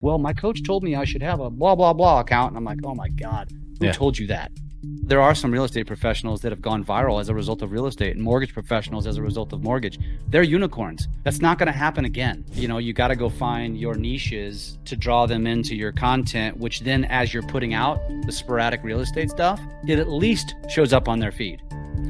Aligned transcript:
well, 0.00 0.18
my 0.18 0.32
coach 0.32 0.62
told 0.62 0.82
me 0.82 0.94
I 0.96 1.04
should 1.04 1.22
have 1.22 1.40
a 1.40 1.50
blah, 1.50 1.74
blah, 1.74 1.92
blah 1.92 2.20
account. 2.20 2.50
And 2.50 2.56
I'm 2.56 2.64
like, 2.64 2.78
oh 2.84 2.94
my 2.94 3.08
God, 3.10 3.50
who 3.78 3.86
Yeah. 3.86 3.92
told 3.92 4.18
you 4.18 4.26
that? 4.28 4.50
There 4.82 5.20
are 5.20 5.34
some 5.34 5.50
real 5.50 5.64
estate 5.64 5.86
professionals 5.86 6.40
that 6.40 6.52
have 6.52 6.62
gone 6.62 6.82
viral 6.82 7.20
as 7.20 7.28
a 7.28 7.34
result 7.34 7.60
of 7.60 7.70
real 7.70 7.86
estate 7.86 8.14
and 8.16 8.24
mortgage 8.24 8.54
professionals 8.54 9.06
as 9.06 9.18
a 9.18 9.22
result 9.22 9.52
of 9.52 9.62
mortgage. 9.62 9.98
They're 10.28 10.42
unicorns. 10.42 11.06
That's 11.22 11.42
not 11.42 11.58
going 11.58 11.66
to 11.66 11.72
happen 11.78 12.06
again. 12.06 12.46
You 12.54 12.66
know, 12.66 12.78
you 12.78 12.94
got 12.94 13.08
to 13.08 13.16
go 13.16 13.28
find 13.28 13.78
your 13.78 13.94
niches 13.94 14.78
to 14.86 14.96
draw 14.96 15.26
them 15.26 15.46
into 15.46 15.76
your 15.76 15.92
content, 15.92 16.56
which 16.56 16.80
then, 16.80 17.04
as 17.04 17.34
you're 17.34 17.42
putting 17.42 17.74
out 17.74 18.00
the 18.24 18.32
sporadic 18.32 18.82
real 18.82 19.00
estate 19.00 19.28
stuff, 19.28 19.60
it 19.86 19.98
at 19.98 20.08
least 20.08 20.54
shows 20.70 20.94
up 20.94 21.08
on 21.08 21.18
their 21.18 21.32
feed. 21.32 21.60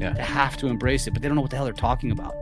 Yeah. 0.01 0.13
They 0.13 0.23
have 0.23 0.57
to 0.57 0.67
embrace 0.67 1.05
it, 1.05 1.11
but 1.11 1.21
they 1.21 1.27
don't 1.27 1.35
know 1.35 1.41
what 1.41 1.51
the 1.51 1.57
hell 1.57 1.65
they're 1.65 1.73
talking 1.73 2.11
about. 2.11 2.35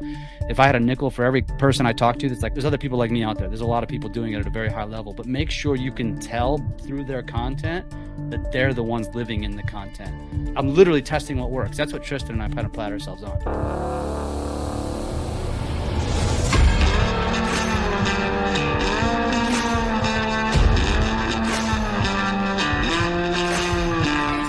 If 0.49 0.59
I 0.59 0.65
had 0.65 0.75
a 0.75 0.79
nickel 0.79 1.11
for 1.11 1.25
every 1.25 1.41
person 1.41 1.85
I 1.85 1.91
talk 1.93 2.17
to, 2.19 2.29
that's 2.29 2.41
like, 2.41 2.53
there's 2.53 2.65
other 2.65 2.77
people 2.77 2.97
like 2.97 3.11
me 3.11 3.21
out 3.21 3.37
there. 3.37 3.49
There's 3.49 3.61
a 3.61 3.67
lot 3.67 3.83
of 3.83 3.89
people 3.89 4.09
doing 4.09 4.33
it 4.33 4.39
at 4.39 4.47
a 4.47 4.49
very 4.49 4.69
high 4.69 4.85
level, 4.85 5.13
but 5.13 5.25
make 5.25 5.51
sure 5.51 5.75
you 5.75 5.91
can 5.91 6.17
tell 6.19 6.65
through 6.81 7.03
their 7.03 7.21
content 7.21 7.85
that 8.31 8.51
they're 8.51 8.73
the 8.73 8.83
ones 8.83 9.13
living 9.13 9.43
in 9.43 9.55
the 9.57 9.63
content. 9.63 10.15
I'm 10.57 10.73
literally 10.73 11.01
testing 11.01 11.37
what 11.37 11.51
works. 11.51 11.75
That's 11.75 11.91
what 11.91 12.01
Tristan 12.03 12.41
and 12.41 12.43
I 12.43 12.47
kind 12.47 12.65
of 12.65 12.71
pride 12.71 12.93
ourselves 12.93 13.23
on. 13.23 14.38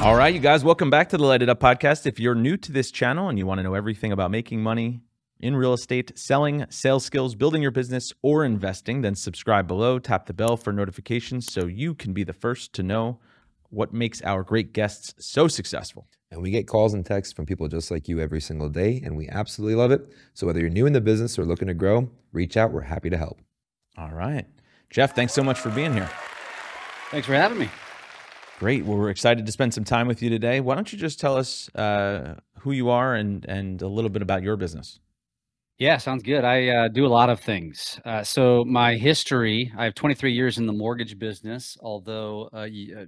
All 0.00 0.16
right, 0.16 0.32
you 0.32 0.40
guys, 0.40 0.64
welcome 0.64 0.88
back 0.88 1.10
to 1.10 1.18
the 1.18 1.24
Light 1.24 1.42
It 1.42 1.50
Up 1.50 1.60
podcast. 1.60 2.06
If 2.06 2.18
you're 2.18 2.34
new 2.34 2.56
to 2.56 2.72
this 2.72 2.90
channel 2.90 3.28
and 3.28 3.38
you 3.38 3.44
want 3.44 3.58
to 3.58 3.62
know 3.62 3.74
everything 3.74 4.12
about 4.12 4.30
making 4.30 4.62
money 4.62 5.02
in 5.40 5.54
real 5.54 5.74
estate, 5.74 6.18
selling, 6.18 6.64
sales 6.70 7.04
skills, 7.04 7.34
building 7.34 7.60
your 7.60 7.70
business, 7.70 8.10
or 8.22 8.42
investing, 8.42 9.02
then 9.02 9.14
subscribe 9.14 9.68
below, 9.68 9.98
tap 9.98 10.24
the 10.24 10.32
bell 10.32 10.56
for 10.56 10.72
notifications 10.72 11.52
so 11.52 11.66
you 11.66 11.94
can 11.94 12.14
be 12.14 12.24
the 12.24 12.32
first 12.32 12.72
to 12.72 12.82
know 12.82 13.20
what 13.68 13.92
makes 13.92 14.22
our 14.22 14.42
great 14.42 14.72
guests 14.72 15.12
so 15.18 15.46
successful. 15.46 16.08
And 16.30 16.40
we 16.40 16.50
get 16.50 16.66
calls 16.66 16.94
and 16.94 17.04
texts 17.04 17.34
from 17.34 17.44
people 17.44 17.68
just 17.68 17.90
like 17.90 18.08
you 18.08 18.20
every 18.20 18.40
single 18.40 18.70
day, 18.70 19.02
and 19.04 19.18
we 19.18 19.28
absolutely 19.28 19.74
love 19.74 19.90
it. 19.90 20.10
So 20.32 20.46
whether 20.46 20.60
you're 20.60 20.70
new 20.70 20.86
in 20.86 20.94
the 20.94 21.02
business 21.02 21.38
or 21.38 21.44
looking 21.44 21.68
to 21.68 21.74
grow, 21.74 22.08
reach 22.32 22.56
out. 22.56 22.72
We're 22.72 22.80
happy 22.80 23.10
to 23.10 23.18
help. 23.18 23.42
All 23.98 24.12
right. 24.12 24.46
Jeff, 24.88 25.14
thanks 25.14 25.34
so 25.34 25.42
much 25.42 25.60
for 25.60 25.68
being 25.68 25.92
here. 25.92 26.10
Thanks 27.10 27.26
for 27.26 27.34
having 27.34 27.58
me. 27.58 27.68
Great. 28.60 28.84
Well, 28.84 28.98
we're 28.98 29.08
excited 29.08 29.46
to 29.46 29.52
spend 29.52 29.72
some 29.72 29.84
time 29.84 30.06
with 30.06 30.20
you 30.20 30.28
today. 30.28 30.60
Why 30.60 30.74
don't 30.74 30.92
you 30.92 30.98
just 30.98 31.18
tell 31.18 31.34
us 31.34 31.74
uh, 31.74 32.34
who 32.58 32.72
you 32.72 32.90
are 32.90 33.14
and, 33.14 33.42
and 33.46 33.80
a 33.80 33.88
little 33.88 34.10
bit 34.10 34.20
about 34.20 34.42
your 34.42 34.58
business? 34.58 35.00
Yeah, 35.78 35.96
sounds 35.96 36.22
good. 36.22 36.44
I 36.44 36.68
uh, 36.68 36.88
do 36.88 37.06
a 37.06 37.08
lot 37.08 37.30
of 37.30 37.40
things. 37.40 37.98
Uh, 38.04 38.22
so 38.22 38.66
my 38.66 38.96
history, 38.96 39.72
I 39.78 39.84
have 39.84 39.94
23 39.94 40.34
years 40.34 40.58
in 40.58 40.66
the 40.66 40.74
mortgage 40.74 41.18
business, 41.18 41.78
although 41.80 42.50
uh, 42.52 42.66
uh, 42.66 43.06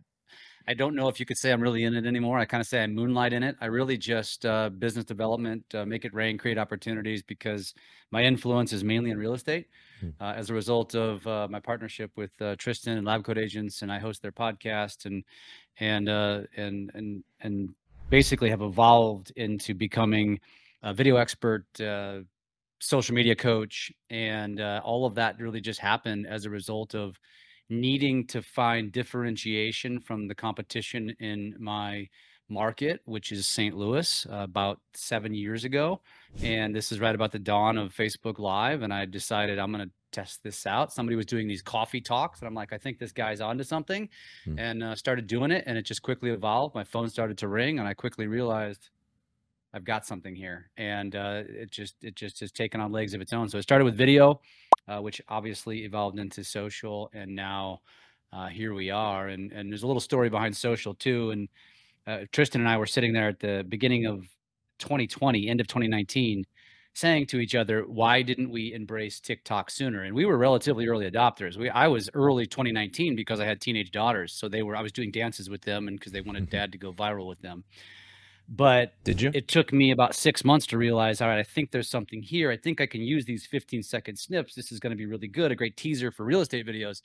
I 0.67 0.73
don't 0.73 0.95
know 0.95 1.09
if 1.09 1.21
you 1.21 1.27
could 1.27 1.37
say 1.37 1.53
I'm 1.53 1.61
really 1.61 1.85
in 1.85 1.93
it 1.93 2.07
anymore. 2.07 2.39
I 2.39 2.47
kind 2.47 2.63
of 2.63 2.67
say 2.67 2.83
I 2.83 2.87
moonlight 2.87 3.35
in 3.35 3.43
it. 3.43 3.55
I 3.61 3.67
really 3.67 3.99
just 3.99 4.47
uh, 4.47 4.71
business 4.71 5.05
development, 5.05 5.67
uh, 5.75 5.85
make 5.85 6.07
it 6.07 6.15
rain, 6.15 6.39
create 6.39 6.57
opportunities 6.57 7.23
because 7.23 7.75
my 8.11 8.23
influence 8.23 8.73
is 8.73 8.85
mainly 8.85 9.11
in 9.11 9.19
real 9.19 9.35
estate. 9.35 9.67
Hmm. 10.03 10.11
Uh, 10.21 10.33
as 10.37 10.51
a 10.51 10.55
result 10.55 10.97
of 10.97 11.25
uh, 11.29 11.47
my 11.49 11.61
partnership 11.61 12.11
with 12.17 12.33
uh, 12.43 12.57
Tristan 12.57 12.99
and 12.99 13.07
Lab 13.07 13.25
Coat 13.25 13.39
Agents, 13.39 13.83
and 13.83 13.93
I 13.93 14.01
host 14.01 14.21
their 14.21 14.33
podcast 14.33 15.07
and 15.07 15.23
and 15.79 16.09
uh, 16.09 16.41
and 16.57 16.91
and 16.95 17.23
and 17.41 17.75
basically 18.11 18.51
have 18.51 18.63
evolved 18.63 19.33
into 19.37 19.75
becoming 19.75 20.41
a 20.83 20.93
video 20.93 21.17
expert, 21.17 21.65
uh, 21.81 22.21
social 22.81 23.15
media 23.15 23.37
coach, 23.37 23.93
and 24.11 24.61
uh, 24.61 24.81
all 24.85 25.07
of 25.07 25.15
that 25.15 25.39
really 25.39 25.61
just 25.61 25.79
happened 25.79 26.27
as 26.27 26.45
a 26.47 26.51
result 26.51 26.97
of 26.97 27.17
needing 27.71 28.27
to 28.27 28.43
find 28.43 28.91
differentiation 28.91 30.01
from 30.01 30.27
the 30.27 30.35
competition 30.35 31.15
in 31.21 31.55
my 31.61 32.09
market, 32.49 33.01
which 33.05 33.33
is 33.33 33.47
St. 33.47 33.77
Louis, 33.77 34.27
uh, 34.31 34.37
about 34.37 34.81
seven 34.95 35.35
years 35.35 35.65
ago. 35.65 36.01
And 36.43 36.75
this 36.75 36.93
is 36.93 37.01
right 37.01 37.15
about 37.15 37.33
the 37.33 37.39
dawn 37.39 37.79
of 37.79 37.95
Facebook 37.95 38.39
Live. 38.39 38.83
And 38.83 38.93
I 38.93 39.05
decided 39.07 39.59
I'm 39.59 39.73
going 39.73 39.87
to 39.87 39.91
test 40.11 40.43
this 40.43 40.67
out. 40.67 40.93
Somebody 40.93 41.17
was 41.17 41.25
doing 41.27 41.49
these 41.49 41.63
coffee 41.63 42.01
talks, 42.01 42.41
and 42.41 42.47
I'm 42.49 42.55
like, 42.55 42.73
I 42.73 42.79
think 42.79 42.99
this 42.99 43.13
guy's 43.13 43.41
onto 43.41 43.65
something, 43.65 44.09
Hmm. 44.45 44.59
and 44.59 44.83
uh, 44.83 44.95
started 44.95 45.27
doing 45.27 45.51
it. 45.51 45.65
And 45.67 45.79
it 45.79 45.83
just 45.87 46.03
quickly 46.03 46.31
evolved. 46.31 46.75
My 46.75 46.85
phone 46.85 47.09
started 47.09 47.39
to 47.39 47.49
ring, 47.49 47.79
and 47.79 47.89
I 47.89 47.95
quickly 47.95 48.27
realized 48.27 48.91
I've 49.75 49.85
got 49.85 50.05
something 50.05 50.35
here, 50.35 50.71
and 50.77 51.17
uh, 51.17 51.45
it 51.49 51.71
just 51.71 51.95
it 52.05 52.15
just 52.15 52.41
has 52.41 52.53
taken 52.53 52.79
on 52.79 52.93
legs 52.93 53.15
of 53.15 53.23
its 53.23 53.33
own. 53.33 53.49
So 53.49 53.57
it 53.57 53.63
started 53.63 53.87
with 53.87 53.97
video, 53.97 54.43
uh, 54.87 54.99
which 55.01 55.23
obviously 55.29 55.85
evolved 55.85 56.19
into 56.19 56.45
social, 56.45 57.09
and 57.15 57.35
now 57.35 57.81
uh, 58.35 58.49
here 58.49 58.75
we 58.75 58.91
are. 58.91 59.29
And 59.29 59.51
and 59.51 59.73
there's 59.73 59.83
a 59.83 59.87
little 59.87 60.01
story 60.01 60.29
behind 60.29 60.55
social 60.55 60.93
too. 60.93 61.31
And 61.31 61.49
uh, 62.07 62.21
Tristan 62.33 62.61
and 62.63 62.69
I 62.71 62.77
were 62.79 62.87
sitting 62.87 63.13
there 63.13 63.29
at 63.29 63.41
the 63.41 63.65
beginning 63.69 64.07
of 64.07 64.29
2020, 64.79 65.49
end 65.49 65.61
of 65.61 65.67
2019, 65.69 66.45
saying 66.95 67.27
to 67.27 67.39
each 67.39 67.55
other, 67.55 67.85
"Why 67.87 68.23
didn't 68.23 68.51
we 68.51 68.73
embrace 68.73 69.21
TikTok 69.21 69.71
sooner?" 69.71 70.03
And 70.03 70.15
we 70.15 70.25
were 70.27 70.39
relatively 70.39 70.87
early 70.89 71.11
adopters. 71.11 71.57
We 71.57 71.71
I 71.71 71.89
was 71.89 72.11
early 72.15 72.47
2019 72.47 73.17
because 73.17 73.41
I 73.41 73.47
had 73.47 73.61
teenage 73.61 73.91
daughters, 73.93 74.33
so 74.35 74.49
they 74.49 74.63
were 74.63 74.77
I 74.77 74.83
was 74.83 74.93
doing 74.93 75.11
dances 75.13 75.49
with 75.51 75.63
them, 75.63 75.89
and 75.89 75.99
because 75.99 76.13
they 76.13 76.21
wanted 76.23 76.49
Mhm. 76.49 76.51
dad 76.51 76.73
to 76.73 76.79
go 76.79 76.93
viral 76.93 77.29
with 77.29 77.41
them. 77.41 77.65
But 78.49 78.93
Did 79.05 79.21
you? 79.23 79.31
it 79.35 79.49
took 79.49 79.73
me 79.73 79.91
about 79.93 80.15
six 80.15 80.45
months 80.45 80.67
to 80.69 80.77
realize 80.79 81.21
all 81.21 81.29
right 81.29 81.39
i 81.39 81.43
think 81.43 81.71
there's 81.71 81.89
something 81.89 82.23
here 82.23 82.51
i 82.51 82.57
think 82.57 82.81
i 82.81 82.87
can 82.87 83.01
use 83.01 83.25
these 83.25 83.47
15 83.47 83.83
second 83.83 84.17
snips 84.19 84.55
this 84.55 84.71
is 84.73 84.79
going 84.81 84.91
to 84.91 84.97
be 84.97 85.07
really 85.07 85.29
good 85.29 85.51
a 85.53 85.57
great 85.57 85.77
teaser 85.77 86.11
for 86.11 86.25
real 86.25 86.41
estate 86.43 86.67
videos 86.67 87.01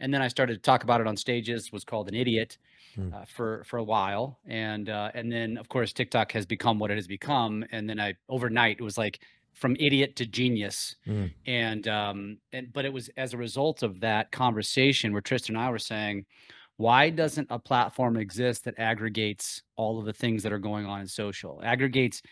and 0.00 0.12
then 0.14 0.22
i 0.22 0.28
started 0.28 0.54
to 0.54 0.60
talk 0.60 0.84
about 0.84 1.00
it 1.00 1.06
on 1.06 1.16
stages 1.16 1.72
was 1.72 1.84
called 1.84 2.08
an 2.08 2.14
idiot 2.14 2.58
Hmm. 2.94 3.08
uh, 3.14 3.24
for 3.24 3.64
for 3.64 3.78
a 3.78 3.82
while 3.84 4.38
and 4.46 4.90
uh, 4.90 5.10
and 5.14 5.32
then 5.32 5.56
of 5.56 5.66
course 5.70 5.94
tiktok 5.94 6.30
has 6.32 6.44
become 6.44 6.78
what 6.78 6.90
it 6.90 6.96
has 6.96 7.06
become 7.06 7.64
and 7.72 7.88
then 7.88 7.98
i 7.98 8.14
overnight 8.28 8.76
it 8.78 8.82
was 8.82 8.98
like 8.98 9.20
from 9.54 9.74
idiot 9.80 10.14
to 10.16 10.26
genius 10.26 10.96
Mm. 11.08 11.32
and 11.46 11.88
um 11.88 12.36
and 12.52 12.70
but 12.72 12.84
it 12.84 12.92
was 12.92 13.08
as 13.16 13.32
a 13.32 13.38
result 13.38 13.82
of 13.82 14.00
that 14.00 14.30
conversation 14.30 15.12
where 15.12 15.22
tristan 15.22 15.56
and 15.56 15.64
i 15.64 15.70
were 15.70 15.78
saying 15.78 16.26
why 16.82 17.10
doesn't 17.10 17.48
a 17.50 17.58
platform 17.58 18.16
exist 18.16 18.64
that 18.64 18.78
aggregates 18.78 19.62
all 19.76 19.98
of 19.98 20.04
the 20.04 20.12
things 20.12 20.42
that 20.42 20.52
are 20.52 20.58
going 20.58 20.86
on 20.86 21.00
in 21.00 21.06
social? 21.06 21.60
Aggregates 21.64 22.22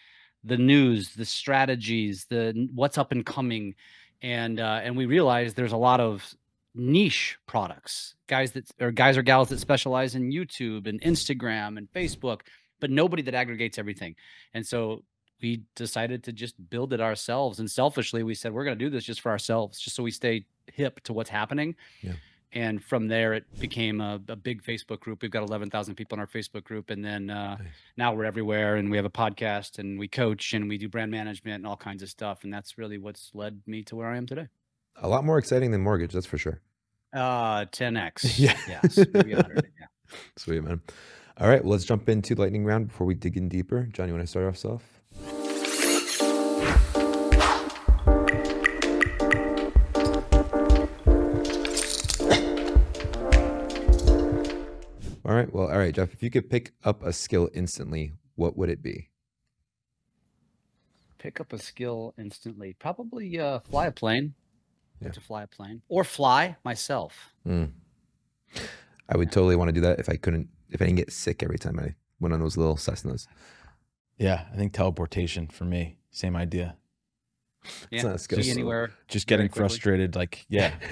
the 0.42 0.56
news 0.56 1.14
the 1.14 1.24
strategies 1.24 2.24
the 2.30 2.66
what's 2.74 2.96
up 2.96 3.12
and 3.12 3.26
coming 3.26 3.74
and 4.22 4.58
uh, 4.58 4.80
and 4.82 4.96
we 4.96 5.04
realized 5.04 5.54
there's 5.54 5.72
a 5.72 5.76
lot 5.76 6.00
of 6.00 6.34
niche 6.74 7.36
products 7.46 8.14
guys 8.26 8.52
that 8.52 8.64
or 8.80 8.90
guys 8.90 9.18
or 9.18 9.22
gals 9.22 9.50
that 9.50 9.60
specialize 9.60 10.14
in 10.14 10.32
youtube 10.32 10.86
and 10.86 10.98
instagram 11.02 11.76
and 11.76 11.92
facebook 11.92 12.40
but 12.80 12.90
nobody 12.90 13.22
that 13.22 13.34
aggregates 13.34 13.78
everything. 13.78 14.16
And 14.54 14.66
so 14.66 15.04
we 15.40 15.62
decided 15.76 16.24
to 16.24 16.32
just 16.32 16.54
build 16.68 16.92
it 16.92 17.00
ourselves 17.00 17.60
and 17.60 17.70
selfishly 17.70 18.22
we 18.22 18.34
said 18.34 18.52
we're 18.52 18.64
going 18.64 18.78
to 18.78 18.84
do 18.84 18.90
this 18.90 19.04
just 19.04 19.20
for 19.22 19.30
ourselves 19.30 19.80
just 19.80 19.96
so 19.96 20.02
we 20.02 20.10
stay 20.10 20.44
hip 20.66 21.00
to 21.04 21.12
what's 21.12 21.30
happening. 21.30 21.76
Yeah. 22.02 22.12
And 22.52 22.82
from 22.82 23.08
there 23.08 23.32
it 23.34 23.44
became 23.60 24.00
a, 24.00 24.20
a 24.28 24.36
big 24.36 24.62
facebook 24.62 25.00
group 25.00 25.22
we've 25.22 25.30
got 25.30 25.42
11000 25.42 25.94
people 25.94 26.16
in 26.16 26.20
our 26.20 26.26
facebook 26.26 26.64
group 26.64 26.90
and 26.90 27.04
then 27.04 27.30
uh, 27.30 27.56
Nice. 27.56 27.66
now 27.96 28.12
we're 28.14 28.24
everywhere 28.24 28.76
and 28.76 28.90
we 28.90 28.96
have 28.96 29.06
a 29.06 29.10
podcast 29.10 29.78
and 29.78 29.98
we 29.98 30.08
coach 30.08 30.52
and 30.52 30.68
we 30.68 30.78
do 30.78 30.88
brand 30.88 31.10
management 31.10 31.56
and 31.56 31.66
all 31.66 31.76
kinds 31.76 32.02
of 32.02 32.08
stuff 32.08 32.44
and 32.44 32.52
that's 32.52 32.76
really 32.78 32.98
what's 32.98 33.30
led 33.34 33.60
me 33.66 33.82
to 33.84 33.96
where 33.96 34.08
i 34.08 34.16
am 34.16 34.26
today 34.26 34.48
A 35.02 35.08
lot 35.08 35.24
more 35.24 35.38
exciting 35.38 35.70
than 35.70 35.80
mortgage, 35.82 36.12
that's 36.12 36.26
for 36.26 36.38
sure. 36.38 36.60
uh 37.12 37.66
10x 37.66 38.38
Yeah. 38.38 38.56
yes 38.68 38.96
maybe 39.14 39.34
100 39.34 39.70
yeah 39.78 39.86
Sweet, 40.36 40.64
man. 40.64 40.80
All 41.38 41.48
right, 41.48 41.62
well, 41.62 41.70
let's 41.72 41.84
jump 41.84 42.08
into 42.08 42.34
lightning 42.34 42.64
round 42.64 42.88
before 42.88 43.06
we 43.06 43.14
dig 43.14 43.36
in 43.36 43.48
deeper. 43.48 43.88
John, 43.92 44.08
you 44.08 44.12
want 44.14 44.24
to 44.24 44.30
start 44.30 44.44
off? 44.44 44.64
All 44.64 44.82
right, 55.80 55.96
all 55.98 56.02
right, 56.04 56.08
Jeff, 56.08 56.12
if 56.14 56.22
you 56.22 56.30
could 56.30 56.48
pick 56.50 56.72
up 56.84 57.02
a 57.02 57.12
skill 57.12 57.48
instantly, 57.54 58.12
what 58.36 58.56
would 58.56 58.68
it 58.70 58.82
be? 58.82 59.08
pick 61.18 61.38
up 61.38 61.52
a 61.52 61.58
skill 61.58 62.14
instantly 62.18 62.72
probably 62.78 63.38
uh 63.38 63.58
fly 63.60 63.86
a 63.86 63.92
plane 63.92 64.32
Yeah. 65.02 65.10
to 65.10 65.20
fly 65.20 65.42
a 65.42 65.46
plane 65.46 65.82
or 65.88 66.02
fly 66.02 66.56
myself 66.64 67.34
Mm. 67.46 67.72
I 69.08 69.16
would 69.18 69.30
totally 69.30 69.54
want 69.56 69.68
to 69.68 69.72
do 69.72 69.82
that 69.82 69.98
if 70.00 70.08
I 70.08 70.16
couldn't, 70.16 70.48
if 70.70 70.80
I 70.80 70.86
didn't 70.86 70.96
get 70.96 71.12
sick 71.12 71.42
every 71.42 71.58
time 71.58 71.78
I 71.78 71.94
went 72.20 72.32
on 72.32 72.40
those 72.40 72.56
little 72.56 72.76
Cessnas. 72.76 73.26
Yeah, 74.18 74.46
I 74.52 74.56
think 74.56 74.72
teleportation 74.72 75.46
for 75.48 75.64
me, 75.66 75.98
same 76.10 76.36
idea. 76.36 76.76
yeah 77.90 78.02
not 78.02 78.14
a 78.14 78.18
skill, 78.18 78.42
see 78.42 78.50
anywhere 78.50 78.90
Just 79.08 79.26
getting 79.26 79.48
quickly. 79.48 79.60
frustrated, 79.68 80.16
like, 80.16 80.46
yeah, 80.48 80.74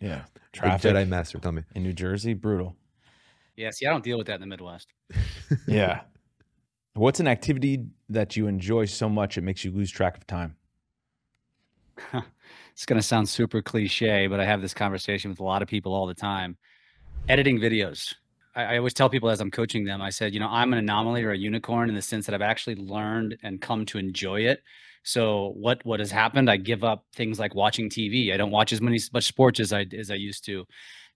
yeah. 0.00 0.24
Traffic. 0.52 0.80
Traffic 0.82 0.92
Jedi 0.94 1.08
Master, 1.08 1.38
tell 1.38 1.52
me. 1.52 1.62
in 1.74 1.82
New 1.84 1.92
Jersey, 1.92 2.34
brutal. 2.34 2.74
Yeah 3.56 3.70
see 3.70 3.86
i 3.86 3.90
don't 3.90 4.04
deal 4.04 4.18
with 4.18 4.26
that 4.26 4.34
in 4.34 4.40
the 4.40 4.46
midwest 4.46 4.88
Yeah. 5.66 6.02
What's 6.94 7.20
an 7.20 7.26
activity 7.26 7.84
that 8.08 8.36
you 8.36 8.46
enjoy 8.46 8.84
so 8.84 9.08
much 9.08 9.36
it 9.36 9.42
makes 9.42 9.64
you 9.64 9.72
lose 9.72 9.90
track 9.90 10.16
of 10.16 10.26
time? 10.26 10.56
it's 12.72 12.86
going 12.86 13.00
to 13.00 13.06
sound 13.06 13.28
super 13.28 13.62
cliche, 13.62 14.26
but 14.26 14.40
I 14.40 14.44
have 14.44 14.62
this 14.62 14.74
conversation 14.74 15.30
with 15.30 15.40
a 15.40 15.44
lot 15.44 15.62
of 15.62 15.68
people 15.68 15.92
all 15.92 16.06
the 16.06 16.14
time. 16.14 16.56
Editing 17.28 17.58
videos. 17.58 18.14
I, 18.54 18.62
I, 18.62 18.78
always 18.78 18.94
tell 18.94 19.08
people 19.08 19.30
as 19.30 19.40
I'm 19.40 19.50
coaching 19.50 19.84
them, 19.84 20.02
I 20.02 20.10
said, 20.10 20.34
you 20.34 20.40
know, 20.40 20.48
I'm 20.48 20.72
an 20.72 20.78
anomaly 20.78 21.24
or 21.24 21.32
a 21.32 21.38
unicorn 21.38 21.88
in 21.88 21.94
the 21.94 22.02
sense 22.02 22.26
that 22.26 22.34
I've 22.34 22.42
actually 22.42 22.76
learned 22.76 23.38
and 23.42 23.60
come 23.60 23.86
to 23.86 23.98
enjoy 23.98 24.42
it. 24.42 24.62
So 25.02 25.52
what 25.56 25.84
what 25.84 26.00
has 26.00 26.10
happened? 26.10 26.50
I 26.50 26.56
give 26.56 26.82
up 26.82 27.04
things 27.14 27.38
like 27.38 27.54
watching 27.54 27.90
TV. 27.90 28.32
I 28.32 28.36
don't 28.36 28.50
watch 28.50 28.72
as 28.72 28.80
many 28.80 28.98
much 29.12 29.26
sports 29.26 29.60
as 29.60 29.72
I 29.72 29.84
as 29.98 30.10
I 30.10 30.14
used 30.14 30.46
to, 30.46 30.64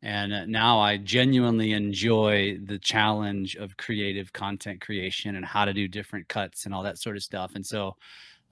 and 0.02 0.32
uh, 0.32 0.46
now 0.46 0.80
I 0.80 0.96
genuinely 0.96 1.72
enjoy 1.72 2.58
the 2.64 2.78
challenge 2.78 3.56
of 3.56 3.76
creative 3.76 4.32
content 4.32 4.80
creation 4.80 5.36
and 5.36 5.44
how 5.44 5.64
to 5.64 5.72
do 5.72 5.88
different 5.88 6.28
cuts 6.28 6.66
and 6.66 6.74
all 6.74 6.84
that 6.84 6.98
sort 6.98 7.16
of 7.16 7.22
stuff. 7.22 7.52
And 7.54 7.66
so, 7.66 7.96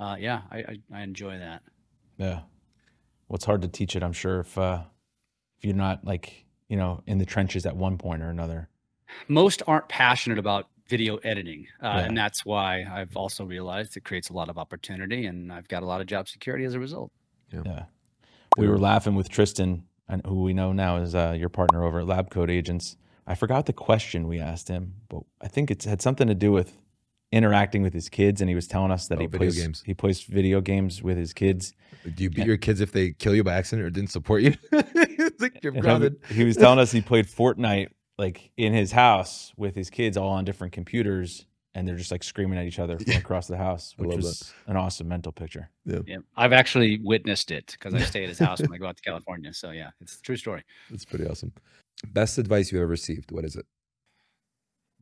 uh, 0.00 0.16
yeah, 0.18 0.42
I, 0.50 0.58
I, 0.58 0.76
I 0.92 1.02
enjoy 1.02 1.38
that. 1.38 1.62
Yeah, 2.18 2.40
well, 3.28 3.36
it's 3.36 3.44
hard 3.44 3.62
to 3.62 3.68
teach 3.68 3.96
it. 3.96 4.02
I'm 4.02 4.12
sure 4.12 4.40
if 4.40 4.58
uh, 4.58 4.82
if 5.58 5.64
you're 5.64 5.74
not 5.74 6.04
like 6.04 6.44
you 6.68 6.76
know 6.76 7.02
in 7.06 7.18
the 7.18 7.26
trenches 7.26 7.66
at 7.66 7.76
one 7.76 7.98
point 7.98 8.22
or 8.22 8.28
another. 8.28 8.68
Most 9.28 9.62
aren't 9.68 9.88
passionate 9.88 10.38
about 10.38 10.66
video 10.88 11.16
editing. 11.18 11.66
Uh, 11.82 11.86
yeah. 11.86 11.98
And 12.00 12.16
that's 12.16 12.44
why 12.44 12.84
I've 12.90 13.16
also 13.16 13.44
realized 13.44 13.96
it 13.96 14.04
creates 14.04 14.30
a 14.30 14.32
lot 14.32 14.48
of 14.48 14.58
opportunity 14.58 15.26
and 15.26 15.52
I've 15.52 15.68
got 15.68 15.82
a 15.82 15.86
lot 15.86 16.00
of 16.00 16.06
job 16.06 16.28
security 16.28 16.64
as 16.64 16.74
a 16.74 16.80
result. 16.80 17.10
Yeah. 17.52 17.62
yeah. 17.64 17.84
We 18.56 18.68
were 18.68 18.78
laughing 18.78 19.14
with 19.14 19.28
Tristan, 19.28 19.84
who 20.26 20.42
we 20.42 20.54
know 20.54 20.72
now 20.72 20.96
is 20.96 21.14
uh, 21.14 21.34
your 21.36 21.48
partner 21.48 21.84
over 21.84 22.00
at 22.00 22.06
Lab 22.06 22.30
Coat 22.30 22.50
Agents. 22.50 22.96
I 23.26 23.34
forgot 23.34 23.66
the 23.66 23.72
question 23.72 24.28
we 24.28 24.38
asked 24.38 24.68
him, 24.68 24.94
but 25.08 25.22
I 25.40 25.48
think 25.48 25.70
it 25.70 25.82
had 25.84 26.00
something 26.00 26.28
to 26.28 26.34
do 26.34 26.52
with 26.52 26.76
interacting 27.32 27.82
with 27.82 27.92
his 27.92 28.08
kids, 28.08 28.40
and 28.40 28.48
he 28.48 28.54
was 28.54 28.68
telling 28.68 28.92
us 28.92 29.08
that 29.08 29.18
oh, 29.18 29.22
he 29.22 29.28
plays 29.28 29.60
games. 29.60 29.82
He 29.84 29.94
plays 29.94 30.22
video 30.22 30.60
games 30.60 31.02
with 31.02 31.16
his 31.16 31.32
kids. 31.32 31.72
Do 32.04 32.22
you 32.22 32.30
beat 32.30 32.38
and, 32.38 32.46
your 32.46 32.56
kids 32.56 32.80
if 32.80 32.92
they 32.92 33.12
kill 33.12 33.34
you 33.34 33.42
by 33.42 33.54
accident 33.54 33.86
or 33.86 33.90
didn't 33.90 34.10
support 34.10 34.42
you? 34.42 34.54
like 35.40 35.62
you're 35.62 35.72
grounded. 35.72 36.20
He 36.30 36.44
was 36.44 36.56
telling 36.56 36.78
us 36.78 36.92
he 36.92 37.00
played 37.00 37.26
Fortnite 37.26 37.88
like 38.18 38.50
in 38.56 38.72
his 38.72 38.92
house 38.92 39.52
with 39.56 39.74
his 39.74 39.90
kids 39.90 40.16
all 40.16 40.30
on 40.30 40.44
different 40.44 40.72
computers 40.72 41.46
and 41.76 41.86
they're 41.86 41.94
just 41.94 42.10
like 42.10 42.24
screaming 42.24 42.58
at 42.58 42.64
each 42.64 42.78
other 42.78 42.98
from 42.98 43.16
across 43.16 43.48
the 43.48 43.56
house, 43.56 43.94
which 43.98 44.16
was 44.16 44.40
that. 44.66 44.70
an 44.70 44.76
awesome 44.78 45.06
mental 45.06 45.30
picture. 45.30 45.68
Yeah. 45.84 45.98
yeah. 46.06 46.16
I've 46.34 46.54
actually 46.54 47.00
witnessed 47.04 47.50
it 47.50 47.66
because 47.72 47.92
I 47.92 48.00
stay 48.00 48.22
at 48.22 48.30
his 48.30 48.38
house 48.38 48.60
when 48.62 48.72
I 48.72 48.78
go 48.78 48.86
out 48.86 48.96
to 48.96 49.02
California. 49.02 49.52
So 49.52 49.72
yeah, 49.72 49.90
it's 50.00 50.16
a 50.16 50.22
true 50.22 50.38
story. 50.38 50.64
That's 50.90 51.04
pretty 51.04 51.26
awesome. 51.28 51.52
Best 52.14 52.38
advice 52.38 52.72
you've 52.72 52.80
ever 52.80 52.88
received. 52.88 53.30
What 53.30 53.44
is 53.44 53.56
it? 53.56 53.66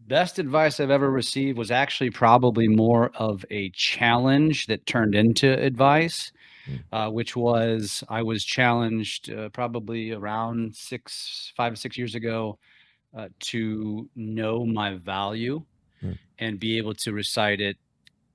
Best 0.09 0.41
advice 0.41 0.81
I've 0.81 0.91
ever 0.91 1.13
received 1.13 1.57
was 1.57 1.71
actually 1.71 2.11
probably 2.11 2.67
more 2.67 3.13
of 3.15 3.45
a 3.51 3.71
challenge 3.71 4.67
that 4.67 4.85
turned 4.85 5.15
into 5.15 5.57
advice. 5.57 6.33
Hmm. 6.67 6.77
Uh, 6.93 7.11
which 7.11 7.37
was 7.37 8.03
I 8.09 8.23
was 8.23 8.43
challenged 8.43 9.31
uh, 9.31 9.51
probably 9.51 10.13
around 10.13 10.75
six, 10.75 11.53
five, 11.55 11.77
six 11.79 11.99
years 11.99 12.15
ago 12.15 12.59
uh, 13.15 13.29
to 13.41 14.09
know 14.17 14.65
my 14.65 14.95
value 14.95 15.63
mm. 16.05 16.19
and 16.39 16.61
be 16.61 16.77
able 16.79 16.95
to 16.95 17.13
recite 17.13 17.61
it 17.61 17.77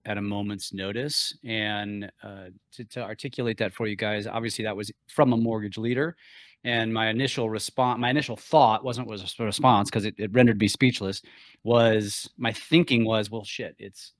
at 0.05 0.17
a 0.17 0.21
moment's 0.21 0.73
notice. 0.73 1.35
And 1.43 2.11
uh, 2.23 2.45
to, 2.73 2.83
to, 2.85 3.01
articulate 3.03 3.57
that 3.57 3.73
for 3.73 3.87
you 3.87 3.95
guys 3.95 4.27
obviously 4.27 4.65
that 4.65 4.75
was 4.75 4.91
from 5.07 5.33
a 5.33 5.37
mortgage 5.37 5.77
leader. 5.77 6.15
And 6.63 6.93
my 6.93 7.07
initial 7.09 7.49
response 7.49 7.99
my 7.99 8.09
initial 8.09 8.35
thought 8.35 8.83
wasn't 8.83 9.07
was 9.07 9.35
a 9.39 9.43
response 9.45 9.89
because 9.89 10.05
it, 10.05 10.15
it 10.17 10.33
rendered 10.33 10.59
me 10.59 10.67
speechless 10.67 11.21
was 11.63 12.29
my 12.37 12.51
thinking 12.51 13.05
was 13.05 13.31
well 13.31 13.45
shit 13.45 13.75
it's 13.79 14.13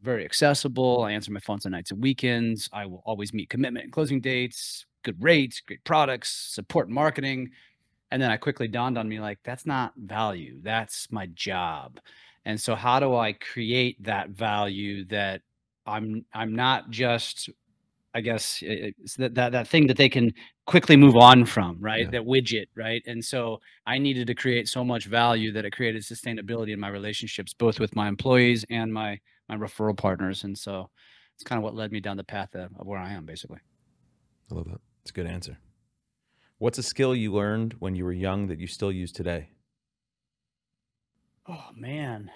very 0.00 0.24
accessible. 0.24 1.04
I 1.04 1.12
answer 1.12 1.30
my 1.30 1.38
phones 1.38 1.64
on 1.64 1.70
nights 1.72 1.92
and 1.92 2.02
weekends. 2.02 2.68
I 2.72 2.86
will 2.86 3.02
always 3.06 3.32
meet 3.32 3.50
commitment 3.50 3.84
and 3.84 3.92
closing 3.92 4.20
dates 4.20 4.86
good 5.02 5.22
rates 5.22 5.60
great 5.60 5.84
products 5.84 6.30
support 6.54 6.88
marketing. 6.88 7.50
And 8.10 8.20
then 8.20 8.30
I 8.30 8.36
quickly 8.36 8.68
dawned 8.68 8.98
on 8.98 9.08
me 9.08 9.20
like, 9.20 9.38
that's 9.42 9.66
not 9.66 9.92
value, 9.96 10.60
that's 10.62 11.10
my 11.10 11.26
job. 11.34 11.98
And 12.44 12.60
so 12.60 12.74
how 12.74 12.98
do 13.00 13.14
I 13.14 13.32
create 13.32 14.02
that 14.04 14.30
value 14.30 15.04
that 15.06 15.42
I'm 15.86 16.24
I'm 16.34 16.54
not 16.54 16.90
just 16.90 17.50
I 18.14 18.20
guess 18.20 18.62
eh, 18.62 18.66
eh, 18.66 18.90
it's 18.98 19.16
that, 19.16 19.34
that 19.34 19.52
that 19.52 19.68
thing 19.68 19.86
that 19.86 19.96
they 19.96 20.08
can 20.08 20.32
quickly 20.66 20.96
move 20.96 21.16
on 21.16 21.44
from, 21.44 21.78
right? 21.80 22.04
Yeah. 22.04 22.10
That 22.10 22.22
widget, 22.22 22.66
right? 22.76 23.02
And 23.06 23.24
so 23.24 23.60
I 23.86 23.98
needed 23.98 24.26
to 24.26 24.34
create 24.34 24.68
so 24.68 24.84
much 24.84 25.06
value 25.06 25.52
that 25.52 25.64
it 25.64 25.70
created 25.72 26.02
sustainability 26.02 26.72
in 26.72 26.80
my 26.80 26.88
relationships, 26.88 27.54
both 27.54 27.80
with 27.80 27.96
my 27.96 28.08
employees 28.08 28.64
and 28.70 28.92
my 28.92 29.18
my 29.48 29.56
referral 29.56 29.96
partners. 29.96 30.44
And 30.44 30.56
so 30.56 30.90
it's 31.34 31.44
kind 31.44 31.58
of 31.58 31.64
what 31.64 31.74
led 31.74 31.92
me 31.92 32.00
down 32.00 32.16
the 32.16 32.24
path 32.24 32.54
of, 32.54 32.70
of 32.78 32.86
where 32.86 32.98
I 32.98 33.12
am, 33.12 33.24
basically. 33.24 33.58
I 34.50 34.54
love 34.54 34.66
that. 34.66 34.80
It's 35.02 35.10
a 35.10 35.14
good 35.14 35.26
answer. 35.26 35.58
What's 36.58 36.78
a 36.78 36.82
skill 36.82 37.14
you 37.14 37.32
learned 37.32 37.74
when 37.80 37.96
you 37.96 38.04
were 38.04 38.12
young 38.12 38.46
that 38.46 38.60
you 38.60 38.66
still 38.66 38.92
use 38.92 39.10
today? 39.10 39.48
Oh 41.46 41.70
man, 41.74 42.30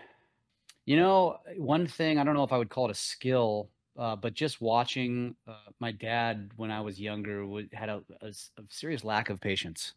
you 0.86 0.96
know, 0.96 1.38
one 1.56 1.86
thing 1.86 2.18
I 2.18 2.24
don't 2.24 2.34
know 2.34 2.44
if 2.44 2.52
I 2.52 2.58
would 2.58 2.70
call 2.70 2.86
it 2.86 2.92
a 2.92 2.94
skill, 2.94 3.70
uh, 3.98 4.16
but 4.16 4.34
just 4.34 4.60
watching 4.60 5.36
uh, 5.46 5.70
my 5.80 5.92
dad 5.92 6.52
when 6.56 6.70
I 6.70 6.80
was 6.82 7.00
younger 7.00 7.46
would, 7.46 7.70
had 7.72 7.88
a, 7.90 8.04
a, 8.22 8.28
a 8.28 8.62
serious 8.70 9.04
lack 9.04 9.30
of 9.30 9.40
patience. 9.40 9.94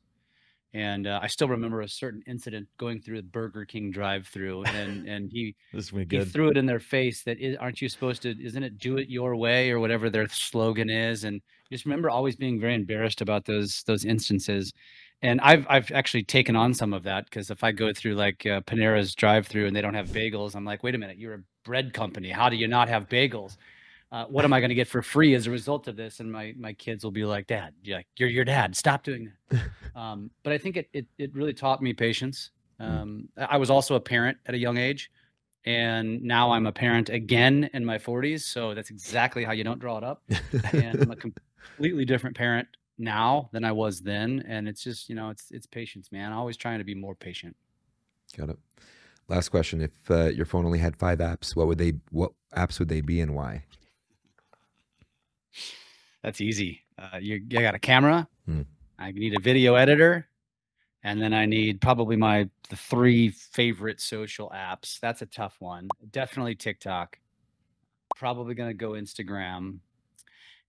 And 0.74 1.08
uh, 1.08 1.20
I 1.24 1.28
still 1.28 1.50
remember 1.50 1.82
a 1.82 1.90
certain 1.90 2.24
incident 2.28 2.70
going 2.78 3.02
through 3.02 3.18
the 3.24 3.28
Burger 3.30 3.66
King 3.66 3.92
drive-through, 3.92 4.68
and 4.68 5.08
and 5.08 5.30
he 5.32 5.56
he 6.10 6.22
threw 6.22 6.50
it 6.50 6.58
in 6.58 6.66
their 6.68 6.80
face 6.80 7.24
that 7.24 7.38
aren't 7.60 7.82
you 7.82 7.90
supposed 7.90 8.24
to? 8.24 8.32
Isn't 8.44 8.64
it 8.64 8.78
do 8.80 8.98
it 8.98 9.10
your 9.10 9.36
way 9.36 9.72
or 9.72 9.80
whatever 9.80 10.10
their 10.10 10.28
slogan 10.30 10.90
is? 10.90 11.24
And 11.26 11.42
just 11.72 11.86
remember 11.86 12.10
always 12.10 12.36
being 12.36 12.60
very 12.60 12.76
embarrassed 12.76 13.22
about 13.22 13.46
those 13.46 13.84
those 13.86 14.06
instances. 14.06 14.74
And 15.22 15.42
I've 15.42 15.66
I've 15.70 15.92
actually 15.92 16.24
taken 16.24 16.56
on 16.56 16.74
some 16.74 16.94
of 16.94 17.04
that 17.04 17.26
because 17.26 17.52
if 17.52 17.64
I 17.64 17.72
go 17.72 17.94
through 17.94 18.16
like 18.16 18.46
uh, 18.46 18.62
Panera's 18.62 19.14
drive-through 19.16 19.68
and 19.68 19.76
they 19.76 19.82
don't 19.82 19.94
have 19.94 20.08
bagels, 20.08 20.56
I'm 20.56 20.66
like, 20.66 20.82
wait 20.82 20.96
a 20.96 20.98
minute, 20.98 21.18
you're 21.18 21.34
a 21.34 21.44
bread 21.66 21.94
company. 21.94 22.30
How 22.30 22.50
do 22.50 22.56
you 22.56 22.68
not 22.68 22.88
have 22.88 23.10
bagels? 23.10 23.58
uh, 24.12 24.26
what 24.26 24.44
am 24.44 24.54
I 24.54 24.60
going 24.60 24.70
to 24.70 24.76
get 24.76 24.88
for 24.88 25.02
free 25.02 25.36
as 25.36 25.48
a 25.48 25.52
result 25.52 25.88
of 25.88 25.96
this? 25.96 26.20
And 26.20 26.32
my 26.32 26.54
my 26.58 26.74
kids 26.74 27.04
will 27.04 27.12
be 27.12 27.26
like, 27.26 27.48
Dad, 27.48 27.74
you're, 27.84 28.02
you're 28.18 28.30
your 28.30 28.46
dad. 28.46 28.76
Stop 28.76 29.04
doing 29.04 29.32
that. 29.50 29.62
um, 29.96 30.32
but 30.44 30.54
I 30.54 30.58
think 30.58 30.78
it, 30.78 30.90
it 30.94 31.06
it 31.18 31.34
really 31.34 31.54
taught 31.54 31.82
me 31.82 31.94
patience. 31.94 32.52
Hmm. 32.80 32.86
Um, 32.86 33.30
I 33.38 33.58
was 33.58 33.70
also 33.70 33.96
a 33.96 34.00
parent 34.00 34.38
at 34.48 34.56
a 34.56 34.58
young 34.58 34.78
age, 34.78 35.12
and 35.66 36.22
now 36.24 36.52
I'm 36.52 36.66
a 36.66 36.72
parent 36.72 37.10
again 37.10 37.70
in 37.74 37.86
my 37.86 37.98
40s. 37.98 38.42
So 38.42 38.74
that's 38.74 38.90
exactly 38.90 39.44
how 39.44 39.52
you 39.52 39.64
don't 39.64 39.80
draw 39.80 39.98
it 39.98 40.04
up. 40.04 40.24
and 40.74 41.04
I'm 41.04 41.12
a 41.12 41.16
completely 41.16 42.06
different 42.06 42.36
parent 42.36 42.68
now 43.00 43.50
than 43.52 43.64
I 43.64 43.72
was 43.72 44.02
then. 44.02 44.44
And 44.48 44.68
it's 44.68 44.84
just 44.84 45.10
you 45.10 45.16
know 45.16 45.30
it's 45.30 45.50
it's 45.52 45.66
patience, 45.66 46.12
man. 46.12 46.32
Always 46.34 46.58
trying 46.58 46.80
to 46.80 46.86
be 46.86 46.96
more 46.96 47.16
patient. 47.16 47.56
Got 48.38 48.50
it. 48.50 48.60
Last 49.28 49.50
question: 49.50 49.82
If 49.82 50.12
uh, 50.12 50.26
your 50.26 50.46
phone 50.46 50.66
only 50.66 50.80
had 50.80 50.96
five 50.96 51.20
apps, 51.20 51.56
what 51.56 51.68
would 51.68 51.78
they? 51.78 51.94
What 52.12 52.34
apps 52.56 52.80
would 52.80 52.90
they 52.90 53.02
be, 53.02 53.22
and 53.22 53.36
why? 53.36 53.64
That's 56.24 56.42
easy. 56.42 56.82
Uh, 56.98 57.18
you, 57.20 57.40
got 57.40 57.76
a 57.76 57.80
camera. 57.80 58.28
Hmm. 58.46 58.64
I 58.98 59.12
need 59.12 59.38
a 59.38 59.42
video 59.42 59.76
editor, 59.76 60.28
and 61.04 61.22
then 61.22 61.34
I 61.34 61.46
need 61.46 61.80
probably 61.80 62.18
my 62.18 62.50
the 62.70 62.76
three 62.76 63.30
favorite 63.30 64.02
social 64.02 64.52
apps. 64.54 65.00
That's 65.00 65.22
a 65.22 65.26
tough 65.26 65.56
one. 65.60 65.88
Definitely 66.12 66.56
TikTok. 66.56 67.18
Probably 68.18 68.54
gonna 68.54 68.74
go 68.74 68.92
Instagram, 68.92 69.80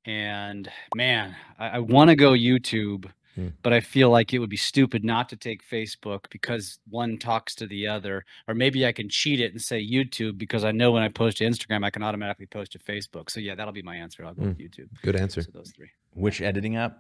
and 0.05 0.69
man, 0.95 1.37
I, 1.59 1.69
I 1.69 1.79
want 1.79 2.11
to 2.11 2.17
go 2.17 2.33
YouTube 2.33 3.11
Hmm. 3.41 3.49
But 3.63 3.73
I 3.73 3.81
feel 3.81 4.11
like 4.11 4.33
it 4.33 4.39
would 4.39 4.51
be 4.51 4.57
stupid 4.57 5.05
not 5.05 5.29
to 5.29 5.37
take 5.37 5.67
Facebook 5.67 6.27
because 6.31 6.79
one 6.89 7.19
talks 7.19 7.55
to 7.57 7.67
the 7.67 7.87
other. 7.87 8.25
Or 8.49 8.55
maybe 8.55 8.87
I 8.87 8.93
can 8.93 9.09
cheat 9.09 9.41
it 9.41 9.53
and 9.53 9.61
say 9.61 9.85
YouTube 9.85 10.39
because 10.39 10.65
I 10.65 10.73
know 10.73 10.91
when 10.93 11.03
I 11.03 11.09
post 11.09 11.39
to 11.39 11.45
Instagram, 11.45 11.85
I 11.85 11.91
can 11.91 12.03
automatically 12.03 12.47
post 12.47 12.73
to 12.73 12.79
Facebook. 12.79 13.31
So 13.31 13.41
yeah, 13.41 13.55
that'll 13.55 13.73
be 13.73 13.83
my 13.83 13.97
answer. 13.97 14.25
I'll 14.25 14.35
go 14.35 14.43
with 14.43 14.57
hmm. 14.57 14.63
YouTube. 14.63 14.89
Good 15.03 15.17
answer. 15.17 15.43
So 15.43 15.51
those 15.53 15.73
three. 15.75 15.91
Which 16.15 16.41
editing 16.41 16.77
app? 16.77 16.99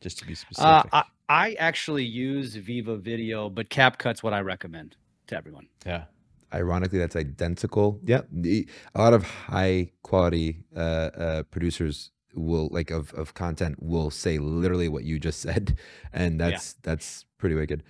Just 0.00 0.18
to 0.18 0.26
be 0.26 0.34
specific. 0.34 0.66
Uh, 0.66 0.82
I, 0.92 1.04
I 1.28 1.52
actually 1.54 2.04
use 2.04 2.56
Viva 2.56 2.96
Video, 2.96 3.50
but 3.50 3.68
CapCut's 3.68 4.22
what 4.22 4.32
I 4.32 4.40
recommend 4.40 4.96
to 5.28 5.36
everyone. 5.36 5.68
Yeah 5.86 6.04
ironically 6.52 6.98
that's 6.98 7.14
identical 7.14 8.00
yeah 8.04 8.22
a 8.42 8.66
lot 8.96 9.14
of 9.14 9.22
high 9.22 9.88
quality 10.02 10.64
uh, 10.74 10.80
uh, 10.80 11.42
producers 11.44 12.10
will 12.34 12.68
like 12.70 12.90
of 12.90 13.12
of 13.14 13.34
content 13.34 13.82
will 13.82 14.10
say 14.10 14.38
literally 14.38 14.88
what 14.88 15.04
you 15.04 15.18
just 15.18 15.40
said 15.46 15.76
and 16.12 16.40
that's 16.40 16.74
yeah. 16.74 16.90
that's 16.90 17.24
pretty 17.38 17.54
wicked. 17.54 17.82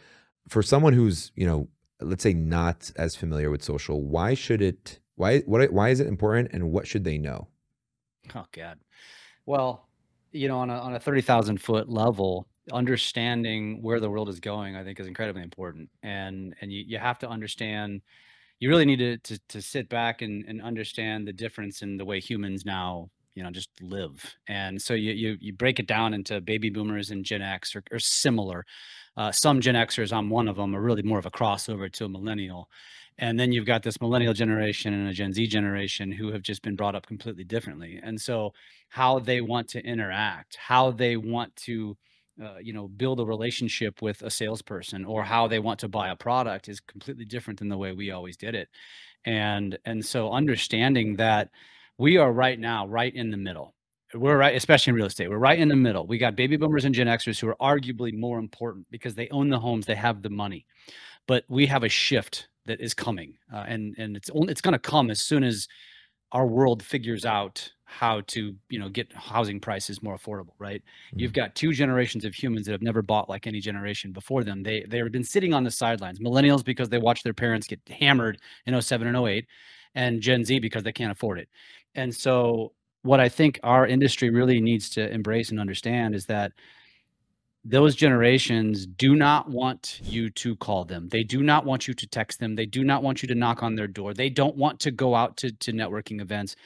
For 0.49 0.63
someone 0.63 0.93
who's 0.93 1.33
you 1.35 1.47
know 1.47 1.69
let's 2.01 2.23
say 2.23 2.33
not 2.33 2.91
as 2.97 3.15
familiar 3.15 3.51
with 3.51 3.63
social 3.63 4.03
why 4.03 4.35
should 4.35 4.63
it 4.63 5.01
why 5.17 5.41
what 5.41 5.71
why 5.73 5.91
is 5.91 6.01
it 6.01 6.07
important 6.07 6.51
and 6.53 6.73
what 6.73 6.87
should 6.87 7.05
they 7.05 7.19
know? 7.19 7.49
Oh 8.35 8.47
god. 8.53 8.79
Well 9.47 9.89
you 10.33 10.49
know 10.49 10.59
on 10.59 10.71
a, 10.71 10.79
on 10.79 10.95
a 10.95 11.01
30,000 11.01 11.61
foot 11.61 11.89
level 11.89 12.47
understanding 12.73 13.83
where 13.83 14.01
the 14.01 14.09
world 14.09 14.29
is 14.29 14.39
going 14.39 14.77
i 14.77 14.85
think 14.85 15.01
is 15.01 15.07
incredibly 15.07 15.43
important 15.43 15.89
and 16.03 16.55
and 16.61 16.73
you, 16.73 16.85
you 16.87 16.99
have 16.99 17.19
to 17.19 17.29
understand 17.29 18.01
you 18.61 18.69
really 18.69 18.85
need 18.85 18.99
to, 18.99 19.17
to, 19.17 19.41
to 19.49 19.63
sit 19.63 19.89
back 19.89 20.21
and, 20.21 20.45
and 20.47 20.61
understand 20.61 21.27
the 21.27 21.33
difference 21.33 21.81
in 21.81 21.97
the 21.97 22.05
way 22.05 22.21
humans 22.21 22.65
now 22.65 23.11
you 23.41 23.45
know, 23.45 23.51
just 23.51 23.71
live. 23.81 24.37
And 24.49 24.81
so 24.83 24.93
you 24.93 25.13
you 25.13 25.39
you 25.41 25.55
break 25.55 25.81
it 25.81 25.87
down 25.87 26.13
into 26.13 26.43
baby 26.43 26.69
boomers 26.69 27.11
and 27.11 27.25
Gen 27.25 27.41
X 27.41 27.75
or, 27.75 27.83
or 27.91 27.99
similar. 27.99 28.67
Uh, 29.17 29.33
some 29.33 29.63
Gen 29.63 29.77
Xers, 29.77 30.13
I'm 30.13 30.29
one 30.29 30.47
of 30.47 30.57
them, 30.57 30.77
are 30.77 30.81
really 30.83 31.03
more 31.03 31.19
of 31.19 31.25
a 31.25 31.31
crossover 31.31 31.91
to 31.91 32.05
a 32.05 32.09
millennial. 32.09 32.69
And 33.17 33.41
then 33.41 33.51
you've 33.51 33.65
got 33.65 33.83
this 33.83 33.99
millennial 33.99 34.35
generation 34.35 34.93
and 34.93 35.09
a 35.09 35.15
Gen 35.15 35.33
Z 35.33 35.47
generation 35.47 36.13
who 36.13 36.33
have 36.33 36.43
just 36.43 36.61
been 36.61 36.77
brought 36.77 36.95
up 36.95 37.07
completely 37.07 37.45
differently. 37.45 37.99
And 38.03 38.21
so 38.21 38.53
how 38.91 39.21
they 39.21 39.41
want 39.41 39.69
to 39.71 39.83
interact, 39.83 40.57
how 40.57 40.91
they 40.91 41.17
want 41.17 41.57
to 41.65 41.97
uh, 42.43 42.59
you 42.61 42.75
know 42.75 42.89
build 42.89 43.21
a 43.21 43.25
relationship 43.25 44.03
with 44.03 44.21
a 44.21 44.31
salesperson 44.31 45.07
or 45.07 45.25
how 45.25 45.49
they 45.49 45.59
want 45.59 45.81
to 45.81 45.89
buy 45.89 46.11
a 46.11 46.17
product 46.17 46.69
is 46.69 46.79
completely 46.79 47.25
different 47.25 47.59
than 47.59 47.71
the 47.71 47.79
way 47.79 47.93
we 47.93 48.11
always 48.11 48.37
did 48.37 48.55
it 48.55 48.69
and 49.27 49.79
and 49.85 50.03
so 50.05 50.33
understanding 50.33 51.17
that 51.17 51.51
we 52.01 52.17
are 52.17 52.33
right 52.33 52.59
now 52.59 52.87
right 52.87 53.15
in 53.15 53.31
the 53.31 53.37
middle. 53.37 53.75
We're 54.15 54.39
right 54.39 54.57
especially 54.57 54.93
in 54.93 54.97
real 54.97 55.07
estate 55.07 55.29
we're 55.29 55.37
right 55.37 55.59
in 55.59 55.69
the 55.69 55.77
middle. 55.77 56.07
We 56.07 56.19
got 56.19 56.35
baby 56.35 56.57
boomers 56.57 56.85
and 56.85 56.95
gen 56.95 57.07
xers 57.07 57.39
who 57.39 57.49
are 57.49 57.57
arguably 57.61 58.19
more 58.19 58.39
important 58.39 58.87
because 58.91 59.15
they 59.15 59.29
own 59.29 59.51
the 59.51 59.59
homes 59.59 59.87
they 59.87 59.95
have 59.95 60.23
the 60.23 60.31
money. 60.31 60.67
But 61.29 61.45
we 61.49 61.67
have 61.67 61.85
a 61.85 61.89
shift 61.89 62.49
that 62.67 62.81
is 62.81 62.95
coming 62.95 63.35
uh, 63.53 63.65
and 63.69 63.95
and 63.99 64.17
it's 64.17 64.31
only 64.31 64.51
it's 64.51 64.63
going 64.63 64.73
to 64.73 64.79
come 64.79 65.11
as 65.11 65.21
soon 65.21 65.45
as 65.45 65.69
our 66.33 66.47
world 66.47 66.83
figures 66.83 67.25
out 67.25 67.71
how 67.85 68.23
to 68.29 68.55
you 68.71 68.79
know 68.79 68.89
get 68.89 69.13
housing 69.13 69.61
prices 69.61 70.03
more 70.03 70.17
affordable 70.17 70.55
right? 70.59 70.83
Mm-hmm. 70.83 71.21
you've 71.21 71.33
got 71.35 71.55
two 71.55 71.73
generations 71.73 72.25
of 72.25 72.35
humans 72.35 72.67
that 72.67 72.73
have 72.73 72.83
never 72.83 73.03
bought 73.03 73.29
like 73.29 73.47
any 73.47 73.61
generation 73.61 74.11
before 74.11 74.43
them. 74.43 74.63
They 74.63 74.87
they've 74.89 75.13
been 75.13 75.23
sitting 75.23 75.53
on 75.53 75.65
the 75.65 75.71
sidelines 75.71 76.19
millennials 76.19 76.65
because 76.65 76.89
they 76.89 76.99
watched 76.99 77.25
their 77.25 77.35
parents 77.35 77.67
get 77.67 77.81
hammered 77.89 78.39
in 78.65 78.81
07 78.81 79.07
and 79.07 79.17
08 79.17 79.47
and 79.95 80.21
gen 80.21 80.45
z 80.45 80.59
because 80.59 80.83
they 80.83 80.93
can't 80.93 81.13
afford 81.13 81.39
it 81.39 81.49
and 81.95 82.15
so 82.15 82.73
what 83.03 83.21
i 83.21 83.29
think 83.29 83.59
our 83.63 83.87
industry 83.87 84.31
really 84.31 84.61
needs 84.61 84.91
to 84.91 85.11
embrace 85.11 85.51
and 85.51 85.61
understand 85.61 86.15
is 86.15 86.27
that 86.27 86.53
those 87.65 87.95
generations 87.95 88.87
do 88.87 89.15
not 89.15 89.51
want 89.51 90.01
you 90.03 90.31
to 90.31 90.57
call 90.57 90.85
them. 90.85 91.09
They 91.11 91.23
do 91.23 91.43
not 91.43 91.67
want 91.67 91.87
you 91.87 91.95
to 91.95 92.07
text 92.07 92.41
them. 92.41 92.55
They 92.55 92.67
do 92.67 92.85
not 92.85 93.03
want 93.03 93.23
you 93.23 93.29
to 93.29 93.35
knock 93.35 93.63
on 93.63 93.75
their 93.75 93.87
door. 93.87 94.15
They 94.15 94.31
don't 94.31 94.57
want 94.57 94.81
to 94.81 94.91
go 94.91 95.15
out 95.15 95.37
to, 95.39 95.53
to 95.53 95.73
networking 95.73 96.23
events. 96.23 96.57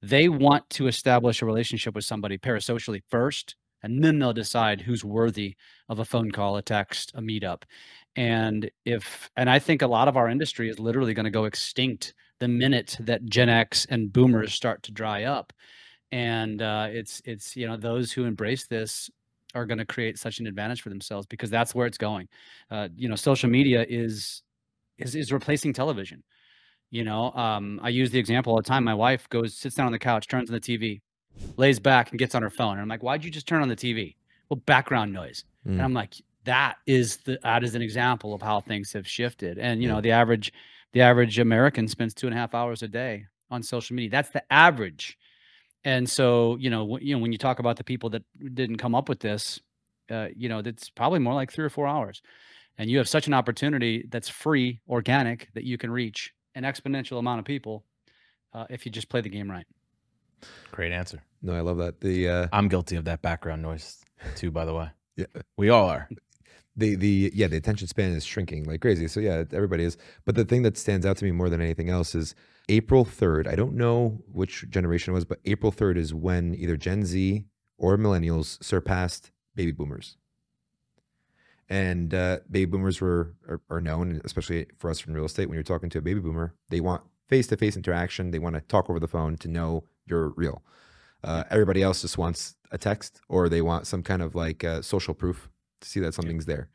They 0.00 0.28
want 0.28 0.68
to 0.70 0.86
establish 0.86 1.42
a 1.42 1.46
relationship 1.46 1.94
with 1.94 2.04
somebody 2.04 2.38
parasocially 2.38 3.02
first, 3.08 3.56
and 3.82 4.04
then 4.04 4.18
they'll 4.18 4.32
decide 4.32 4.82
who's 4.82 5.04
worthy 5.04 5.56
of 5.88 5.98
a 5.98 6.04
phone 6.04 6.30
call, 6.30 6.56
a 6.56 6.62
text, 6.62 7.10
a 7.14 7.20
meetup. 7.20 7.62
And 8.14 8.70
if, 8.84 9.30
and 9.36 9.50
I 9.50 9.58
think 9.58 9.82
a 9.82 9.88
lot 9.88 10.06
of 10.06 10.16
our 10.16 10.28
industry 10.28 10.68
is 10.68 10.78
literally 10.78 11.14
going 11.14 11.24
to 11.24 11.30
go 11.30 11.46
extinct 11.46 12.14
the 12.40 12.48
minute 12.48 12.96
that 13.00 13.24
Gen 13.26 13.48
X 13.48 13.86
and 13.90 14.12
boomers 14.12 14.52
start 14.52 14.82
to 14.84 14.92
dry 14.92 15.24
up. 15.24 15.52
And 16.12 16.62
uh, 16.62 16.88
it's, 16.90 17.22
it's, 17.24 17.56
you 17.56 17.66
know, 17.66 17.76
those 17.76 18.12
who 18.12 18.24
embrace 18.24 18.66
this 18.66 19.10
are 19.54 19.66
going 19.66 19.78
to 19.78 19.86
create 19.86 20.18
such 20.18 20.40
an 20.40 20.46
advantage 20.46 20.82
for 20.82 20.88
themselves 20.88 21.26
because 21.26 21.50
that's 21.50 21.74
where 21.74 21.86
it's 21.86 21.98
going. 21.98 22.28
Uh, 22.70 22.88
you 22.96 23.08
know, 23.08 23.16
social 23.16 23.48
media 23.48 23.86
is 23.88 24.42
is 24.98 25.14
is 25.14 25.32
replacing 25.32 25.72
television. 25.72 26.22
You 26.90 27.04
know, 27.04 27.32
um, 27.32 27.80
I 27.82 27.88
use 27.88 28.10
the 28.10 28.18
example 28.18 28.52
all 28.52 28.58
the 28.58 28.62
time. 28.62 28.84
My 28.84 28.94
wife 28.94 29.28
goes, 29.28 29.56
sits 29.56 29.74
down 29.74 29.86
on 29.86 29.92
the 29.92 29.98
couch, 29.98 30.28
turns 30.28 30.50
on 30.50 30.54
the 30.54 30.60
TV, 30.60 31.00
lays 31.56 31.80
back, 31.80 32.10
and 32.10 32.18
gets 32.18 32.34
on 32.34 32.42
her 32.42 32.50
phone. 32.50 32.72
And 32.72 32.80
I'm 32.82 32.88
like, 32.88 33.02
"Why'd 33.02 33.24
you 33.24 33.30
just 33.30 33.48
turn 33.48 33.62
on 33.62 33.68
the 33.68 33.76
TV?" 33.76 34.16
Well, 34.48 34.60
background 34.66 35.12
noise. 35.12 35.44
Mm. 35.66 35.72
And 35.72 35.82
I'm 35.82 35.94
like, 35.94 36.14
that 36.44 36.76
is 36.86 37.18
the 37.18 37.38
that 37.42 37.64
is 37.64 37.74
an 37.74 37.82
example 37.82 38.34
of 38.34 38.42
how 38.42 38.60
things 38.60 38.92
have 38.92 39.08
shifted. 39.08 39.58
And 39.58 39.82
you 39.82 39.88
know, 39.88 40.00
the 40.00 40.12
average 40.12 40.52
the 40.94 41.02
average 41.02 41.38
American 41.38 41.88
spends 41.88 42.14
two 42.14 42.26
and 42.26 42.34
a 42.34 42.38
half 42.38 42.54
hours 42.54 42.82
a 42.82 42.88
day 42.88 43.26
on 43.50 43.62
social 43.62 43.94
media. 43.94 44.10
That's 44.10 44.30
the 44.30 44.42
average. 44.50 45.18
And 45.84 46.08
so, 46.08 46.56
you 46.56 46.70
know, 46.70 46.80
w- 46.80 47.06
you 47.06 47.14
know, 47.14 47.20
when 47.20 47.32
you 47.32 47.38
talk 47.38 47.58
about 47.58 47.76
the 47.76 47.84
people 47.84 48.08
that 48.10 48.22
didn't 48.54 48.78
come 48.78 48.94
up 48.94 49.08
with 49.08 49.20
this, 49.20 49.60
uh, 50.10 50.28
you 50.34 50.48
know, 50.48 50.62
that's 50.62 50.88
probably 50.88 51.18
more 51.18 51.34
like 51.34 51.52
three 51.52 51.64
or 51.64 51.70
four 51.70 51.86
hours. 51.86 52.22
And 52.78 52.88
you 52.88 52.98
have 52.98 53.08
such 53.08 53.26
an 53.26 53.34
opportunity 53.34 54.06
that's 54.08 54.28
free, 54.28 54.80
organic, 54.88 55.48
that 55.54 55.64
you 55.64 55.76
can 55.76 55.90
reach 55.90 56.32
an 56.54 56.62
exponential 56.62 57.18
amount 57.18 57.40
of 57.40 57.44
people 57.44 57.84
uh, 58.52 58.66
if 58.70 58.86
you 58.86 58.92
just 58.92 59.08
play 59.08 59.20
the 59.20 59.28
game 59.28 59.50
right. 59.50 59.66
Great 60.70 60.92
answer. 60.92 61.22
No, 61.42 61.54
I 61.54 61.60
love 61.60 61.78
that. 61.78 62.00
The 62.00 62.28
uh, 62.28 62.46
I'm 62.52 62.68
guilty 62.68 62.96
of 62.96 63.04
that 63.04 63.20
background 63.20 63.62
noise 63.62 64.00
too. 64.36 64.50
By 64.50 64.64
the 64.64 64.74
way, 64.74 64.88
yeah, 65.16 65.26
we 65.56 65.70
all 65.70 65.88
are. 65.88 66.08
The 66.76 66.96
the 66.96 67.30
yeah, 67.34 67.46
the 67.46 67.56
attention 67.56 67.86
span 67.86 68.12
is 68.12 68.24
shrinking 68.24 68.64
like 68.64 68.80
crazy. 68.80 69.06
So 69.08 69.20
yeah, 69.20 69.44
everybody 69.52 69.84
is. 69.84 69.96
But 70.24 70.34
the 70.34 70.44
thing 70.44 70.62
that 70.62 70.76
stands 70.76 71.06
out 71.06 71.16
to 71.18 71.24
me 71.24 71.30
more 71.30 71.48
than 71.48 71.60
anything 71.60 71.88
else 71.88 72.14
is 72.14 72.34
April 72.68 73.04
3rd. 73.04 73.46
I 73.46 73.54
don't 73.54 73.74
know 73.74 74.22
which 74.32 74.68
generation 74.70 75.12
it 75.12 75.14
was, 75.14 75.24
but 75.24 75.40
April 75.44 75.70
3rd 75.70 75.98
is 75.98 76.14
when 76.14 76.54
either 76.54 76.76
Gen 76.76 77.04
Z 77.04 77.44
or 77.78 77.96
millennials 77.96 78.62
surpassed 78.62 79.30
baby 79.54 79.72
boomers. 79.72 80.16
And 81.68 82.12
uh, 82.12 82.40
baby 82.50 82.70
boomers 82.70 83.00
were 83.00 83.34
are, 83.48 83.60
are, 83.70 83.80
known, 83.80 84.20
especially 84.24 84.66
for 84.76 84.90
us 84.90 85.00
from 85.00 85.14
real 85.14 85.24
estate. 85.24 85.46
When 85.48 85.54
you're 85.54 85.62
talking 85.62 85.90
to 85.90 85.98
a 85.98 86.02
baby 86.02 86.20
boomer, 86.20 86.54
they 86.68 86.80
want 86.80 87.02
face-to-face 87.28 87.76
interaction. 87.76 88.30
They 88.30 88.38
want 88.38 88.54
to 88.54 88.60
talk 88.60 88.90
over 88.90 89.00
the 89.00 89.08
phone 89.08 89.36
to 89.38 89.48
know 89.48 89.84
you're 90.06 90.30
real. 90.30 90.62
Uh, 91.22 91.44
everybody 91.50 91.82
else 91.82 92.02
just 92.02 92.18
wants 92.18 92.56
a 92.70 92.76
text, 92.76 93.20
or 93.28 93.48
they 93.48 93.62
want 93.62 93.86
some 93.86 94.02
kind 94.02 94.20
of 94.20 94.34
like 94.34 94.62
uh, 94.62 94.82
social 94.82 95.14
proof 95.14 95.48
to 95.84 95.90
see 95.90 96.00
that 96.00 96.14
something's 96.14 96.46
there. 96.46 96.68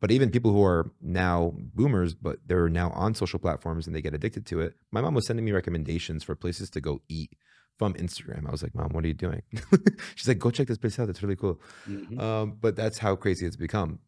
But 0.00 0.10
even 0.10 0.30
people 0.30 0.52
who 0.52 0.64
are 0.64 0.90
now 1.00 1.54
boomers, 1.56 2.14
but 2.14 2.38
they're 2.46 2.68
now 2.68 2.90
on 2.90 3.14
social 3.14 3.38
platforms 3.38 3.86
and 3.86 3.94
they 3.94 4.02
get 4.02 4.14
addicted 4.14 4.44
to 4.46 4.60
it. 4.60 4.74
My 4.90 5.00
mom 5.00 5.14
was 5.14 5.26
sending 5.26 5.44
me 5.44 5.52
recommendations 5.52 6.24
for 6.24 6.34
places 6.34 6.70
to 6.70 6.80
go 6.80 7.00
eat 7.08 7.30
from 7.78 7.94
Instagram. 7.94 8.48
I 8.48 8.50
was 8.50 8.62
like, 8.62 8.74
Mom, 8.74 8.90
what 8.90 9.04
are 9.04 9.08
you 9.08 9.14
doing? 9.14 9.42
She's 10.16 10.26
like, 10.26 10.40
Go 10.40 10.50
check 10.50 10.66
this 10.66 10.78
place 10.78 10.98
out. 10.98 11.08
It's 11.08 11.22
really 11.22 11.36
cool. 11.36 11.60
Mm-hmm. 11.88 12.18
Um, 12.18 12.58
but 12.60 12.74
that's 12.74 12.98
how 12.98 13.14
crazy 13.14 13.46
it's 13.46 13.56
become. 13.56 14.00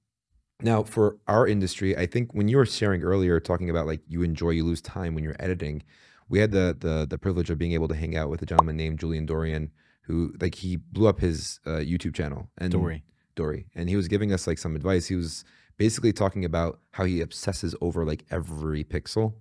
Now, 0.61 0.83
for 0.83 1.19
our 1.27 1.47
industry, 1.47 1.97
I 1.97 2.07
think 2.07 2.33
when 2.33 2.49
you 2.49 2.57
were 2.57 2.67
sharing 2.67 3.03
earlier, 3.03 3.39
talking 3.41 3.71
about 3.71 3.87
like 3.87 4.01
you 4.09 4.23
enjoy, 4.23 4.51
you 4.51 4.65
lose 4.65 4.81
time 4.81 5.15
when 5.15 5.25
you're 5.25 5.37
editing. 5.39 5.83
We 6.29 6.39
had 6.39 6.53
the 6.53 6.77
the 6.79 7.07
the 7.09 7.19
privilege 7.19 7.51
of 7.51 7.59
being 7.59 7.73
able 7.73 7.89
to 7.89 7.95
hang 7.95 8.17
out 8.17 8.31
with 8.31 8.41
a 8.43 8.47
gentleman 8.47 8.77
named 8.77 8.99
Julian 8.99 9.27
Dorian, 9.27 9.71
who 10.03 10.33
like 10.41 10.57
he 10.57 10.77
blew 10.77 11.07
up 11.07 11.21
his 11.21 11.61
uh, 11.67 11.81
YouTube 11.81 12.15
channel 12.15 12.49
and 12.57 12.73
Dory, 12.73 13.05
Dory, 13.35 13.67
and 13.75 13.89
he 13.89 13.97
was 13.97 14.09
giving 14.09 14.33
us 14.33 14.47
like 14.47 14.59
some 14.59 14.77
advice. 14.77 15.07
He 15.07 15.17
was 15.17 15.45
basically 15.77 16.13
talking 16.13 16.45
about 16.45 16.81
how 16.93 17.05
he 17.05 17.21
obsesses 17.21 17.75
over 17.81 18.05
like 18.05 18.25
every 18.31 18.85
pixel. 18.85 19.35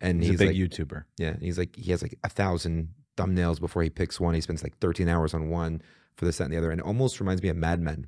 And 0.00 0.22
he's, 0.22 0.30
he's 0.30 0.40
a 0.40 0.44
big 0.46 0.56
like, 0.58 0.70
YouTuber. 0.70 1.04
Yeah. 1.18 1.36
he's 1.40 1.58
like, 1.58 1.76
he 1.76 1.90
has 1.90 2.02
like 2.02 2.18
a 2.24 2.28
thousand 2.28 2.94
thumbnails 3.16 3.60
before 3.60 3.82
he 3.82 3.90
picks 3.90 4.18
one. 4.18 4.34
He 4.34 4.40
spends 4.40 4.62
like 4.62 4.78
13 4.78 5.08
hours 5.08 5.34
on 5.34 5.50
one 5.50 5.82
for 6.16 6.24
this, 6.24 6.38
that, 6.38 6.44
and 6.44 6.52
the 6.52 6.58
other. 6.58 6.70
And 6.70 6.80
it 6.80 6.86
almost 6.86 7.20
reminds 7.20 7.42
me 7.42 7.50
of 7.50 7.56
Mad 7.56 7.80
Men. 7.80 8.06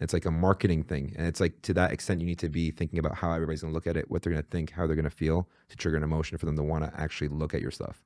It's 0.00 0.12
like 0.12 0.24
a 0.24 0.30
marketing 0.30 0.82
thing. 0.82 1.14
And 1.16 1.26
it's 1.26 1.40
like 1.40 1.60
to 1.62 1.74
that 1.74 1.92
extent, 1.92 2.20
you 2.20 2.26
need 2.26 2.38
to 2.40 2.48
be 2.48 2.70
thinking 2.70 2.98
about 2.98 3.14
how 3.16 3.32
everybody's 3.32 3.60
going 3.60 3.72
to 3.72 3.74
look 3.74 3.86
at 3.86 3.96
it, 3.96 4.10
what 4.10 4.22
they're 4.22 4.32
going 4.32 4.42
to 4.42 4.50
think, 4.50 4.70
how 4.70 4.86
they're 4.86 4.96
going 4.96 5.04
to 5.04 5.10
feel 5.10 5.48
to 5.68 5.76
trigger 5.76 5.96
an 5.96 6.02
emotion 6.02 6.36
for 6.38 6.46
them 6.46 6.56
to 6.56 6.62
want 6.62 6.84
to 6.84 7.00
actually 7.00 7.28
look 7.28 7.54
at 7.54 7.60
your 7.60 7.70
stuff. 7.70 8.02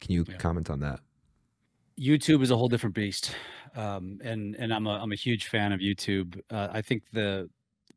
Can 0.00 0.12
you 0.12 0.24
yeah. 0.28 0.36
comment 0.36 0.70
on 0.70 0.80
that? 0.80 1.00
YouTube 1.98 2.42
is 2.42 2.50
a 2.50 2.56
whole 2.56 2.68
different 2.68 2.94
beast, 2.94 3.34
um, 3.74 4.20
and 4.22 4.54
and 4.56 4.72
I'm 4.72 4.86
a 4.86 4.90
I'm 4.90 5.12
a 5.12 5.16
huge 5.16 5.48
fan 5.48 5.72
of 5.72 5.80
YouTube. 5.80 6.40
Uh, 6.50 6.68
I 6.70 6.82
think 6.82 7.02
the 7.12 7.48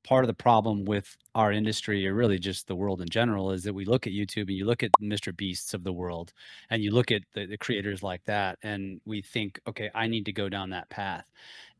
part 0.03 0.23
of 0.23 0.27
the 0.27 0.33
problem 0.33 0.83
with 0.85 1.15
our 1.35 1.51
industry 1.51 2.07
or 2.07 2.13
really 2.13 2.39
just 2.39 2.67
the 2.67 2.75
world 2.75 3.01
in 3.01 3.09
general 3.09 3.51
is 3.51 3.63
that 3.63 3.73
we 3.73 3.85
look 3.85 4.07
at 4.07 4.13
YouTube 4.13 4.47
and 4.47 4.57
you 4.57 4.65
look 4.65 4.81
at 4.83 4.91
Mr. 4.99 5.35
Beasts 5.35 5.73
of 5.75 5.83
the 5.83 5.93
world 5.93 6.33
and 6.71 6.83
you 6.83 6.91
look 6.91 7.11
at 7.11 7.21
the, 7.33 7.45
the 7.45 7.57
creators 7.57 8.01
like 8.01 8.23
that 8.25 8.57
and 8.63 8.99
we 9.05 9.21
think, 9.21 9.59
okay, 9.67 9.91
I 9.93 10.07
need 10.07 10.25
to 10.25 10.33
go 10.33 10.49
down 10.49 10.71
that 10.71 10.89
path. 10.89 11.25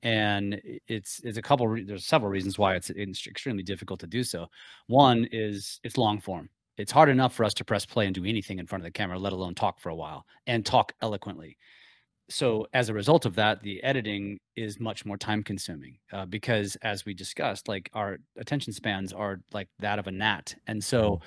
And 0.03 0.61
it's 0.87 1.21
it's 1.23 1.37
a 1.37 1.41
couple 1.41 1.67
there's 1.85 2.05
several 2.05 2.31
reasons 2.31 2.57
why 2.57 2.75
it's, 2.75 2.89
it's 2.91 3.27
extremely 3.27 3.63
difficult 3.63 3.99
to 4.01 4.07
do 4.07 4.23
so. 4.23 4.47
One 4.87 5.27
is 5.31 5.79
it's 5.83 5.97
long 5.97 6.19
form. 6.19 6.49
It's 6.77 6.91
hard 6.91 7.09
enough 7.09 7.33
for 7.33 7.43
us 7.43 7.53
to 7.55 7.65
press 7.65 7.85
play 7.85 8.05
and 8.05 8.15
do 8.15 8.25
anything 8.25 8.57
in 8.59 8.65
front 8.65 8.81
of 8.81 8.85
the 8.85 8.91
camera, 8.91 9.19
let 9.19 9.33
alone 9.33 9.55
talk 9.55 9.79
for 9.79 9.89
a 9.89 9.95
while 9.95 10.25
and 10.47 10.65
talk 10.65 10.93
eloquently 11.01 11.57
so 12.31 12.65
as 12.73 12.89
a 12.89 12.93
result 12.93 13.25
of 13.25 13.35
that 13.35 13.61
the 13.61 13.81
editing 13.83 14.39
is 14.55 14.79
much 14.79 15.05
more 15.05 15.17
time 15.17 15.43
consuming 15.43 15.97
uh, 16.13 16.25
because 16.25 16.75
as 16.77 17.05
we 17.05 17.13
discussed 17.13 17.67
like 17.67 17.89
our 17.93 18.19
attention 18.37 18.73
spans 18.73 19.13
are 19.13 19.41
like 19.53 19.67
that 19.79 19.99
of 19.99 20.07
a 20.07 20.11
gnat 20.11 20.55
and 20.67 20.83
so 20.83 21.03
mm-hmm. 21.03 21.23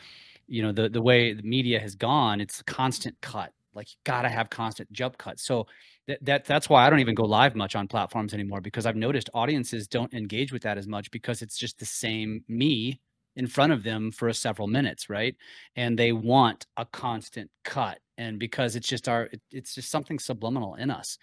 you 0.49 0.63
know 0.63 0.73
the 0.73 0.89
the 0.89 1.03
way 1.03 1.33
the 1.33 1.43
media 1.43 1.79
has 1.79 1.95
gone 1.95 2.41
it's 2.41 2.63
constant 2.63 3.17
cut 3.21 3.53
like 3.75 3.91
you 3.91 3.97
gotta 4.05 4.29
have 4.29 4.51
constant 4.51 4.91
jump 4.93 5.19
cuts 5.19 5.43
so 5.45 5.67
that, 6.07 6.25
that 6.25 6.45
that's 6.45 6.69
why 6.69 6.87
i 6.87 6.91
don't 6.91 7.01
even 7.01 7.15
go 7.15 7.25
live 7.25 7.55
much 7.55 7.77
on 7.77 7.87
platforms 7.87 8.35
anymore 8.35 8.61
because 8.61 8.87
i've 8.87 8.97
noticed 8.97 9.31
audiences 9.35 9.87
don't 9.87 10.13
engage 10.15 10.53
with 10.53 10.63
that 10.63 10.79
as 10.79 10.87
much 10.87 11.11
because 11.11 11.43
it's 11.43 11.57
just 11.57 11.79
the 11.79 11.87
same 11.87 12.43
me 12.49 12.99
in 13.37 13.47
front 13.47 13.73
of 13.73 13.83
them 13.83 14.11
for 14.11 14.33
several 14.33 14.69
minutes 14.69 15.11
right? 15.11 15.37
And 15.77 15.99
they 15.99 16.13
want 16.13 16.67
a 16.77 16.85
constant 16.87 17.51
cut 17.65 17.99
and 18.17 18.39
because 18.39 18.77
it's 18.77 18.89
just 18.89 19.09
our 19.09 19.25
it, 19.25 19.41
it's 19.51 19.75
just 19.75 19.91
something 19.91 20.19
subliminal 20.19 20.75
in 20.77 20.91
us. 20.91 21.19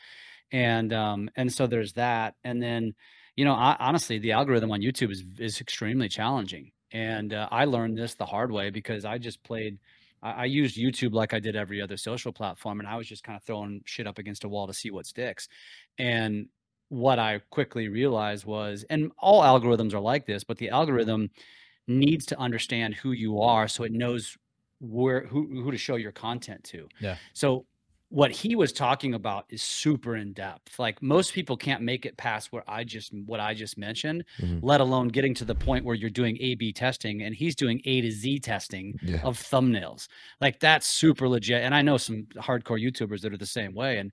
And 0.51 0.93
um 0.93 1.29
and 1.35 1.51
so 1.51 1.67
there's 1.67 1.93
that. 1.93 2.35
And 2.43 2.61
then 2.61 2.93
you 3.35 3.45
know 3.45 3.53
I, 3.53 3.75
honestly 3.79 4.19
the 4.19 4.33
algorithm 4.33 4.71
on 4.71 4.81
youtube 4.81 5.11
is 5.11 5.23
is 5.39 5.61
extremely 5.61 6.09
challenging. 6.09 6.71
And 6.91 7.33
uh, 7.33 7.47
i 7.51 7.65
learned 7.65 7.97
this 7.97 8.15
the 8.15 8.25
hard 8.25 8.51
way 8.51 8.69
because 8.69 9.05
i 9.05 9.17
just 9.17 9.41
played 9.43 9.79
I, 10.21 10.31
I 10.31 10.45
used 10.45 10.77
YouTube 10.77 11.13
like 11.13 11.33
I 11.33 11.39
did 11.39 11.55
every 11.55 11.81
other 11.81 11.97
social 11.97 12.31
platform, 12.31 12.79
and 12.79 12.87
I 12.87 12.95
was 12.95 13.07
just 13.07 13.23
kind 13.23 13.35
of 13.37 13.43
throwing 13.43 13.81
shit 13.85 14.07
up 14.07 14.19
against 14.19 14.43
a 14.43 14.49
wall 14.49 14.67
to 14.67 14.73
see 14.73 14.91
what 14.91 15.05
sticks. 15.05 15.47
And 15.97 16.47
what 16.89 17.19
I 17.19 17.39
quickly 17.49 17.87
realized 17.87 18.45
was, 18.45 18.85
and 18.89 19.11
all 19.17 19.41
algorithms 19.41 19.93
are 19.93 19.99
like 19.99 20.25
this, 20.25 20.43
but 20.43 20.57
the 20.57 20.69
algorithm 20.69 21.29
needs 21.87 22.25
to 22.27 22.37
understand 22.39 22.95
who 22.95 23.11
you 23.11 23.39
are 23.41 23.67
so 23.67 23.83
it 23.83 23.91
knows 23.91 24.37
where 24.79 25.25
who 25.27 25.47
who 25.63 25.71
to 25.71 25.77
show 25.77 25.95
your 25.95 26.11
content 26.11 26.63
to. 26.65 26.87
Yeah. 26.99 27.17
So 27.33 27.65
what 28.09 28.31
he 28.31 28.57
was 28.57 28.73
talking 28.73 29.13
about 29.13 29.45
is 29.49 29.61
super 29.61 30.17
in 30.17 30.33
depth. 30.33 30.77
Like 30.77 31.01
most 31.01 31.33
people 31.33 31.55
can't 31.55 31.81
make 31.81 32.05
it 32.05 32.17
past 32.17 32.51
where 32.51 32.63
I 32.69 32.83
just 32.83 33.13
what 33.25 33.39
I 33.39 33.53
just 33.53 33.77
mentioned, 33.77 34.25
Mhm. 34.41 34.59
let 34.61 34.81
alone 34.81 35.07
getting 35.09 35.33
to 35.35 35.45
the 35.45 35.55
point 35.55 35.85
where 35.85 35.95
you're 35.95 36.09
doing 36.09 36.37
A/B 36.41 36.73
testing 36.73 37.21
and 37.23 37.33
he's 37.33 37.55
doing 37.55 37.81
A 37.85 38.01
to 38.01 38.11
Z 38.11 38.39
testing 38.39 38.97
Yeah. 39.01 39.21
of 39.23 39.37
thumbnails. 39.37 40.07
Like 40.41 40.59
that's 40.59 40.87
super 40.87 41.29
legit. 41.29 41.63
And 41.63 41.73
I 41.73 41.81
know 41.83 41.95
some 41.97 42.23
hardcore 42.35 42.81
YouTubers 42.83 43.21
that 43.21 43.31
are 43.33 43.37
the 43.37 43.45
same 43.45 43.73
way. 43.73 43.97
And 43.99 44.11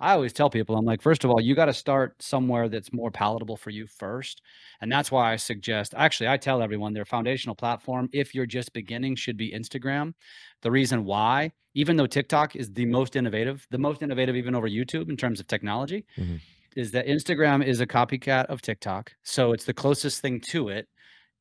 I 0.00 0.12
always 0.12 0.32
tell 0.32 0.48
people, 0.48 0.76
I'm 0.76 0.84
like, 0.84 1.02
first 1.02 1.24
of 1.24 1.30
all, 1.30 1.40
you 1.40 1.54
got 1.56 1.64
to 1.66 1.74
start 1.74 2.22
somewhere 2.22 2.68
that's 2.68 2.92
more 2.92 3.10
palatable 3.10 3.56
for 3.56 3.70
you 3.70 3.86
first. 3.86 4.42
And 4.80 4.92
that's 4.92 5.10
why 5.10 5.32
I 5.32 5.36
suggest, 5.36 5.92
actually, 5.96 6.28
I 6.28 6.36
tell 6.36 6.62
everyone 6.62 6.92
their 6.92 7.04
foundational 7.04 7.56
platform, 7.56 8.08
if 8.12 8.34
you're 8.34 8.46
just 8.46 8.72
beginning, 8.72 9.16
should 9.16 9.36
be 9.36 9.50
Instagram. 9.50 10.14
The 10.62 10.70
reason 10.70 11.04
why, 11.04 11.50
even 11.74 11.96
though 11.96 12.06
TikTok 12.06 12.54
is 12.54 12.72
the 12.72 12.86
most 12.86 13.16
innovative, 13.16 13.66
the 13.70 13.78
most 13.78 14.02
innovative 14.02 14.36
even 14.36 14.54
over 14.54 14.68
YouTube 14.68 15.08
in 15.10 15.16
terms 15.16 15.40
of 15.40 15.48
technology, 15.48 16.06
Mhm. 16.16 16.40
is 16.76 16.92
that 16.92 17.06
Instagram 17.06 17.64
is 17.64 17.80
a 17.80 17.86
copycat 17.86 18.46
of 18.46 18.62
TikTok. 18.62 19.12
So 19.24 19.52
it's 19.52 19.64
the 19.64 19.74
closest 19.74 20.20
thing 20.22 20.40
to 20.50 20.68
it. 20.68 20.88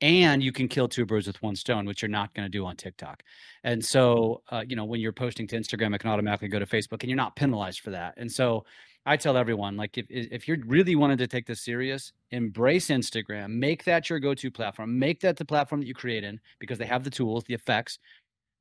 And 0.01 0.43
you 0.43 0.51
can 0.51 0.67
kill 0.67 0.87
two 0.87 1.05
birds 1.05 1.25
with 1.25 1.41
one 1.41 1.55
stone, 1.55 1.85
which 1.85 2.01
you're 2.01 2.09
not 2.09 2.33
going 2.35 2.45
to 2.45 2.49
do 2.49 2.65
on 2.65 2.75
TikTok. 2.75 3.23
And 3.63 3.83
so, 3.83 4.43
uh, 4.49 4.63
you 4.67 4.75
know, 4.75 4.85
when 4.85 5.01
you're 5.01 5.11
posting 5.11 5.47
to 5.47 5.57
Instagram, 5.57 5.95
it 5.95 5.99
can 5.99 6.11
automatically 6.11 6.49
go 6.49 6.59
to 6.59 6.67
Facebook 6.67 7.01
and 7.01 7.09
you're 7.09 7.17
not 7.17 7.35
penalized 7.35 7.79
for 7.79 7.89
that. 7.89 8.13
And 8.17 8.31
so 8.31 8.63
I 9.07 9.17
tell 9.17 9.37
everyone, 9.37 9.75
like, 9.75 9.97
if, 9.97 10.05
if 10.09 10.47
you're 10.47 10.57
really 10.65 10.95
wanted 10.95 11.17
to 11.19 11.27
take 11.27 11.47
this 11.47 11.61
serious, 11.61 12.11
embrace 12.31 12.89
Instagram, 12.89 13.51
make 13.51 13.85
that 13.85 14.09
your 14.09 14.19
go-to 14.19 14.51
platform, 14.51 14.99
make 14.99 15.21
that 15.21 15.37
the 15.37 15.45
platform 15.45 15.81
that 15.81 15.87
you 15.87 15.95
create 15.95 16.23
in 16.23 16.39
because 16.59 16.77
they 16.77 16.85
have 16.85 17.03
the 17.03 17.09
tools, 17.09 17.43
the 17.45 17.53
effects, 17.53 17.99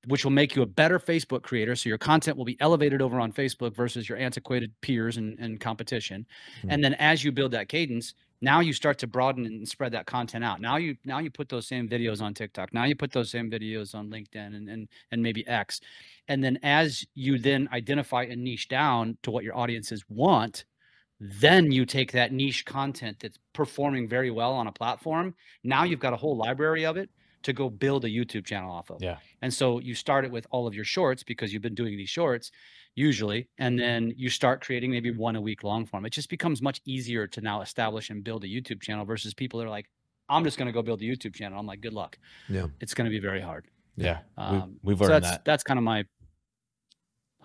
which 0.06 0.25
will 0.25 0.32
make 0.32 0.54
you 0.54 0.62
a 0.62 0.66
better 0.66 0.98
Facebook 0.98 1.42
creator. 1.42 1.75
So 1.75 1.88
your 1.88 1.98
content 1.98 2.36
will 2.36 2.44
be 2.44 2.56
elevated 2.60 3.02
over 3.02 3.20
on 3.20 3.32
Facebook 3.32 3.75
versus 3.75 4.08
your 4.08 4.18
antiquated 4.18 4.72
peers 4.80 5.16
and, 5.16 5.38
and 5.38 5.60
competition. 5.60 6.26
Hmm. 6.62 6.70
And 6.70 6.84
then 6.84 6.94
as 6.94 7.25
you 7.25 7.32
build 7.32 7.50
that 7.52 7.68
cadence, 7.68 8.14
now 8.40 8.60
you 8.60 8.72
start 8.72 8.98
to 8.98 9.06
broaden 9.06 9.46
and 9.46 9.66
spread 9.66 9.92
that 9.92 10.06
content 10.06 10.44
out. 10.44 10.60
Now 10.60 10.76
you 10.76 10.96
now 11.04 11.18
you 11.18 11.30
put 11.30 11.48
those 11.48 11.66
same 11.66 11.88
videos 11.88 12.20
on 12.20 12.34
TikTok. 12.34 12.72
Now 12.72 12.84
you 12.84 12.94
put 12.94 13.12
those 13.12 13.30
same 13.30 13.50
videos 13.50 13.94
on 13.94 14.10
LinkedIn 14.10 14.54
and 14.54 14.68
and, 14.68 14.88
and 15.10 15.22
maybe 15.22 15.46
X. 15.46 15.80
And 16.28 16.44
then 16.44 16.58
as 16.62 17.04
you 17.14 17.38
then 17.38 17.68
identify 17.72 18.25
and 18.25 18.44
niche 18.44 18.68
down 18.68 19.16
to 19.22 19.30
what 19.30 19.42
your 19.42 19.56
audiences 19.56 20.04
want, 20.08 20.64
then 21.18 21.72
you 21.72 21.86
take 21.86 22.12
that 22.12 22.32
niche 22.32 22.66
content 22.66 23.18
that's 23.20 23.38
performing 23.54 24.06
very 24.06 24.30
well 24.30 24.52
on 24.52 24.66
a 24.66 24.72
platform. 24.72 25.34
Now 25.64 25.84
you've 25.84 26.00
got 26.00 26.12
a 26.12 26.16
whole 26.16 26.36
library 26.36 26.84
of 26.84 26.98
it 26.98 27.08
to 27.46 27.52
go 27.52 27.70
build 27.70 28.04
a 28.04 28.08
YouTube 28.08 28.44
channel 28.44 28.70
off 28.72 28.90
of. 28.90 28.98
Yeah. 29.00 29.18
And 29.40 29.54
so 29.54 29.78
you 29.78 29.94
start 29.94 30.24
it 30.24 30.32
with 30.32 30.46
all 30.50 30.66
of 30.66 30.74
your 30.74 30.84
shorts 30.84 31.22
because 31.22 31.52
you've 31.52 31.62
been 31.62 31.76
doing 31.76 31.96
these 31.96 32.08
shorts 32.10 32.50
usually, 32.96 33.48
and 33.58 33.78
then 33.78 34.12
you 34.16 34.28
start 34.28 34.60
creating 34.64 34.90
maybe 34.90 35.10
one 35.12 35.36
a 35.36 35.40
week 35.40 35.62
long 35.62 35.86
form. 35.86 36.04
It 36.04 36.10
just 36.10 36.28
becomes 36.28 36.60
much 36.60 36.80
easier 36.84 37.26
to 37.28 37.40
now 37.40 37.60
establish 37.60 38.10
and 38.10 38.24
build 38.24 38.42
a 38.42 38.48
YouTube 38.48 38.80
channel 38.82 39.04
versus 39.04 39.32
people 39.32 39.60
that 39.60 39.66
are 39.66 39.70
like, 39.78 39.86
I'm 40.28 40.42
just 40.42 40.58
going 40.58 40.66
to 40.66 40.72
go 40.72 40.82
build 40.82 41.00
a 41.02 41.04
YouTube 41.04 41.34
channel. 41.34 41.58
I'm 41.60 41.66
like, 41.66 41.80
good 41.80 41.92
luck. 41.92 42.18
Yeah. 42.48 42.66
It's 42.80 42.94
going 42.94 43.04
to 43.04 43.10
be 43.10 43.20
very 43.20 43.40
hard. 43.40 43.66
Yeah. 43.96 44.18
Um, 44.36 44.76
we, 44.82 44.92
have 44.94 44.98
so 44.98 45.04
learned 45.04 45.24
that's 45.24 45.30
that. 45.36 45.44
that's 45.44 45.62
kind 45.62 45.78
of 45.78 45.84
my 45.84 46.04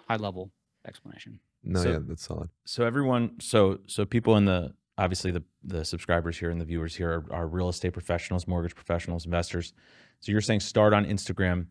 high 0.08 0.18
level 0.18 0.52
explanation. 0.88 1.40
No, 1.64 1.84
So- 1.84 1.92
yeah, 1.92 2.00
that's 2.02 2.26
solid. 2.26 2.50
so 2.66 2.84
everyone 2.86 3.40
so 3.40 3.80
so 3.86 4.04
people 4.06 4.36
in 4.38 4.46
the 4.46 4.74
obviously 5.02 5.32
the 5.32 5.44
the 5.64 5.84
subscribers 5.84 6.38
here 6.38 6.52
and 6.52 6.62
the 6.62 6.66
viewers 6.66 6.96
here 6.96 7.26
are, 7.32 7.34
are 7.34 7.48
real 7.48 7.70
estate 7.70 7.92
professionals 7.92 8.48
mortgage 8.48 8.76
professionals 8.76 9.26
investors. 9.26 9.74
So 10.20 10.32
you're 10.32 10.42
saying 10.42 10.60
start 10.60 10.94
on 10.94 11.06
instagram. 11.06 11.68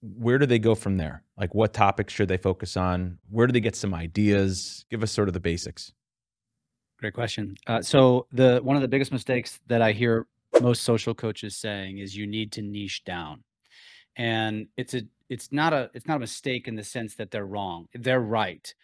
Where 0.00 0.38
do 0.38 0.46
they 0.46 0.58
go 0.58 0.74
from 0.74 0.96
there? 0.96 1.24
Like 1.36 1.54
what 1.54 1.72
topics 1.72 2.12
should 2.12 2.28
they 2.28 2.36
focus 2.36 2.76
on? 2.76 3.18
Where 3.30 3.46
do 3.46 3.52
they 3.52 3.60
get 3.60 3.74
some 3.74 3.94
ideas? 3.94 4.84
Give 4.90 5.02
us 5.02 5.10
sort 5.10 5.28
of 5.28 5.34
the 5.34 5.40
basics. 5.40 5.92
Great 7.00 7.14
question. 7.14 7.56
Uh, 7.66 7.80
so 7.80 8.26
the 8.30 8.60
one 8.62 8.76
of 8.76 8.82
the 8.82 8.88
biggest 8.88 9.12
mistakes 9.12 9.58
that 9.66 9.80
I 9.80 9.92
hear 9.92 10.26
most 10.60 10.82
social 10.82 11.14
coaches 11.14 11.56
saying 11.56 11.98
is 11.98 12.16
you 12.16 12.26
need 12.26 12.52
to 12.52 12.62
niche 12.62 13.04
down, 13.04 13.42
and 14.16 14.66
it's 14.76 14.94
a 14.94 15.02
it's 15.28 15.50
not 15.50 15.72
a 15.72 15.90
it's 15.94 16.06
not 16.06 16.16
a 16.16 16.20
mistake 16.20 16.68
in 16.68 16.74
the 16.76 16.84
sense 16.84 17.14
that 17.14 17.30
they're 17.30 17.46
wrong. 17.46 17.86
They're 17.94 18.20
right. 18.20 18.74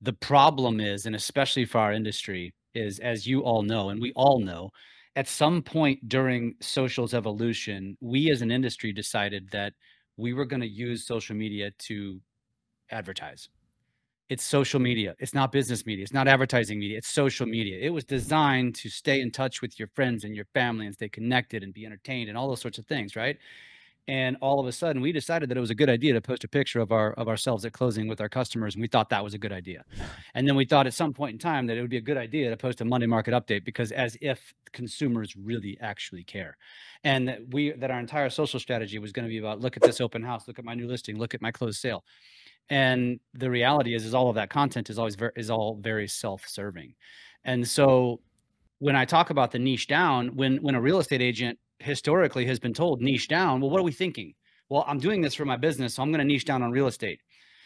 The 0.00 0.12
problem 0.12 0.80
is, 0.80 1.06
and 1.06 1.16
especially 1.16 1.64
for 1.64 1.78
our 1.78 1.92
industry, 1.92 2.52
is 2.74 2.98
as 2.98 3.26
you 3.26 3.40
all 3.40 3.62
know, 3.62 3.90
and 3.90 4.00
we 4.00 4.12
all 4.14 4.40
know, 4.40 4.70
at 5.16 5.28
some 5.28 5.62
point 5.62 6.08
during 6.08 6.54
social's 6.60 7.14
evolution, 7.14 7.96
we 8.00 8.30
as 8.30 8.42
an 8.42 8.50
industry 8.50 8.92
decided 8.92 9.48
that 9.52 9.74
we 10.16 10.32
were 10.32 10.44
going 10.44 10.60
to 10.60 10.68
use 10.68 11.06
social 11.06 11.36
media 11.36 11.70
to 11.78 12.20
advertise 12.90 13.48
it's 14.32 14.44
social 14.44 14.80
media. 14.80 15.14
It's 15.18 15.34
not 15.34 15.52
business 15.52 15.84
media. 15.84 16.04
It's 16.04 16.14
not 16.14 16.26
advertising 16.26 16.78
media. 16.78 16.96
It's 16.96 17.12
social 17.12 17.44
media. 17.44 17.78
It 17.78 17.90
was 17.90 18.04
designed 18.04 18.74
to 18.76 18.88
stay 18.88 19.20
in 19.20 19.30
touch 19.30 19.60
with 19.60 19.78
your 19.78 19.88
friends 19.88 20.24
and 20.24 20.34
your 20.34 20.46
family 20.54 20.86
and 20.86 20.94
stay 20.94 21.10
connected 21.10 21.62
and 21.62 21.74
be 21.74 21.84
entertained 21.84 22.30
and 22.30 22.38
all 22.38 22.48
those 22.48 22.62
sorts 22.62 22.78
of 22.78 22.86
things, 22.86 23.14
right? 23.14 23.36
And 24.08 24.36
all 24.40 24.58
of 24.58 24.66
a 24.66 24.72
sudden, 24.72 25.00
we 25.00 25.12
decided 25.12 25.48
that 25.48 25.56
it 25.56 25.60
was 25.60 25.70
a 25.70 25.76
good 25.76 25.88
idea 25.88 26.12
to 26.12 26.20
post 26.20 26.42
a 26.42 26.48
picture 26.48 26.80
of 26.80 26.90
our 26.90 27.12
of 27.12 27.28
ourselves 27.28 27.64
at 27.64 27.72
closing 27.72 28.08
with 28.08 28.20
our 28.20 28.28
customers, 28.28 28.74
and 28.74 28.82
we 28.82 28.88
thought 28.88 29.10
that 29.10 29.22
was 29.22 29.34
a 29.34 29.38
good 29.38 29.52
idea. 29.52 29.84
And 30.34 30.48
then 30.48 30.56
we 30.56 30.64
thought 30.64 30.86
at 30.86 30.94
some 30.94 31.12
point 31.12 31.34
in 31.34 31.38
time 31.38 31.66
that 31.66 31.76
it 31.76 31.82
would 31.82 31.90
be 31.90 31.98
a 31.98 32.08
good 32.10 32.16
idea 32.16 32.48
to 32.48 32.56
post 32.56 32.80
a 32.80 32.84
Monday 32.86 33.06
market 33.06 33.34
update 33.34 33.64
because 33.64 33.92
as 33.92 34.16
if 34.22 34.54
consumers 34.72 35.36
really 35.36 35.76
actually 35.80 36.24
care, 36.24 36.56
and 37.04 37.28
that 37.28 37.40
we 37.50 37.72
that 37.72 37.90
our 37.90 38.00
entire 38.00 38.30
social 38.30 38.58
strategy 38.58 38.98
was 38.98 39.12
going 39.12 39.26
to 39.26 39.28
be 39.28 39.38
about 39.38 39.60
look 39.60 39.76
at 39.76 39.82
this 39.82 40.00
open 40.00 40.22
house, 40.22 40.48
look 40.48 40.58
at 40.58 40.64
my 40.64 40.74
new 40.74 40.88
listing, 40.88 41.18
look 41.18 41.34
at 41.34 41.42
my 41.42 41.52
closed 41.52 41.80
sale 41.80 42.02
and 42.70 43.20
the 43.34 43.50
reality 43.50 43.94
is 43.94 44.04
is 44.04 44.14
all 44.14 44.28
of 44.28 44.34
that 44.34 44.50
content 44.50 44.90
is 44.90 44.98
always 44.98 45.14
very 45.14 45.32
is 45.36 45.50
all 45.50 45.76
very 45.80 46.08
self-serving 46.08 46.94
and 47.44 47.66
so 47.66 48.20
when 48.78 48.96
i 48.96 49.04
talk 49.04 49.30
about 49.30 49.50
the 49.50 49.58
niche 49.58 49.86
down 49.86 50.28
when 50.36 50.56
when 50.62 50.74
a 50.74 50.80
real 50.80 50.98
estate 50.98 51.20
agent 51.20 51.58
historically 51.82 52.46
has 52.46 52.58
been 52.58 52.74
told 52.74 53.00
niche 53.00 53.28
down 53.28 53.60
well 53.60 53.70
what 53.70 53.80
are 53.80 53.84
we 53.84 53.92
thinking 53.92 54.32
well 54.68 54.84
i'm 54.86 54.98
doing 54.98 55.20
this 55.20 55.34
for 55.34 55.44
my 55.44 55.56
business 55.56 55.94
so 55.94 56.02
i'm 56.02 56.10
going 56.10 56.18
to 56.18 56.24
niche 56.24 56.44
down 56.44 56.62
on 56.62 56.70
real 56.70 56.86
estate 56.86 57.20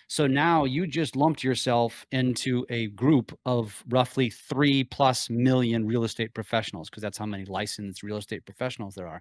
so 0.09 0.27
now 0.29 0.65
you 0.65 0.87
just 0.87 1.17
lumped 1.17 1.43
yourself 1.43 2.07
into 2.13 2.65
a 2.71 2.87
group 2.89 3.37
of 3.45 3.83
roughly 3.89 4.31
three 4.31 4.85
plus 4.85 5.29
million 5.29 5.85
real 5.85 6.05
estate 6.05 6.33
professionals 6.33 6.89
because 6.89 7.03
that's 7.03 7.19
how 7.19 7.27
many 7.27 7.45
licensed 7.45 8.05
real 8.05 8.17
estate 8.17 8.45
professionals 8.47 8.95
there 8.95 9.09
are 9.09 9.21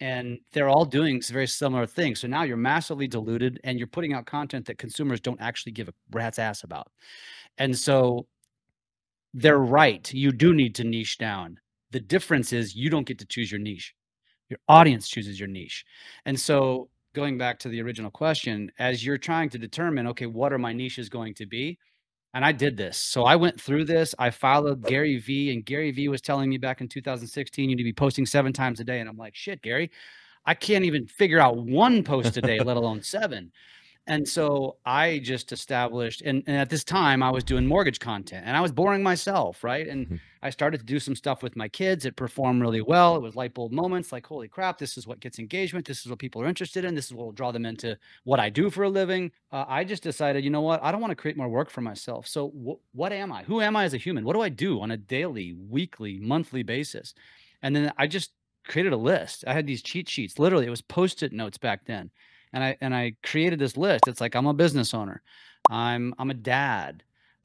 and 0.00 0.38
they're 0.52 0.68
all 0.68 0.84
doing 0.84 1.22
very 1.22 1.46
similar 1.46 1.86
things. 1.86 2.20
So 2.20 2.28
now 2.28 2.42
you're 2.42 2.56
massively 2.56 3.06
diluted 3.06 3.60
and 3.64 3.78
you're 3.78 3.86
putting 3.86 4.12
out 4.12 4.26
content 4.26 4.66
that 4.66 4.78
consumers 4.78 5.20
don't 5.20 5.40
actually 5.40 5.72
give 5.72 5.88
a 5.88 5.94
rat's 6.10 6.38
ass 6.38 6.64
about. 6.64 6.88
And 7.58 7.76
so 7.76 8.26
they're 9.32 9.58
right. 9.58 10.12
You 10.12 10.32
do 10.32 10.52
need 10.52 10.74
to 10.76 10.84
niche 10.84 11.18
down. 11.18 11.58
The 11.92 12.00
difference 12.00 12.52
is 12.52 12.74
you 12.74 12.90
don't 12.90 13.06
get 13.06 13.18
to 13.20 13.26
choose 13.26 13.52
your 13.52 13.60
niche. 13.60 13.94
Your 14.48 14.58
audience 14.68 15.08
chooses 15.08 15.38
your 15.38 15.48
niche. 15.48 15.84
And 16.24 16.38
so 16.38 16.88
going 17.14 17.38
back 17.38 17.58
to 17.60 17.68
the 17.68 17.80
original 17.80 18.10
question, 18.10 18.70
as 18.78 19.04
you're 19.04 19.18
trying 19.18 19.48
to 19.50 19.58
determine, 19.58 20.06
okay, 20.08 20.26
what 20.26 20.52
are 20.52 20.58
my 20.58 20.72
niches 20.72 21.08
going 21.08 21.34
to 21.34 21.46
be? 21.46 21.78
And 22.34 22.44
I 22.44 22.50
did 22.50 22.76
this. 22.76 22.98
So 22.98 23.24
I 23.24 23.36
went 23.36 23.60
through 23.60 23.84
this. 23.84 24.14
I 24.18 24.30
followed 24.30 24.84
Gary 24.84 25.18
Vee, 25.18 25.52
and 25.52 25.64
Gary 25.64 25.92
Vee 25.92 26.08
was 26.08 26.20
telling 26.20 26.50
me 26.50 26.58
back 26.58 26.80
in 26.80 26.88
2016, 26.88 27.70
you 27.70 27.76
need 27.76 27.82
to 27.82 27.84
be 27.84 27.92
posting 27.92 28.26
seven 28.26 28.52
times 28.52 28.80
a 28.80 28.84
day. 28.84 28.98
And 28.98 29.08
I'm 29.08 29.16
like, 29.16 29.36
shit, 29.36 29.62
Gary, 29.62 29.92
I 30.44 30.54
can't 30.54 30.84
even 30.84 31.06
figure 31.06 31.38
out 31.38 31.56
one 31.56 32.02
post 32.02 32.36
a 32.36 32.42
day, 32.42 32.58
let 32.58 32.76
alone 32.76 33.02
seven. 33.02 33.52
And 34.06 34.28
so 34.28 34.76
I 34.84 35.18
just 35.20 35.50
established, 35.50 36.20
and, 36.20 36.42
and 36.46 36.56
at 36.58 36.68
this 36.68 36.84
time 36.84 37.22
I 37.22 37.30
was 37.30 37.42
doing 37.42 37.66
mortgage 37.66 38.00
content 38.00 38.44
and 38.46 38.54
I 38.54 38.60
was 38.60 38.70
boring 38.70 39.02
myself, 39.02 39.64
right? 39.64 39.88
And 39.88 40.06
Mhm. 40.08 40.20
I 40.42 40.50
started 40.50 40.76
to 40.80 40.84
do 40.84 41.00
some 41.00 41.16
stuff 41.16 41.42
with 41.42 41.56
my 41.56 41.68
kids. 41.68 42.04
It 42.04 42.14
performed 42.14 42.60
really 42.60 42.82
well. 42.82 43.16
It 43.16 43.22
was 43.22 43.34
light 43.34 43.54
bulb 43.54 43.72
moments 43.72 44.12
like, 44.12 44.26
holy 44.26 44.46
crap, 44.46 44.76
this 44.76 44.98
is 44.98 45.06
what 45.06 45.20
gets 45.20 45.38
engagement. 45.38 45.86
This 45.86 46.00
is 46.04 46.10
what 46.10 46.18
people 46.18 46.42
are 46.42 46.46
interested 46.46 46.84
in. 46.84 46.94
This 46.94 47.06
is 47.06 47.14
what 47.14 47.24
will 47.24 47.32
draw 47.32 47.50
them 47.50 47.64
into 47.64 47.96
what 48.24 48.40
I 48.40 48.50
do 48.50 48.68
for 48.68 48.82
a 48.84 48.90
living. 48.90 49.32
Uh, 49.50 49.64
I 49.66 49.84
just 49.84 50.02
decided, 50.02 50.44
you 50.44 50.50
know 50.50 50.60
what? 50.60 50.82
I 50.82 50.92
don't 50.92 51.00
want 51.00 51.12
to 51.12 51.16
create 51.16 51.38
more 51.38 51.48
work 51.48 51.70
for 51.70 51.80
myself. 51.80 52.26
So 52.28 52.50
wh- 52.50 52.94
what 52.94 53.10
am 53.10 53.32
I? 53.32 53.44
Who 53.44 53.62
am 53.62 53.74
I 53.74 53.84
as 53.84 53.94
a 53.94 53.96
human? 53.96 54.24
What 54.24 54.34
do 54.34 54.42
I 54.42 54.50
do 54.50 54.82
on 54.82 54.90
a 54.90 54.98
daily, 54.98 55.54
weekly, 55.54 56.18
monthly 56.20 56.62
basis? 56.62 57.14
And 57.62 57.74
then 57.74 57.90
I 57.96 58.06
just 58.06 58.32
created 58.66 58.92
a 58.92 58.98
list. 58.98 59.44
I 59.46 59.54
had 59.54 59.66
these 59.66 59.82
cheat 59.82 60.10
sheets. 60.10 60.38
Literally, 60.38 60.66
it 60.66 60.70
was 60.70 60.82
post-it 60.82 61.32
notes 61.32 61.56
back 61.56 61.86
then. 61.86 62.10
And 62.54 62.64
I 62.64 62.76
and 62.80 62.94
I 62.94 63.16
created 63.22 63.58
this 63.58 63.76
list. 63.76 64.08
It's 64.08 64.20
like 64.20 64.34
I'm 64.34 64.46
a 64.46 64.54
business 64.54 64.94
owner. 64.94 65.20
I'm 65.70 66.14
I'm 66.18 66.30
a 66.30 66.34
dad. 66.34 67.02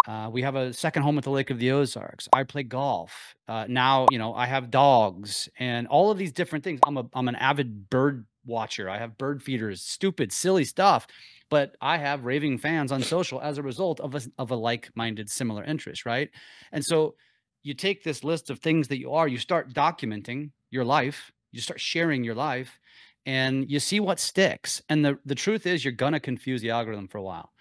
Uh, 0.08 0.30
we 0.32 0.42
have 0.44 0.56
a 0.56 0.72
second 0.72 1.04
home 1.04 1.18
at 1.18 1.26
the 1.26 1.30
Lake 1.30 1.50
of 1.50 1.60
the 1.60 1.72
Ozarks. 1.72 2.30
I 2.32 2.44
play 2.44 2.64
golf. 2.64 3.36
Uh, 3.48 3.66
now, 3.68 4.08
you 4.12 4.18
know, 4.18 4.34
I 4.34 4.46
have 4.46 4.72
dogs 4.72 5.50
and 5.60 5.88
all 5.88 6.10
of 6.10 6.18
these 6.18 6.32
different 6.32 6.64
things. 6.64 6.80
I'm 6.86 6.98
a 6.98 7.06
I'm 7.14 7.28
an 7.28 7.36
avid 7.36 7.90
bird 7.90 8.26
watcher. 8.46 8.90
I 8.90 8.98
have 8.98 9.18
bird 9.18 9.44
feeders, 9.44 9.82
stupid, 9.82 10.32
silly 10.32 10.64
stuff. 10.64 11.08
But 11.50 11.76
I 11.82 11.98
have 11.98 12.26
raving 12.26 12.60
fans 12.60 12.92
on 12.92 13.02
social 13.02 13.42
as 13.42 13.58
a 13.58 13.64
result 13.64 14.00
of 14.00 14.14
a, 14.14 14.22
of 14.38 14.52
a 14.52 14.56
like 14.56 14.90
minded, 14.96 15.30
similar 15.30 15.64
interest, 15.64 16.06
right? 16.06 16.30
And 16.72 16.86
so 16.86 17.16
you 17.64 17.74
take 17.74 18.04
this 18.04 18.24
list 18.24 18.50
of 18.50 18.60
things 18.60 18.88
that 18.90 19.00
you 19.00 19.14
are, 19.14 19.28
you 19.28 19.40
start 19.40 19.74
documenting 19.74 20.52
your 20.70 20.86
life, 20.86 21.32
you 21.52 21.60
start 21.60 21.80
sharing 21.80 22.24
your 22.24 22.36
life, 22.36 22.79
and 23.26 23.70
you 23.70 23.80
see 23.80 24.00
what 24.00 24.20
sticks. 24.20 24.82
And 24.90 25.06
the, 25.06 25.20
the 25.26 25.36
truth 25.36 25.66
is, 25.66 25.84
you're 25.84 25.92
going 25.92 26.14
to 26.14 26.20
confuse 26.20 26.62
the 26.62 26.72
algorithm 26.72 27.08
for 27.08 27.18
a 27.18 27.24
while. 27.24 27.52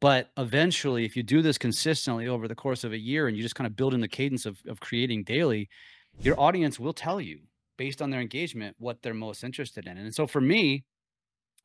But 0.00 0.30
eventually, 0.36 1.04
if 1.04 1.16
you 1.16 1.22
do 1.22 1.40
this 1.40 1.56
consistently 1.56 2.28
over 2.28 2.46
the 2.46 2.54
course 2.54 2.84
of 2.84 2.92
a 2.92 2.98
year 2.98 3.26
and 3.26 3.36
you 3.36 3.42
just 3.42 3.54
kind 3.54 3.66
of 3.66 3.76
build 3.76 3.94
in 3.94 4.00
the 4.00 4.08
cadence 4.08 4.44
of, 4.44 4.58
of 4.66 4.80
creating 4.80 5.24
daily, 5.24 5.68
your 6.20 6.38
audience 6.38 6.78
will 6.78 6.92
tell 6.92 7.20
you 7.20 7.40
based 7.76 8.02
on 8.02 8.10
their 8.10 8.20
engagement 8.20 8.76
what 8.78 9.02
they're 9.02 9.14
most 9.14 9.42
interested 9.42 9.86
in. 9.86 9.96
And 9.96 10.14
so 10.14 10.26
for 10.26 10.40
me, 10.40 10.84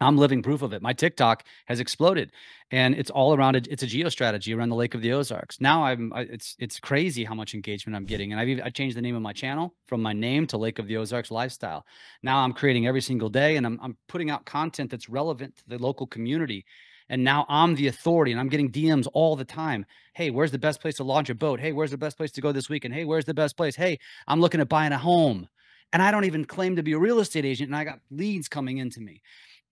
I'm 0.01 0.17
living 0.17 0.41
proof 0.41 0.61
of 0.61 0.71
it. 0.73 0.81
My 0.81 0.93
TikTok 0.93 1.43
has 1.65 1.79
exploded, 1.79 2.31
and 2.71 2.95
it's 2.95 3.09
all 3.09 3.35
around 3.35 3.55
it. 3.55 3.67
It's 3.69 3.83
a 3.83 3.87
geo 3.87 4.09
strategy 4.09 4.53
around 4.53 4.69
the 4.69 4.75
Lake 4.75 4.95
of 4.95 5.01
the 5.01 5.11
Ozarks. 5.11 5.59
Now 5.59 5.83
I'm 5.83 6.13
it's 6.15 6.55
it's 6.59 6.79
crazy 6.79 7.25
how 7.25 7.35
much 7.35 7.53
engagement 7.53 7.95
I'm 7.95 8.05
getting, 8.05 8.31
and 8.31 8.39
I've 8.39 8.47
even, 8.47 8.63
I 8.63 8.69
changed 8.69 8.95
the 8.95 9.01
name 9.01 9.15
of 9.15 9.21
my 9.21 9.33
channel 9.33 9.73
from 9.87 10.01
my 10.01 10.13
name 10.13 10.47
to 10.47 10.57
Lake 10.57 10.79
of 10.79 10.87
the 10.87 10.97
Ozarks 10.97 11.31
Lifestyle. 11.31 11.85
Now 12.23 12.39
I'm 12.39 12.53
creating 12.53 12.87
every 12.87 13.01
single 13.01 13.29
day, 13.29 13.57
and 13.57 13.65
I'm 13.65 13.79
I'm 13.81 13.97
putting 14.07 14.29
out 14.29 14.45
content 14.45 14.91
that's 14.91 15.09
relevant 15.09 15.57
to 15.57 15.63
the 15.67 15.77
local 15.77 16.07
community. 16.07 16.65
And 17.11 17.23
now 17.23 17.47
I'm 17.49 17.73
the 17.73 17.87
authority, 17.87 18.31
and 18.31 18.39
I'm 18.39 18.49
getting 18.49 18.71
DMs 18.71 19.07
all 19.13 19.35
the 19.35 19.43
time. 19.43 19.87
Hey, 20.13 20.29
where's 20.29 20.51
the 20.51 20.59
best 20.59 20.79
place 20.79 20.97
to 20.97 21.03
launch 21.03 21.31
a 21.31 21.35
boat? 21.35 21.59
Hey, 21.59 21.71
where's 21.71 21.89
the 21.89 21.97
best 21.97 22.17
place 22.17 22.31
to 22.33 22.41
go 22.41 22.51
this 22.51 22.69
weekend? 22.69 22.93
Hey, 22.93 23.03
where's 23.03 23.25
the 23.25 23.33
best 23.33 23.57
place? 23.57 23.75
Hey, 23.75 23.97
I'm 24.27 24.39
looking 24.39 24.61
at 24.61 24.69
buying 24.69 24.91
a 24.91 24.97
home 24.99 25.49
and 25.91 26.01
I 26.01 26.11
don't 26.11 26.25
even 26.25 26.45
claim 26.45 26.75
to 26.75 26.83
be 26.83 26.93
a 26.93 26.99
real 26.99 27.19
estate 27.19 27.45
agent 27.45 27.69
and 27.69 27.75
I 27.75 27.83
got 27.83 27.99
leads 28.11 28.47
coming 28.47 28.77
into 28.77 29.01
me. 29.01 29.21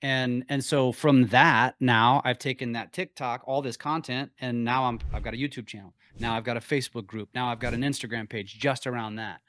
And 0.01 0.45
and 0.49 0.63
so 0.63 0.91
from 0.91 1.27
that 1.27 1.75
now 1.79 2.21
I've 2.23 2.39
taken 2.39 2.73
that 2.73 2.93
TikTok, 2.93 3.43
all 3.45 3.61
this 3.61 3.77
content 3.77 4.31
and 4.39 4.63
now 4.63 4.85
I'm 4.85 4.99
I've 5.13 5.23
got 5.23 5.33
a 5.33 5.37
YouTube 5.37 5.67
channel. 5.67 5.93
Now 6.19 6.35
I've 6.35 6.43
got 6.43 6.57
a 6.57 6.61
Facebook 6.61 7.05
group. 7.07 7.29
Now 7.33 7.47
I've 7.47 7.59
got 7.59 7.73
an 7.73 7.81
Instagram 7.81 8.29
page 8.29 8.57
just 8.59 8.87
around 8.87 9.15
that. 9.15 9.41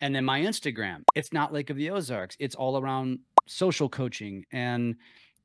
And 0.00 0.14
then 0.14 0.24
my 0.24 0.40
Instagram, 0.40 1.02
it's 1.14 1.32
not 1.32 1.52
Lake 1.52 1.70
of 1.70 1.76
the 1.76 1.90
Ozarks. 1.90 2.36
It's 2.38 2.54
all 2.54 2.78
around 2.78 3.18
social 3.46 3.88
coaching 3.88 4.44
and 4.52 4.96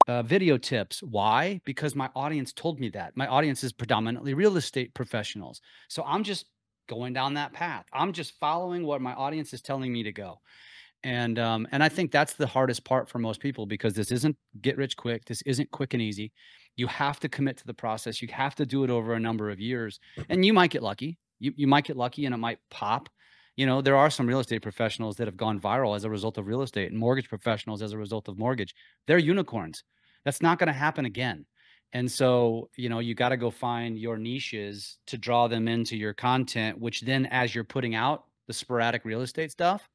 uh, 0.07 0.21
video 0.21 0.57
tips. 0.57 1.01
Why? 1.01 1.61
Because 1.65 1.95
my 1.95 2.09
audience 2.15 2.53
told 2.53 2.79
me 2.79 2.89
that. 2.89 3.15
My 3.15 3.27
audience 3.27 3.63
is 3.63 3.71
predominantly 3.71 4.33
real 4.33 4.57
estate 4.57 4.93
professionals. 4.93 5.61
So 5.87 6.03
I'm 6.05 6.23
just 6.23 6.45
going 6.87 7.13
down 7.13 7.35
that 7.35 7.53
path. 7.53 7.85
I'm 7.93 8.13
just 8.13 8.37
following 8.39 8.85
what 8.85 9.01
my 9.01 9.13
audience 9.13 9.53
is 9.53 9.61
telling 9.61 9.91
me 9.91 10.03
to 10.03 10.11
go. 10.11 10.41
And 11.03 11.37
um, 11.37 11.67
and 11.71 11.83
I 11.83 11.89
think 11.89 12.11
that's 12.11 12.33
the 12.33 12.47
hardest 12.47 12.85
part 12.85 13.09
for 13.09 13.19
most 13.19 13.39
people 13.39 13.65
because 13.65 13.93
this 13.93 14.11
isn't 14.11 14.37
get 14.61 14.77
rich 14.77 14.95
quick. 14.95 15.25
This 15.25 15.41
isn't 15.43 15.69
quick 15.71 15.93
and 15.93 16.01
easy. 16.01 16.31
You 16.75 16.87
have 16.87 17.19
to 17.19 17.29
commit 17.29 17.57
to 17.57 17.67
the 17.67 17.73
process. 17.73 18.21
You 18.21 18.29
have 18.31 18.55
to 18.55 18.65
do 18.65 18.83
it 18.83 18.89
over 18.89 19.13
a 19.13 19.19
number 19.19 19.49
of 19.49 19.59
years. 19.59 19.99
And 20.29 20.45
you 20.45 20.53
might 20.53 20.71
get 20.71 20.81
lucky. 20.81 21.17
You 21.39 21.53
you 21.55 21.67
might 21.67 21.85
get 21.85 21.97
lucky 21.97 22.25
and 22.25 22.33
it 22.33 22.37
might 22.37 22.59
pop. 22.69 23.09
You 23.55 23.65
know, 23.65 23.81
there 23.81 23.97
are 23.97 24.09
some 24.09 24.27
real 24.27 24.39
estate 24.39 24.63
professionals 24.63 25.17
that 25.17 25.27
have 25.27 25.37
gone 25.37 25.59
viral 25.59 25.95
as 25.95 26.05
a 26.05 26.09
result 26.09 26.37
of 26.37 26.47
real 26.47 26.63
estate 26.63 26.89
and 26.89 26.99
mortgage 26.99 27.29
professionals 27.29 27.81
as 27.81 27.91
a 27.91 27.97
result 27.97 28.27
of 28.27 28.39
mortgage. 28.39 28.73
They're 29.05 29.19
unicorns. 29.19 29.83
That's 30.25 30.41
not 30.41 30.57
going 30.57 30.67
to 30.67 30.73
happen 30.73 31.05
again. 31.05 31.45
And 31.91 32.11
so, 32.11 32.69
you 32.75 32.89
know, 32.89 32.99
you 32.99 33.13
got 33.13 33.29
to 33.29 33.37
go 33.37 33.51
find 33.51 33.99
your 33.99 34.17
niches 34.17 34.97
to 35.07 35.17
draw 35.17 35.47
them 35.47 35.67
into 35.67 35.95
your 35.95 36.13
content, 36.13 36.79
which 36.79 37.01
then, 37.01 37.27
as 37.27 37.53
you're 37.53 37.63
putting 37.63 37.93
out 37.93 38.23
the 38.47 38.53
sporadic 38.53 39.05
real 39.05 39.21
estate 39.21 39.51
stuff, 39.51 39.87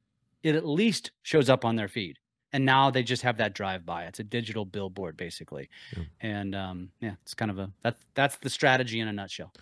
it 0.43 0.55
at 0.55 0.65
least 0.65 1.11
shows 1.23 1.49
up 1.49 1.65
on 1.65 1.75
their 1.75 1.87
feed. 1.87 2.17
And 2.51 2.65
now 2.65 2.89
they 2.89 3.03
just 3.03 3.21
have 3.21 3.37
that 3.37 3.53
drive 3.53 3.85
by. 3.85 4.05
It's 4.05 4.19
a 4.19 4.23
digital 4.23 4.65
billboard, 4.65 5.15
basically. 5.15 5.69
Yeah. 5.95 6.03
And 6.21 6.55
um, 6.55 6.89
yeah, 6.99 7.13
it's 7.21 7.35
kind 7.35 7.51
of 7.51 7.59
a 7.59 7.71
that's 7.83 8.03
that's 8.15 8.37
the 8.37 8.49
strategy 8.49 8.99
in 8.99 9.07
a 9.07 9.13
nutshell. 9.13 9.53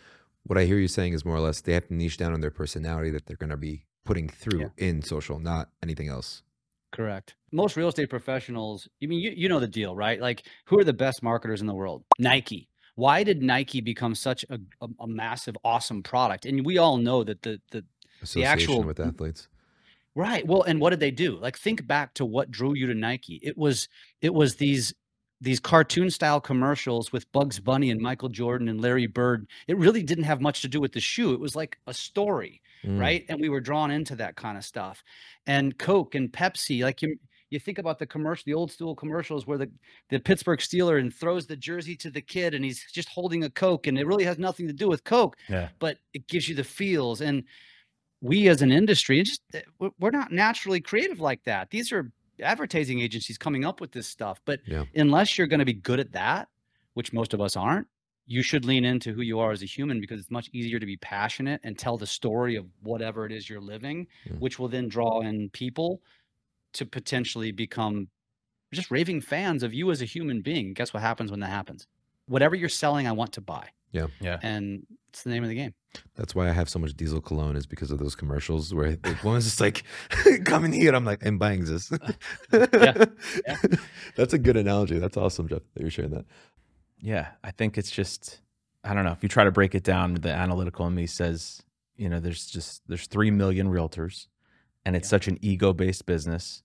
What 0.45 0.57
I 0.57 0.63
hear 0.63 0.77
you 0.77 0.87
saying 0.87 1.11
is 1.11 1.25
more 1.25 1.35
or 1.35 1.41
less 1.41 1.59
they 1.59 1.73
have 1.73 1.87
to 1.87 1.93
niche 1.93 2.17
down 2.17 2.33
on 2.33 2.39
their 2.39 2.51
personality 2.51 3.09
that 3.09 3.25
they're 3.25 3.35
going 3.35 3.49
to 3.49 3.57
be 3.57 3.83
putting 4.05 4.29
through 4.29 4.61
yeah. 4.61 4.69
in 4.77 5.01
social, 5.01 5.39
not 5.39 5.69
anything 5.83 6.07
else. 6.07 6.43
Correct. 6.93 7.35
Most 7.51 7.75
real 7.75 7.89
estate 7.89 8.09
professionals, 8.09 8.87
I 9.03 9.07
mean, 9.07 9.19
you, 9.19 9.31
you 9.35 9.49
know 9.49 9.59
the 9.59 9.67
deal, 9.67 9.93
right? 9.93 10.21
Like, 10.21 10.47
who 10.65 10.79
are 10.79 10.85
the 10.85 10.93
best 10.93 11.21
marketers 11.21 11.59
in 11.59 11.67
the 11.67 11.73
world? 11.73 12.05
Nike. 12.17 12.69
Why 12.95 13.23
did 13.23 13.43
Nike 13.43 13.81
become 13.81 14.15
such 14.15 14.45
a, 14.49 14.57
a, 14.81 14.87
a 15.01 15.07
massive, 15.07 15.57
awesome 15.65 16.01
product? 16.01 16.45
And 16.45 16.65
we 16.65 16.77
all 16.77 16.95
know 16.95 17.25
that 17.25 17.41
the 17.41 17.59
the, 17.71 17.83
the 18.33 18.45
actual 18.45 18.83
with 18.83 19.01
athletes. 19.01 19.49
Right. 20.17 20.45
Well, 20.47 20.63
and 20.63 20.81
what 20.81 20.89
did 20.89 20.99
they 20.99 21.11
do? 21.11 21.37
Like, 21.37 21.57
think 21.57 21.85
back 21.85 22.15
to 22.15 22.25
what 22.25 22.49
drew 22.49 22.73
you 22.73 22.87
to 22.87 22.93
Nike. 22.95 23.39
It 23.43 23.57
was 23.57 23.87
it 24.21 24.33
was 24.33 24.55
these 24.55 24.93
these 25.39 25.59
cartoon 25.59 26.09
style 26.09 26.41
commercials 26.41 27.11
with 27.11 27.31
Bugs 27.31 27.59
Bunny 27.59 27.91
and 27.91 28.01
Michael 28.01 28.29
Jordan 28.29 28.67
and 28.67 28.81
Larry 28.81 29.05
Bird. 29.05 29.47
It 29.67 29.77
really 29.77 30.01
didn't 30.01 30.23
have 30.23 30.41
much 30.41 30.61
to 30.63 30.67
do 30.67 30.81
with 30.81 30.93
the 30.93 30.99
shoe. 30.99 31.33
It 31.33 31.39
was 31.39 31.55
like 31.55 31.77
a 31.85 31.93
story 31.93 32.61
mm. 32.85 32.99
right? 32.99 33.25
And 33.29 33.39
we 33.39 33.49
were 33.49 33.59
drawn 33.59 33.91
into 33.91 34.15
that 34.15 34.35
kind 34.35 34.57
of 34.57 34.65
stuff. 34.65 35.03
And 35.45 35.77
Coke 35.77 36.15
and 36.15 36.31
Pepsi, 36.31 36.83
like 36.83 37.01
you, 37.01 37.17
you 37.49 37.59
think 37.59 37.77
about 37.77 37.99
the 37.99 38.05
commercial, 38.05 38.43
the 38.45 38.53
old 38.53 38.71
school 38.71 38.95
commercials 38.95 39.47
where 39.47 39.57
the, 39.57 39.71
the 40.09 40.19
Pittsburgh 40.19 40.59
Steeler 40.59 40.99
and 40.99 41.13
throws 41.13 41.47
the 41.47 41.55
jersey 41.55 41.95
to 41.97 42.09
the 42.09 42.21
kid 42.21 42.53
and 42.53 42.63
he's 42.63 42.85
just 42.91 43.09
holding 43.09 43.43
a 43.43 43.49
Coke 43.49 43.87
and 43.87 43.97
it 43.97 44.07
really 44.07 44.25
has 44.25 44.37
nothing 44.37 44.67
to 44.67 44.73
do 44.73 44.87
with 44.87 45.03
Coke, 45.03 45.37
yeah. 45.47 45.69
but 45.79 45.97
it 46.13 46.27
gives 46.27 46.49
you 46.49 46.55
the 46.55 46.63
feels. 46.63 47.21
And 47.21 47.43
we 48.21 48.47
as 48.49 48.61
an 48.61 48.71
industry, 48.71 49.21
just 49.23 49.41
eh, 49.53 49.61
we're 49.99 50.11
not 50.11 50.31
naturally 50.31 50.81
creative 50.81 51.19
like 51.19 51.43
that. 51.43 51.69
These 51.69 51.91
are 51.91 52.11
advertising 52.41 52.99
agencies 52.99 53.37
coming 53.37 53.65
up 53.65 53.81
with 53.81 53.91
this 53.91 54.07
stuff. 54.07 54.41
But 54.45 54.59
yeah. 54.65 54.83
unless 54.95 55.37
you're 55.37 55.47
going 55.47 55.59
to 55.59 55.65
be 55.65 55.73
good 55.73 55.99
at 55.99 56.11
that, 56.13 56.47
which 56.93 57.13
most 57.13 57.33
of 57.33 57.41
us 57.41 57.55
aren't, 57.55 57.87
you 58.25 58.41
should 58.41 58.65
lean 58.65 58.83
into 58.83 59.13
who 59.13 59.21
you 59.21 59.39
are 59.39 59.51
as 59.51 59.61
a 59.61 59.65
human 59.65 60.01
because 60.01 60.19
it's 60.19 60.31
much 60.31 60.49
easier 60.51 60.79
to 60.79 60.85
be 60.85 60.97
passionate 60.97 61.61
and 61.63 61.77
tell 61.77 61.97
the 61.97 62.05
story 62.05 62.55
of 62.55 62.65
whatever 62.83 63.25
it 63.25 63.31
is 63.31 63.49
you're 63.49 63.61
living, 63.61 64.05
mm. 64.27 64.39
which 64.39 64.59
will 64.59 64.67
then 64.67 64.89
draw 64.89 65.21
in 65.21 65.49
people 65.51 66.01
to 66.73 66.85
potentially 66.85 67.51
become 67.51 68.07
just 68.73 68.91
raving 68.91 69.21
fans 69.21 69.63
of 69.63 69.73
you 69.73 69.91
as 69.91 70.01
a 70.01 70.05
human 70.05 70.41
being. 70.41 70.73
Guess 70.73 70.93
what 70.93 71.01
happens 71.01 71.31
when 71.31 71.39
that 71.39 71.49
happens? 71.49 71.87
Whatever 72.27 72.55
you're 72.55 72.67
selling, 72.67 73.07
I 73.07 73.13
want 73.13 73.31
to 73.33 73.41
buy. 73.41 73.69
Yeah. 73.97 74.07
Yeah. 74.19 74.39
And 74.41 74.85
it's 75.09 75.23
the 75.23 75.29
name 75.29 75.43
of 75.43 75.49
the 75.49 75.55
game. 75.55 75.73
That's 76.15 76.35
why 76.35 76.47
I 76.47 76.51
have 76.51 76.69
so 76.69 76.79
much 76.79 76.93
diesel 76.93 77.21
cologne 77.21 77.55
is 77.55 77.65
because 77.65 77.91
of 77.91 77.99
those 77.99 78.15
commercials 78.15 78.73
where 78.73 78.95
the 78.95 79.17
woman's 79.23 79.45
just 79.45 79.59
like, 79.59 79.83
come 80.45 80.65
in 80.65 80.71
here. 80.71 80.93
I'm 80.93 81.05
like, 81.05 81.25
I'm 81.25 81.37
buying 81.37 81.65
this. 81.65 81.91
Uh, 81.91 81.97
yeah. 82.51 83.05
yeah. 83.47 83.57
That's 84.15 84.33
a 84.33 84.37
good 84.37 84.57
analogy. 84.57 84.99
That's 84.99 85.17
awesome, 85.17 85.47
Jeff, 85.47 85.61
that 85.73 85.81
you're 85.81 85.91
sharing 85.91 86.11
that 86.11 86.25
yeah, 86.99 87.29
I 87.43 87.51
think 87.51 87.77
it's 87.77 87.91
just 87.91 88.41
I 88.83 88.93
don't 88.93 89.05
know. 89.05 89.11
If 89.11 89.23
you 89.23 89.29
try 89.29 89.43
to 89.43 89.51
break 89.51 89.75
it 89.75 89.83
down, 89.83 90.13
the 90.15 90.31
analytical 90.31 90.87
in 90.87 90.95
me 90.95 91.07
says, 91.07 91.61
you 91.95 92.09
know, 92.09 92.19
there's 92.19 92.45
just 92.45 92.81
there's 92.87 93.07
three 93.07 93.31
million 93.31 93.67
realtors, 93.67 94.27
and 94.85 94.95
it's 94.95 95.07
yeah. 95.07 95.11
such 95.11 95.27
an 95.27 95.37
ego 95.41 95.73
based 95.73 96.05
business, 96.05 96.63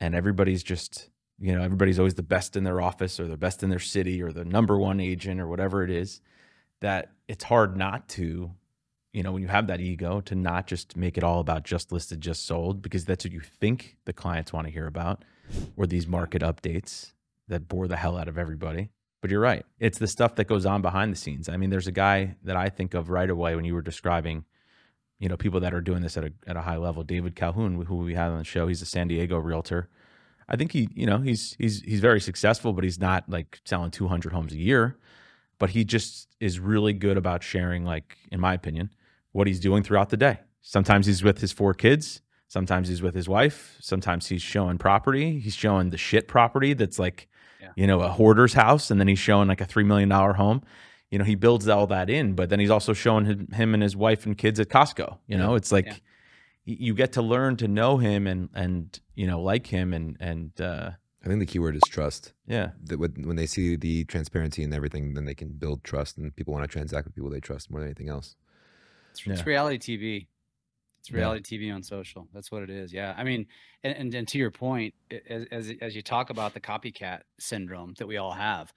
and 0.00 0.14
everybody's 0.14 0.62
just 0.62 1.10
you 1.38 1.54
know 1.54 1.62
everybody's 1.62 1.98
always 1.98 2.14
the 2.14 2.22
best 2.22 2.56
in 2.56 2.64
their 2.64 2.80
office 2.80 3.20
or 3.20 3.26
the 3.26 3.36
best 3.36 3.62
in 3.62 3.70
their 3.70 3.78
city 3.78 4.22
or 4.22 4.32
the 4.32 4.44
number 4.44 4.78
one 4.78 5.00
agent 5.00 5.40
or 5.40 5.48
whatever 5.48 5.82
it 5.82 5.90
is, 5.90 6.20
that 6.80 7.12
it's 7.26 7.44
hard 7.44 7.76
not 7.76 8.08
to, 8.10 8.52
you 9.12 9.22
know, 9.22 9.32
when 9.32 9.42
you 9.42 9.48
have 9.48 9.66
that 9.66 9.80
ego 9.80 10.20
to 10.22 10.34
not 10.34 10.66
just 10.66 10.96
make 10.96 11.18
it 11.18 11.24
all 11.24 11.40
about 11.40 11.64
just 11.64 11.92
listed, 11.92 12.20
just 12.20 12.46
sold 12.46 12.82
because 12.82 13.04
that's 13.04 13.24
what 13.24 13.32
you 13.32 13.40
think 13.40 13.96
the 14.04 14.12
clients 14.12 14.52
want 14.52 14.66
to 14.66 14.72
hear 14.72 14.86
about, 14.86 15.24
or 15.76 15.86
these 15.86 16.06
market 16.06 16.42
updates 16.42 17.12
that 17.48 17.68
bore 17.68 17.88
the 17.88 17.96
hell 17.96 18.16
out 18.16 18.28
of 18.28 18.38
everybody 18.38 18.90
but 19.20 19.30
you're 19.30 19.40
right. 19.40 19.64
It's 19.80 19.98
the 19.98 20.06
stuff 20.06 20.36
that 20.36 20.46
goes 20.46 20.64
on 20.64 20.82
behind 20.82 21.12
the 21.12 21.16
scenes. 21.16 21.48
I 21.48 21.56
mean, 21.56 21.70
there's 21.70 21.86
a 21.86 21.92
guy 21.92 22.36
that 22.44 22.56
I 22.56 22.68
think 22.68 22.94
of 22.94 23.10
right 23.10 23.28
away 23.28 23.56
when 23.56 23.64
you 23.64 23.74
were 23.74 23.82
describing, 23.82 24.44
you 25.18 25.28
know, 25.28 25.36
people 25.36 25.60
that 25.60 25.74
are 25.74 25.80
doing 25.80 26.02
this 26.02 26.16
at 26.16 26.24
a 26.24 26.32
at 26.46 26.56
a 26.56 26.62
high 26.62 26.76
level. 26.76 27.02
David 27.02 27.34
Calhoun, 27.34 27.84
who 27.86 27.96
we 27.96 28.14
had 28.14 28.30
on 28.30 28.38
the 28.38 28.44
show, 28.44 28.68
he's 28.68 28.82
a 28.82 28.86
San 28.86 29.08
Diego 29.08 29.38
realtor. 29.38 29.88
I 30.48 30.56
think 30.56 30.72
he, 30.72 30.88
you 30.94 31.06
know, 31.06 31.18
he's 31.18 31.56
he's 31.58 31.82
he's 31.82 32.00
very 32.00 32.20
successful, 32.20 32.72
but 32.72 32.84
he's 32.84 33.00
not 33.00 33.28
like 33.28 33.60
selling 33.64 33.90
200 33.90 34.32
homes 34.32 34.52
a 34.52 34.58
year. 34.58 34.96
But 35.58 35.70
he 35.70 35.84
just 35.84 36.28
is 36.40 36.60
really 36.60 36.92
good 36.92 37.16
about 37.16 37.42
sharing, 37.42 37.84
like 37.84 38.16
in 38.30 38.40
my 38.40 38.54
opinion, 38.54 38.90
what 39.32 39.46
he's 39.46 39.60
doing 39.60 39.82
throughout 39.82 40.10
the 40.10 40.16
day. 40.16 40.38
Sometimes 40.62 41.06
he's 41.06 41.22
with 41.22 41.38
his 41.38 41.52
four 41.52 41.74
kids. 41.74 42.20
Sometimes 42.46 42.88
he's 42.88 43.02
with 43.02 43.14
his 43.14 43.28
wife. 43.28 43.76
Sometimes 43.80 44.26
he's 44.28 44.42
showing 44.42 44.78
property. 44.78 45.38
He's 45.38 45.54
showing 45.54 45.90
the 45.90 45.98
shit 45.98 46.28
property 46.28 46.74
that's 46.74 46.98
like 46.98 47.28
yeah. 47.60 47.70
you 47.76 47.86
know, 47.86 48.00
a 48.00 48.08
hoarder's 48.08 48.54
house, 48.54 48.90
and 48.90 49.00
then 49.00 49.08
he's 49.08 49.18
showing 49.18 49.48
like 49.48 49.60
a 49.60 49.64
three 49.64 49.84
million 49.84 50.08
dollar 50.08 50.32
home. 50.32 50.62
You 51.10 51.18
know, 51.18 51.24
he 51.24 51.34
builds 51.34 51.68
all 51.68 51.86
that 51.88 52.10
in, 52.10 52.34
but 52.34 52.50
then 52.50 52.60
he's 52.60 52.70
also 52.70 52.92
showing 52.92 53.24
him, 53.24 53.48
him 53.52 53.74
and 53.74 53.82
his 53.82 53.96
wife 53.96 54.26
and 54.26 54.36
kids 54.36 54.60
at 54.60 54.68
Costco. 54.68 55.18
You 55.26 55.38
know, 55.38 55.54
it's 55.54 55.72
like 55.72 55.86
yeah. 55.86 55.94
you 56.64 56.94
get 56.94 57.12
to 57.12 57.22
learn 57.22 57.56
to 57.56 57.68
know 57.68 57.96
him 57.96 58.26
and 58.26 58.48
and 58.54 58.98
you 59.14 59.26
know 59.26 59.40
like 59.40 59.66
him 59.66 59.92
and 59.92 60.16
and. 60.20 60.60
uh 60.60 60.90
I 61.28 61.32
think 61.32 61.40
the 61.40 61.46
key 61.46 61.58
word 61.58 61.76
is 61.76 61.82
trust. 61.90 62.32
Yeah. 62.46 62.70
That 62.84 62.98
when 62.98 63.36
they 63.36 63.44
see 63.44 63.76
the 63.76 64.04
transparency 64.04 64.62
and 64.62 64.72
everything, 64.72 65.12
then 65.12 65.26
they 65.26 65.34
can 65.34 65.48
build 65.48 65.84
trust, 65.84 66.16
and 66.16 66.34
people 66.34 66.54
want 66.54 66.64
to 66.64 66.68
transact 66.68 67.06
with 67.06 67.14
people 67.14 67.28
they 67.28 67.40
trust 67.40 67.70
more 67.70 67.80
than 67.80 67.88
anything 67.88 68.08
else. 68.08 68.34
It's, 69.10 69.26
yeah. 69.26 69.34
it's 69.34 69.46
reality 69.46 69.78
TV. 69.78 70.26
It's 71.00 71.12
reality 71.12 71.58
TV 71.58 71.74
on 71.74 71.82
social. 71.82 72.28
That's 72.32 72.50
what 72.50 72.62
it 72.62 72.70
is. 72.70 72.94
Yeah. 72.94 73.14
I 73.16 73.24
mean, 73.24 73.46
and, 73.84 73.94
and, 73.94 74.14
and 74.14 74.28
to 74.28 74.38
your 74.38 74.50
point, 74.50 74.94
as, 75.28 75.44
as, 75.50 75.72
as 75.82 75.94
you 75.94 76.00
talk 76.00 76.30
about 76.30 76.54
the 76.54 76.60
copycat 76.60 77.20
syndrome 77.38 77.94
that 77.98 78.06
we 78.06 78.16
all 78.16 78.32
have, 78.32 78.72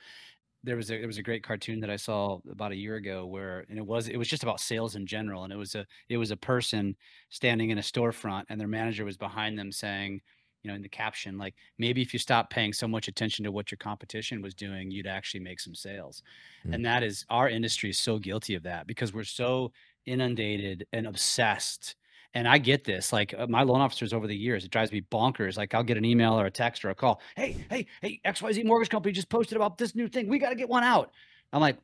there 0.63 0.75
was 0.75 0.91
a 0.91 0.97
there 0.97 1.07
was 1.07 1.17
a 1.17 1.23
great 1.23 1.43
cartoon 1.43 1.79
that 1.79 1.89
I 1.89 1.95
saw 1.95 2.39
about 2.51 2.71
a 2.71 2.75
year 2.75 2.95
ago 2.95 3.25
where 3.25 3.65
and 3.69 3.79
it 3.79 3.85
was 3.85 4.07
it 4.07 4.17
was 4.17 4.27
just 4.27 4.43
about 4.43 4.59
sales 4.59 4.95
in 4.95 5.07
general 5.07 5.43
and 5.43 5.51
it 5.51 5.55
was 5.55 5.73
a 5.73 5.87
it 6.07 6.17
was 6.17 6.29
a 6.29 6.37
person 6.37 6.95
standing 7.29 7.71
in 7.71 7.79
a 7.79 7.81
storefront 7.81 8.43
and 8.47 8.61
their 8.61 8.67
manager 8.67 9.03
was 9.03 9.17
behind 9.17 9.57
them 9.57 9.71
saying 9.71 10.21
you 10.63 10.69
know 10.69 10.75
in 10.75 10.81
the 10.81 10.89
caption 10.89 11.37
like 11.37 11.55
maybe 11.77 12.01
if 12.01 12.13
you 12.13 12.19
stop 12.19 12.49
paying 12.49 12.73
so 12.73 12.87
much 12.87 13.07
attention 13.07 13.43
to 13.43 13.51
what 13.51 13.71
your 13.71 13.77
competition 13.77 14.41
was 14.41 14.53
doing 14.53 14.91
you'd 14.91 15.07
actually 15.07 15.39
make 15.39 15.59
some 15.59 15.75
sales 15.75 16.23
mm. 16.67 16.73
and 16.73 16.85
that 16.85 17.03
is 17.03 17.25
our 17.29 17.49
industry 17.49 17.89
is 17.89 17.97
so 17.97 18.17
guilty 18.17 18.55
of 18.55 18.63
that 18.63 18.87
because 18.87 19.13
we're 19.13 19.23
so 19.23 19.71
inundated 20.05 20.85
and 20.93 21.07
obsessed 21.07 21.95
and 22.33 22.47
I 22.47 22.59
get 22.59 22.83
this, 22.85 23.11
like 23.11 23.33
uh, 23.37 23.47
my 23.47 23.63
loan 23.63 23.81
officers 23.81 24.13
over 24.13 24.25
the 24.25 24.35
years, 24.35 24.63
it 24.63 24.71
drives 24.71 24.91
me 24.91 25.01
bonkers. 25.11 25.57
Like 25.57 25.73
I'll 25.73 25.83
get 25.83 25.97
an 25.97 26.05
email 26.05 26.39
or 26.39 26.45
a 26.45 26.51
text 26.51 26.85
or 26.85 26.89
a 26.89 26.95
call. 26.95 27.19
Hey, 27.35 27.57
hey, 27.69 27.87
hey, 28.01 28.21
XYZ 28.25 28.63
mortgage 28.65 28.89
company 28.89 29.11
just 29.11 29.29
posted 29.29 29.57
about 29.57 29.77
this 29.77 29.95
new 29.95 30.07
thing. 30.07 30.29
We 30.29 30.39
got 30.39 30.49
to 30.49 30.55
get 30.55 30.69
one 30.69 30.83
out. 30.83 31.11
I'm 31.51 31.59
like, 31.59 31.77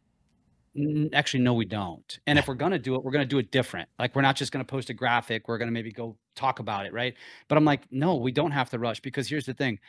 actually, 1.13 1.43
no, 1.43 1.53
we 1.53 1.65
don't. 1.65 2.19
And 2.27 2.37
if 2.39 2.47
we're 2.47 2.55
going 2.55 2.71
to 2.71 2.79
do 2.79 2.95
it, 2.95 3.03
we're 3.03 3.11
going 3.11 3.25
to 3.25 3.29
do 3.29 3.39
it 3.39 3.51
different. 3.51 3.89
Like 3.99 4.15
we're 4.15 4.21
not 4.21 4.35
just 4.35 4.51
going 4.51 4.63
to 4.63 4.69
post 4.69 4.89
a 4.89 4.93
graphic. 4.93 5.47
We're 5.47 5.57
going 5.57 5.67
to 5.67 5.73
maybe 5.73 5.91
go 5.91 6.17
talk 6.35 6.59
about 6.59 6.85
it. 6.85 6.93
Right. 6.93 7.15
But 7.47 7.57
I'm 7.57 7.65
like, 7.65 7.83
no, 7.91 8.15
we 8.15 8.31
don't 8.31 8.51
have 8.51 8.69
to 8.71 8.79
rush 8.79 8.99
because 8.99 9.27
here's 9.27 9.45
the 9.45 9.53
thing. 9.53 9.79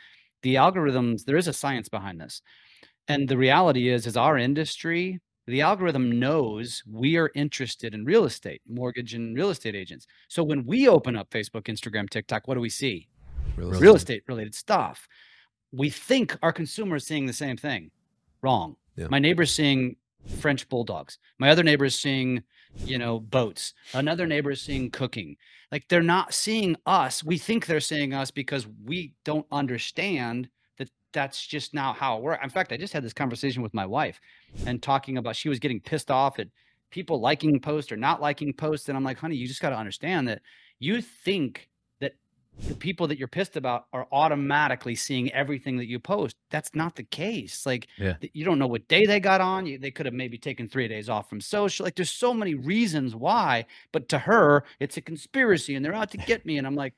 The 0.41 0.55
algorithms, 0.55 1.25
there 1.25 1.37
is 1.37 1.47
a 1.47 1.53
science 1.53 1.89
behind 1.89 2.19
this. 2.21 2.41
And 3.07 3.27
the 3.27 3.37
reality 3.37 3.89
is, 3.89 4.07
is 4.07 4.15
our 4.15 4.37
industry 4.37 5.19
the 5.49 5.61
algorithm 5.61 6.19
knows 6.19 6.83
we 6.87 7.17
are 7.17 7.31
interested 7.33 7.95
in 7.95 8.05
real 8.05 8.25
estate, 8.25 8.61
mortgage 8.69 9.15
and 9.15 9.35
real 9.35 9.49
estate 9.49 9.75
agents. 9.75 10.05
So 10.27 10.43
when 10.43 10.63
we 10.63 10.87
open 10.87 11.15
up 11.15 11.31
Facebook, 11.31 11.63
Instagram, 11.63 12.07
TikTok, 12.07 12.47
what 12.47 12.53
do 12.53 12.61
we 12.61 12.69
see? 12.69 13.07
Real 13.57 13.71
estate, 13.71 13.81
real 13.81 13.95
estate 13.95 14.23
related 14.27 14.53
stuff. 14.53 15.07
We 15.71 15.89
think 15.89 16.37
our 16.43 16.53
consumer 16.53 16.97
is 16.97 17.07
seeing 17.07 17.25
the 17.25 17.33
same 17.33 17.57
thing. 17.57 17.89
Wrong. 18.43 18.75
Yeah. 18.95 19.07
My 19.09 19.17
neighbor's 19.17 19.51
seeing 19.51 19.95
French 20.27 20.67
bulldogs. 20.69 21.17
My 21.37 21.49
other 21.49 21.63
neighbor 21.63 21.85
is 21.85 21.95
seeing, 21.95 22.43
you 22.85 22.97
know, 22.97 23.19
boats. 23.19 23.73
Another 23.93 24.27
neighbor 24.27 24.51
is 24.51 24.61
seeing 24.61 24.91
cooking. 24.91 25.37
Like 25.71 25.87
they're 25.87 26.01
not 26.01 26.33
seeing 26.33 26.75
us. 26.85 27.23
We 27.23 27.37
think 27.37 27.65
they're 27.65 27.79
seeing 27.79 28.13
us 28.13 28.31
because 28.31 28.67
we 28.85 29.13
don't 29.23 29.45
understand 29.51 30.49
that 30.77 30.89
that's 31.13 31.45
just 31.45 31.73
not 31.73 31.95
how 31.95 32.17
it 32.17 32.23
works. 32.23 32.43
In 32.43 32.49
fact, 32.49 32.71
I 32.71 32.77
just 32.77 32.93
had 32.93 33.03
this 33.03 33.13
conversation 33.13 33.61
with 33.61 33.73
my 33.73 33.85
wife 33.85 34.19
and 34.65 34.81
talking 34.81 35.17
about 35.17 35.35
she 35.35 35.49
was 35.49 35.59
getting 35.59 35.79
pissed 35.79 36.11
off 36.11 36.39
at 36.39 36.47
people 36.91 37.19
liking 37.19 37.59
posts 37.59 37.91
or 37.91 37.97
not 37.97 38.21
liking 38.21 38.53
posts. 38.53 38.89
And 38.89 38.97
I'm 38.97 39.03
like, 39.03 39.17
honey, 39.17 39.35
you 39.35 39.47
just 39.47 39.61
got 39.61 39.69
to 39.69 39.77
understand 39.77 40.27
that 40.27 40.41
you 40.79 41.01
think 41.01 41.69
the 42.67 42.75
people 42.75 43.07
that 43.07 43.17
you're 43.17 43.27
pissed 43.27 43.55
about 43.55 43.85
are 43.93 44.07
automatically 44.11 44.95
seeing 44.95 45.31
everything 45.31 45.77
that 45.77 45.87
you 45.87 45.99
post. 45.99 46.35
That's 46.51 46.75
not 46.75 46.95
the 46.95 47.03
case. 47.03 47.65
Like, 47.65 47.87
yeah. 47.97 48.15
you 48.33 48.45
don't 48.45 48.59
know 48.59 48.67
what 48.67 48.87
day 48.87 49.05
they 49.05 49.19
got 49.19 49.41
on. 49.41 49.65
You, 49.65 49.77
they 49.77 49.91
could 49.91 50.05
have 50.05 50.15
maybe 50.15 50.37
taken 50.37 50.67
three 50.67 50.87
days 50.87 51.09
off 51.09 51.29
from 51.29 51.41
social. 51.41 51.85
Like, 51.85 51.95
there's 51.95 52.09
so 52.09 52.33
many 52.33 52.55
reasons 52.55 53.15
why. 53.15 53.65
But 53.91 54.09
to 54.09 54.19
her, 54.19 54.65
it's 54.79 54.97
a 54.97 55.01
conspiracy 55.01 55.75
and 55.75 55.83
they're 55.83 55.93
out 55.93 56.11
to 56.11 56.17
get 56.17 56.45
me. 56.45 56.57
And 56.57 56.67
I'm 56.67 56.75
like, 56.75 56.93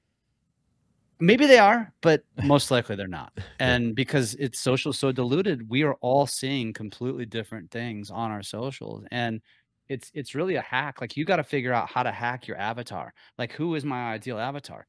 maybe 1.21 1.45
they 1.45 1.59
are 1.59 1.93
but 2.01 2.23
most 2.43 2.71
likely 2.71 2.95
they're 2.95 3.07
not 3.07 3.31
and 3.59 3.95
because 3.95 4.33
it's 4.39 4.59
social 4.59 4.91
so 4.91 5.11
diluted 5.11 5.69
we 5.69 5.83
are 5.83 5.93
all 6.01 6.25
seeing 6.25 6.73
completely 6.73 7.27
different 7.27 7.69
things 7.69 8.09
on 8.09 8.31
our 8.31 8.41
socials 8.41 9.05
and 9.11 9.39
it's 9.87 10.09
it's 10.15 10.33
really 10.33 10.55
a 10.55 10.61
hack 10.61 10.99
like 10.99 11.15
you 11.15 11.23
got 11.23 11.35
to 11.35 11.43
figure 11.43 11.73
out 11.73 11.87
how 11.87 12.01
to 12.01 12.11
hack 12.11 12.47
your 12.47 12.57
avatar 12.57 13.13
like 13.37 13.51
who 13.51 13.75
is 13.75 13.85
my 13.85 14.11
ideal 14.11 14.39
avatar 14.39 14.87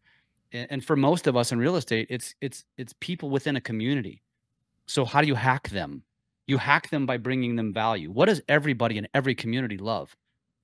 and, 0.52 0.84
for 0.84 0.96
most 0.96 1.26
of 1.26 1.36
us 1.36 1.52
in 1.52 1.58
real 1.58 1.76
estate 1.76 2.06
it's 2.10 2.34
it's 2.40 2.64
it's 2.76 2.94
people 3.00 3.30
within 3.30 3.56
a 3.56 3.60
community. 3.60 4.22
So 4.86 5.04
how 5.04 5.20
do 5.20 5.26
you 5.26 5.34
hack 5.34 5.68
them? 5.70 6.02
You 6.46 6.58
hack 6.58 6.90
them 6.90 7.06
by 7.06 7.16
bringing 7.16 7.56
them 7.56 7.72
value. 7.72 8.10
What 8.10 8.26
does 8.26 8.42
everybody 8.48 8.98
in 8.98 9.08
every 9.14 9.34
community 9.34 9.78
love? 9.78 10.16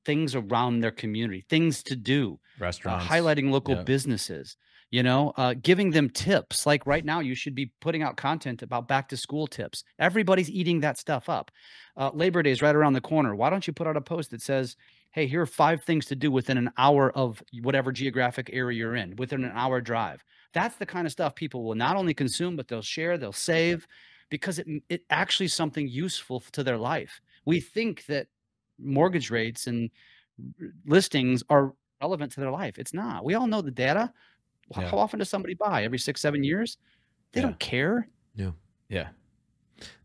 Things 0.05 0.35
around 0.35 0.81
their 0.81 0.90
community 0.90 1.44
things 1.48 1.83
to 1.85 1.96
do 1.96 2.40
restaurants. 2.59 3.05
uh, 3.05 3.09
highlighting 3.09 3.51
local 3.51 3.77
businesses 3.77 4.57
you 4.90 5.03
know 5.03 5.33
uh, 5.37 5.55
giving 5.61 5.90
them 5.90 6.09
tips. 6.09 6.66
Like 6.66 6.87
right 6.87 7.05
now 7.05 7.20
you 7.20 7.35
should 7.35 7.55
be 7.55 7.72
putting 7.81 8.03
out 8.03 8.16
content 8.16 8.62
about 8.62 8.88
back 8.88 9.09
to 9.11 9.16
school 9.16 9.46
tips. 9.46 9.85
Everybody's 9.98 10.51
eating 10.51 10.81
that 10.81 10.98
stuff 10.98 11.29
up. 11.29 11.51
Uh, 11.96 12.11
labor 12.14 12.42
day 12.42 12.51
is 12.51 12.62
right 12.62 12.74
around 12.74 12.94
the 12.94 13.01
corner. 13.01 13.35
Why 13.35 13.51
don't 13.51 13.66
you 13.66 13.72
put 13.72 13.87
out 13.87 13.96
a 13.96 14.01
post 14.01 14.31
that 14.31 14.42
says 14.42 14.77
hey 15.18 15.26
here 15.26 15.42
are 15.42 15.46
five 15.46 15.83
things 15.83 16.07
to 16.07 16.14
do 16.14 16.31
within 16.31 16.57
an 16.57 16.70
hour 16.78 17.11
of 17.16 17.42
whatever 17.62 17.90
geographic 17.90 18.50
area 18.52 18.78
you're 18.78 18.94
in 18.94 19.16
within 19.16 19.42
an 19.42 19.50
hour 19.52 19.81
drive 19.81 20.24
that's 20.52 20.76
the 20.76 20.87
kind 20.87 21.07
of 21.07 21.12
stuff 21.12 21.35
people 21.35 21.64
will 21.64 21.74
not 21.74 21.96
only 21.96 22.14
consume 22.14 22.54
but 22.54 22.68
they'll 22.68 22.81
share 22.81 23.18
they'll 23.18 23.33
save 23.33 23.85
because 24.31 24.61
it, 24.61 24.66
it 24.88 25.02
actually 25.11 25.46
is 25.46 25.54
something 25.54 25.88
useful 25.88 26.40
to 26.52 26.62
their 26.62 26.78
life 26.78 27.20
we 27.46 27.59
think 27.59 28.07
that 28.07 28.28
mortgage 28.78 29.28
rates 29.28 29.66
and 29.66 29.90
listings 30.87 31.42
are 31.50 31.72
relevant 32.00 32.31
to 32.31 32.38
their 32.38 32.52
life 32.52 32.78
it's 32.78 32.94
not 32.94 33.24
we 33.24 33.35
all 33.35 33.48
know 33.48 33.61
the 33.61 33.72
data 33.72 34.12
yeah. 34.76 34.90
How 34.90 34.98
often 34.98 35.18
does 35.18 35.31
somebody 35.31 35.54
buy? 35.54 35.85
Every 35.85 35.98
six, 35.98 36.20
seven 36.20 36.44
years? 36.44 36.76
They 37.33 37.40
yeah. 37.40 37.46
don't 37.46 37.59
care. 37.59 38.09
Yeah. 38.35 38.50
Yeah. 38.88 39.09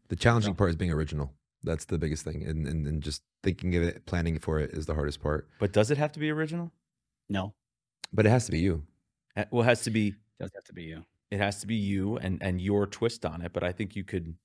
The 0.07 0.15
challenging 0.15 0.55
part 0.55 0.69
is 0.69 0.75
being 0.75 0.91
original. 0.91 1.33
That's 1.63 1.85
the 1.85 1.97
biggest 1.97 2.23
thing. 2.23 2.43
And, 2.45 2.67
and, 2.67 2.85
and 2.85 3.01
just 3.01 3.23
thinking 3.41 3.75
of 3.75 3.83
it, 3.83 4.05
planning 4.05 4.39
for 4.39 4.59
it 4.59 4.71
is 4.71 4.85
the 4.85 4.93
hardest 4.93 5.21
part. 5.21 5.47
But 5.59 5.73
does 5.73 5.91
it 5.91 5.97
have 5.97 6.11
to 6.13 6.19
be 6.19 6.29
original? 6.29 6.71
No. 7.29 7.53
But 8.11 8.25
it 8.25 8.29
has 8.29 8.45
to 8.45 8.51
be 8.51 8.59
you. 8.59 8.83
Well, 9.49 9.63
it 9.63 9.67
has 9.67 9.81
to 9.83 9.91
be. 9.91 10.09
It 10.09 10.15
does 10.39 10.51
have 10.53 10.65
to 10.65 10.73
be 10.73 10.83
you. 10.83 11.05
It 11.31 11.39
has 11.39 11.61
to 11.61 11.67
be 11.67 11.75
you 11.75 12.17
and, 12.17 12.41
and 12.41 12.61
your 12.61 12.85
twist 12.85 13.25
on 13.25 13.41
it. 13.41 13.53
But 13.53 13.63
I 13.63 13.71
think 13.71 13.95
you 13.95 14.03
could 14.03 14.35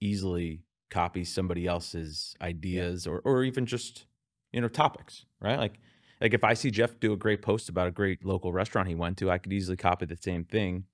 easily 0.00 0.62
copy 0.90 1.24
somebody 1.24 1.66
else's 1.66 2.34
ideas 2.40 3.06
yeah. 3.06 3.12
or, 3.12 3.18
or 3.24 3.44
even 3.44 3.66
just, 3.66 4.06
you 4.52 4.60
know, 4.60 4.68
topics, 4.68 5.26
right? 5.40 5.58
Like 5.58 5.78
like 6.20 6.34
if 6.34 6.44
I 6.44 6.54
see 6.54 6.70
Jeff 6.70 6.98
do 7.00 7.12
a 7.12 7.16
great 7.16 7.42
post 7.42 7.68
about 7.68 7.88
a 7.88 7.90
great 7.90 8.24
local 8.24 8.52
restaurant 8.52 8.88
he 8.88 8.94
went 8.94 9.18
to, 9.18 9.30
I 9.30 9.38
could 9.38 9.52
easily 9.52 9.76
copy 9.76 10.06
the 10.06 10.16
same 10.16 10.44
thing. 10.44 10.84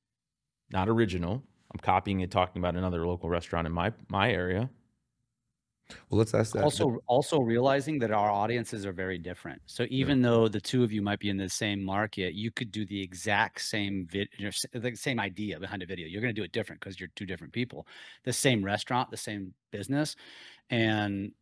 Not 0.72 0.88
original. 0.88 1.42
I'm 1.72 1.78
copying 1.80 2.20
it, 2.20 2.30
talking 2.30 2.61
about 2.61 2.74
another 2.74 3.06
local 3.06 3.28
restaurant 3.28 3.66
in 3.66 3.72
my 3.72 3.92
my 4.09 4.33
area. 4.33 4.70
Well, 6.09 6.18
let's 6.18 6.35
ask 6.35 6.53
that. 6.55 6.64
Also, 6.64 6.98
also 7.07 7.40
realizing 7.40 7.98
that 8.00 8.11
our 8.11 8.31
audiences 8.31 8.85
are 8.87 8.92
very 8.92 9.18
different. 9.18 9.61
So 9.66 9.87
even 9.90 10.18
yeah. 10.18 10.29
though 10.29 10.48
the 10.48 10.61
two 10.61 10.83
of 10.85 10.92
you 10.92 11.03
might 11.03 11.18
be 11.18 11.31
in 11.31 11.37
the 11.37 11.48
same 11.48 11.83
market, 11.83 12.35
you 12.35 12.50
could 12.50 12.70
do 12.70 12.85
the 12.85 13.00
exact 13.00 13.61
same 13.61 14.07
video, 14.11 14.50
the 14.72 14.96
same 14.96 15.20
idea 15.20 15.59
behind 15.59 15.83
a 15.83 15.87
video. 15.87 16.07
You're 16.07 16.22
going 16.22 16.35
to 16.35 16.40
do 16.40 16.44
it 16.44 16.53
different 16.53 16.81
because 16.81 16.98
you're 16.98 17.11
two 17.16 17.26
different 17.26 17.53
people. 17.53 17.87
The 18.24 18.33
same 18.33 18.64
restaurant, 18.64 19.11
the 19.11 19.16
same 19.16 19.55
business, 19.70 20.16
and 20.70 21.33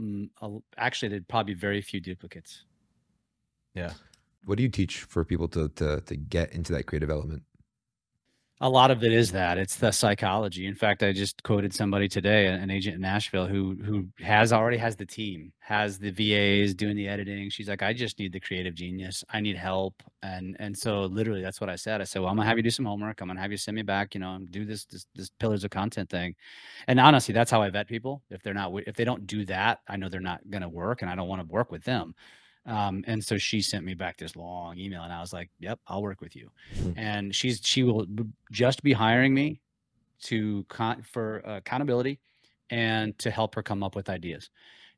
mm, 0.00 0.28
actually, 0.76 1.08
there'd 1.08 1.28
probably 1.28 1.54
be 1.54 1.60
very 1.60 1.80
few 1.80 2.00
duplicates. 2.00 2.64
Yeah. 3.74 3.92
What 4.44 4.56
do 4.56 4.62
you 4.62 4.68
teach 4.68 5.00
for 5.00 5.24
people 5.24 5.48
to 5.48 5.68
to 5.70 6.00
to 6.00 6.16
get 6.16 6.52
into 6.52 6.72
that 6.72 6.86
creative 6.86 7.10
element? 7.10 7.42
A 8.62 8.70
lot 8.70 8.90
of 8.90 9.04
it 9.04 9.12
is 9.12 9.32
that 9.32 9.58
it's 9.58 9.76
the 9.76 9.90
psychology. 9.92 10.66
In 10.66 10.74
fact, 10.74 11.02
I 11.02 11.12
just 11.12 11.42
quoted 11.42 11.74
somebody 11.74 12.08
today, 12.08 12.46
an 12.46 12.70
agent 12.70 12.94
in 12.94 13.02
Nashville 13.02 13.46
who 13.46 13.74
who 13.84 14.06
has 14.24 14.50
already 14.50 14.78
has 14.78 14.96
the 14.96 15.04
team, 15.04 15.52
has 15.58 15.98
the 15.98 16.10
VAs 16.10 16.72
doing 16.74 16.96
the 16.96 17.06
editing. 17.06 17.50
She's 17.50 17.68
like, 17.68 17.82
I 17.82 17.92
just 17.92 18.18
need 18.18 18.32
the 18.32 18.40
creative 18.40 18.74
genius. 18.74 19.22
I 19.28 19.40
need 19.40 19.56
help, 19.56 20.02
and 20.22 20.56
and 20.58 20.74
so 20.76 21.02
literally 21.04 21.42
that's 21.42 21.60
what 21.60 21.68
I 21.68 21.76
said. 21.76 22.00
I 22.00 22.04
said, 22.04 22.22
well, 22.22 22.30
I'm 22.30 22.36
gonna 22.36 22.48
have 22.48 22.56
you 22.56 22.62
do 22.62 22.70
some 22.70 22.86
homework. 22.86 23.20
I'm 23.20 23.28
gonna 23.28 23.40
have 23.40 23.50
you 23.50 23.58
send 23.58 23.74
me 23.74 23.82
back, 23.82 24.14
you 24.14 24.20
know, 24.20 24.38
do 24.50 24.64
this 24.64 24.86
this 24.86 25.04
this 25.14 25.28
pillars 25.38 25.62
of 25.64 25.70
content 25.70 26.08
thing. 26.08 26.34
And 26.88 26.98
honestly, 26.98 27.34
that's 27.34 27.50
how 27.50 27.60
I 27.60 27.68
vet 27.68 27.88
people. 27.88 28.22
If 28.30 28.42
they're 28.42 28.54
not 28.54 28.72
if 28.86 28.96
they 28.96 29.04
don't 29.04 29.26
do 29.26 29.44
that, 29.46 29.80
I 29.86 29.96
know 29.98 30.08
they're 30.08 30.20
not 30.20 30.40
gonna 30.48 30.68
work, 30.68 31.02
and 31.02 31.10
I 31.10 31.14
don't 31.14 31.28
want 31.28 31.42
to 31.42 31.52
work 31.52 31.70
with 31.70 31.84
them. 31.84 32.14
Um, 32.66 33.04
and 33.06 33.24
so 33.24 33.38
she 33.38 33.60
sent 33.60 33.84
me 33.84 33.94
back 33.94 34.18
this 34.18 34.34
long 34.34 34.76
email, 34.78 35.02
and 35.02 35.12
I 35.12 35.20
was 35.20 35.32
like, 35.32 35.50
"Yep, 35.60 35.78
I'll 35.86 36.02
work 36.02 36.20
with 36.20 36.34
you." 36.34 36.50
Mm-hmm. 36.76 36.98
And 36.98 37.34
she's 37.34 37.60
she 37.62 37.84
will 37.84 38.06
just 38.50 38.82
be 38.82 38.92
hiring 38.92 39.32
me 39.32 39.60
to 40.24 40.64
con- 40.68 41.02
for 41.02 41.42
uh, 41.46 41.58
accountability 41.58 42.18
and 42.70 43.16
to 43.20 43.30
help 43.30 43.54
her 43.54 43.62
come 43.62 43.84
up 43.84 43.94
with 43.94 44.08
ideas, 44.08 44.50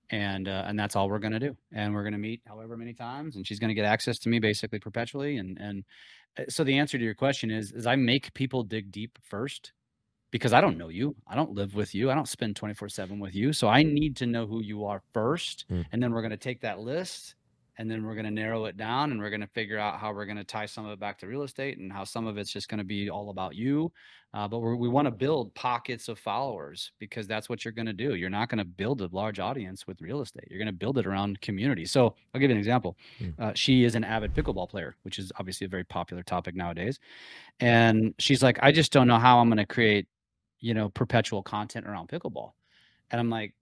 and 0.08 0.48
uh, 0.48 0.64
and 0.66 0.78
that's 0.78 0.96
all 0.96 1.10
we're 1.10 1.18
gonna 1.18 1.38
do. 1.38 1.54
And 1.72 1.94
we're 1.94 2.04
gonna 2.04 2.16
meet 2.16 2.40
however 2.46 2.76
many 2.76 2.94
times, 2.94 3.36
and 3.36 3.46
she's 3.46 3.58
gonna 3.58 3.74
get 3.74 3.84
access 3.84 4.18
to 4.20 4.30
me 4.30 4.38
basically 4.38 4.78
perpetually. 4.78 5.36
And 5.36 5.58
and 5.58 5.84
uh, 6.38 6.44
so 6.48 6.64
the 6.64 6.78
answer 6.78 6.96
to 6.96 7.04
your 7.04 7.14
question 7.14 7.50
is 7.50 7.72
is 7.72 7.86
I 7.86 7.96
make 7.96 8.32
people 8.32 8.62
dig 8.62 8.90
deep 8.90 9.18
first 9.22 9.72
because 10.30 10.54
I 10.54 10.60
don't 10.60 10.78
know 10.78 10.88
you. 10.88 11.16
I 11.26 11.34
don't 11.34 11.52
live 11.52 11.74
with 11.74 11.94
you. 11.94 12.10
I 12.10 12.14
don't 12.14 12.28
spend 12.28 12.56
24 12.56 12.88
7 12.88 13.18
with 13.18 13.34
you. 13.34 13.52
So 13.52 13.68
I 13.68 13.82
need 13.82 14.16
to 14.16 14.26
know 14.26 14.46
who 14.46 14.62
you 14.62 14.84
are 14.84 15.02
first. 15.12 15.64
Mm. 15.70 15.86
And 15.92 16.02
then 16.02 16.12
we're 16.12 16.20
going 16.20 16.30
to 16.30 16.36
take 16.36 16.60
that 16.60 16.80
list 16.80 17.34
and 17.78 17.90
then 17.90 18.04
we're 18.04 18.14
going 18.14 18.24
to 18.24 18.30
narrow 18.30 18.64
it 18.66 18.76
down 18.76 19.12
and 19.12 19.20
we're 19.20 19.30
going 19.30 19.40
to 19.40 19.46
figure 19.48 19.78
out 19.78 19.98
how 19.98 20.12
we're 20.12 20.26
going 20.26 20.36
to 20.36 20.44
tie 20.44 20.66
some 20.66 20.84
of 20.84 20.92
it 20.92 21.00
back 21.00 21.18
to 21.18 21.26
real 21.26 21.44
estate 21.44 21.78
and 21.78 21.92
how 21.92 22.04
some 22.04 22.26
of 22.26 22.36
it's 22.36 22.52
just 22.52 22.68
going 22.68 22.78
to 22.78 22.84
be 22.84 23.08
all 23.08 23.30
about 23.30 23.54
you 23.54 23.90
uh, 24.34 24.46
but 24.46 24.58
we're, 24.58 24.76
we 24.76 24.88
want 24.88 25.06
to 25.06 25.10
build 25.10 25.54
pockets 25.54 26.08
of 26.08 26.18
followers 26.18 26.92
because 26.98 27.26
that's 27.26 27.48
what 27.48 27.64
you're 27.64 27.72
going 27.72 27.86
to 27.86 27.94
do. 27.94 28.14
You're 28.14 28.28
not 28.28 28.50
going 28.50 28.58
to 28.58 28.64
build 28.64 29.00
a 29.00 29.08
large 29.10 29.38
audience 29.38 29.86
with 29.86 30.02
real 30.02 30.20
estate. 30.20 30.44
You're 30.50 30.58
going 30.58 30.66
to 30.66 30.72
build 30.72 30.98
it 30.98 31.06
around 31.06 31.40
community. 31.40 31.86
So 31.86 32.14
i'll 32.34 32.40
give 32.40 32.50
you 32.50 32.56
an 32.56 32.58
example. 32.58 32.96
Mm. 33.20 33.38
uh, 33.38 33.52
she 33.54 33.84
is 33.84 33.94
an 33.94 34.04
avid 34.04 34.34
pickleball 34.34 34.68
player 34.68 34.96
which 35.02 35.18
is 35.18 35.32
obviously 35.38 35.64
a 35.64 35.68
very 35.68 35.84
popular 35.84 36.22
topic 36.22 36.54
nowadays 36.54 36.98
and 37.60 38.14
she's 38.18 38.42
like 38.42 38.58
i 38.62 38.70
just 38.70 38.92
don't 38.92 39.08
know 39.08 39.18
how 39.18 39.38
i'm 39.38 39.48
going 39.48 39.58
to 39.58 39.66
create 39.66 40.06
you 40.60 40.74
know 40.74 40.88
perpetual 40.90 41.42
content 41.42 41.86
around 41.86 42.08
pickleball. 42.08 42.52
And 43.10 43.20
i'm 43.20 43.30
like 43.30 43.54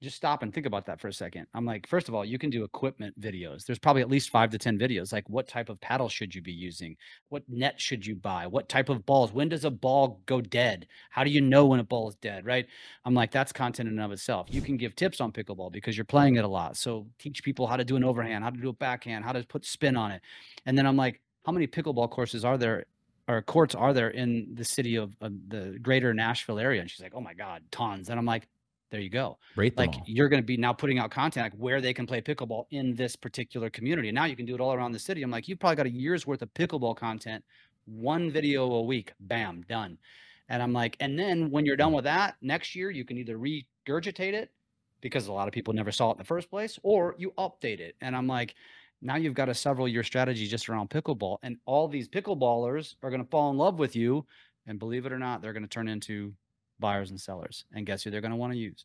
just 0.00 0.16
stop 0.16 0.42
and 0.42 0.54
think 0.54 0.66
about 0.66 0.86
that 0.86 1.00
for 1.00 1.08
a 1.08 1.12
second. 1.12 1.46
I'm 1.54 1.64
like, 1.64 1.86
first 1.86 2.08
of 2.08 2.14
all, 2.14 2.24
you 2.24 2.38
can 2.38 2.50
do 2.50 2.62
equipment 2.62 3.20
videos. 3.20 3.66
There's 3.66 3.80
probably 3.80 4.02
at 4.02 4.08
least 4.08 4.30
five 4.30 4.50
to 4.50 4.58
10 4.58 4.78
videos. 4.78 5.12
Like, 5.12 5.28
what 5.28 5.48
type 5.48 5.68
of 5.68 5.80
paddle 5.80 6.08
should 6.08 6.34
you 6.34 6.40
be 6.40 6.52
using? 6.52 6.96
What 7.30 7.42
net 7.48 7.80
should 7.80 8.06
you 8.06 8.14
buy? 8.14 8.46
What 8.46 8.68
type 8.68 8.88
of 8.88 9.04
balls? 9.04 9.32
When 9.32 9.48
does 9.48 9.64
a 9.64 9.70
ball 9.70 10.20
go 10.26 10.40
dead? 10.40 10.86
How 11.10 11.24
do 11.24 11.30
you 11.30 11.40
know 11.40 11.66
when 11.66 11.80
a 11.80 11.84
ball 11.84 12.08
is 12.08 12.14
dead? 12.16 12.46
Right. 12.46 12.66
I'm 13.04 13.14
like, 13.14 13.32
that's 13.32 13.52
content 13.52 13.88
in 13.88 13.96
and 13.96 14.04
of 14.04 14.12
itself. 14.12 14.46
You 14.50 14.60
can 14.60 14.76
give 14.76 14.94
tips 14.94 15.20
on 15.20 15.32
pickleball 15.32 15.72
because 15.72 15.96
you're 15.96 16.04
playing 16.04 16.36
it 16.36 16.44
a 16.44 16.48
lot. 16.48 16.76
So 16.76 17.06
teach 17.18 17.42
people 17.42 17.66
how 17.66 17.76
to 17.76 17.84
do 17.84 17.96
an 17.96 18.04
overhand, 18.04 18.44
how 18.44 18.50
to 18.50 18.56
do 18.56 18.68
a 18.68 18.72
backhand, 18.72 19.24
how 19.24 19.32
to 19.32 19.44
put 19.44 19.64
spin 19.64 19.96
on 19.96 20.12
it. 20.12 20.22
And 20.64 20.78
then 20.78 20.86
I'm 20.86 20.96
like, 20.96 21.20
how 21.44 21.50
many 21.50 21.66
pickleball 21.66 22.10
courses 22.10 22.44
are 22.44 22.56
there 22.56 22.86
or 23.26 23.42
courts 23.42 23.74
are 23.74 23.92
there 23.92 24.10
in 24.10 24.54
the 24.54 24.64
city 24.64 24.96
of, 24.96 25.16
of 25.20 25.32
the 25.48 25.78
greater 25.82 26.14
Nashville 26.14 26.60
area? 26.60 26.80
And 26.80 26.88
she's 26.88 27.02
like, 27.02 27.14
oh 27.14 27.20
my 27.20 27.34
God, 27.34 27.62
tons. 27.72 28.10
And 28.10 28.18
I'm 28.18 28.26
like, 28.26 28.46
there 28.90 29.00
you 29.00 29.10
go. 29.10 29.38
Rate 29.56 29.76
like 29.76 29.90
all. 29.90 30.02
you're 30.06 30.28
going 30.28 30.42
to 30.42 30.46
be 30.46 30.56
now 30.56 30.72
putting 30.72 30.98
out 30.98 31.10
content 31.10 31.44
like 31.44 31.60
where 31.60 31.80
they 31.80 31.92
can 31.92 32.06
play 32.06 32.20
pickleball 32.20 32.64
in 32.70 32.94
this 32.94 33.16
particular 33.16 33.68
community. 33.68 34.08
And 34.08 34.14
now 34.14 34.24
you 34.24 34.36
can 34.36 34.46
do 34.46 34.54
it 34.54 34.60
all 34.60 34.72
around 34.72 34.92
the 34.92 34.98
city. 34.98 35.22
I'm 35.22 35.30
like, 35.30 35.48
you've 35.48 35.58
probably 35.58 35.76
got 35.76 35.86
a 35.86 35.90
year's 35.90 36.26
worth 36.26 36.42
of 36.42 36.52
pickleball 36.54 36.96
content, 36.96 37.44
one 37.84 38.30
video 38.30 38.64
a 38.64 38.82
week, 38.82 39.12
bam, 39.20 39.64
done. 39.68 39.98
And 40.48 40.62
I'm 40.62 40.72
like, 40.72 40.96
and 41.00 41.18
then 41.18 41.50
when 41.50 41.66
you're 41.66 41.76
done 41.76 41.92
mm. 41.92 41.96
with 41.96 42.04
that, 42.04 42.36
next 42.40 42.74
year 42.74 42.90
you 42.90 43.04
can 43.04 43.18
either 43.18 43.36
regurgitate 43.36 44.32
it 44.32 44.50
because 45.00 45.26
a 45.26 45.32
lot 45.32 45.46
of 45.48 45.54
people 45.54 45.74
never 45.74 45.92
saw 45.92 46.08
it 46.08 46.12
in 46.12 46.18
the 46.18 46.24
first 46.24 46.50
place, 46.50 46.78
or 46.82 47.14
you 47.18 47.32
update 47.38 47.80
it. 47.80 47.94
And 48.00 48.16
I'm 48.16 48.26
like, 48.26 48.54
now 49.00 49.16
you've 49.16 49.34
got 49.34 49.48
a 49.48 49.54
several 49.54 49.86
year 49.86 50.02
strategy 50.02 50.48
just 50.48 50.68
around 50.68 50.90
pickleball. 50.90 51.38
And 51.42 51.56
all 51.66 51.86
these 51.86 52.08
pickleballers 52.08 52.96
are 53.02 53.10
going 53.10 53.22
to 53.22 53.30
fall 53.30 53.50
in 53.50 53.56
love 53.56 53.78
with 53.78 53.94
you. 53.94 54.26
And 54.66 54.78
believe 54.78 55.06
it 55.06 55.12
or 55.12 55.18
not, 55.18 55.40
they're 55.40 55.52
going 55.52 55.62
to 55.62 55.68
turn 55.68 55.88
into 55.88 56.34
buyers 56.78 57.10
and 57.10 57.20
sellers. 57.20 57.64
And 57.72 57.86
guess 57.86 58.02
who 58.02 58.10
they're 58.10 58.20
going 58.20 58.32
to 58.32 58.36
want 58.36 58.52
to 58.52 58.58
use? 58.58 58.84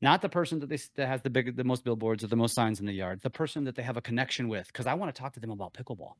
Not 0.00 0.20
the 0.20 0.28
person 0.28 0.58
that 0.60 0.68
they 0.68 0.78
that 0.96 1.08
has 1.08 1.22
the 1.22 1.30
big, 1.30 1.56
the 1.56 1.64
most 1.64 1.84
billboards 1.84 2.22
or 2.24 2.26
the 2.26 2.36
most 2.36 2.54
signs 2.54 2.80
in 2.80 2.86
the 2.86 2.92
yard. 2.92 3.20
The 3.22 3.30
person 3.30 3.64
that 3.64 3.74
they 3.74 3.82
have 3.82 3.96
a 3.96 4.02
connection 4.02 4.48
with, 4.48 4.66
because 4.66 4.86
I 4.86 4.94
want 4.94 5.14
to 5.14 5.18
talk 5.18 5.32
to 5.34 5.40
them 5.40 5.50
about 5.50 5.72
pickleball. 5.72 6.12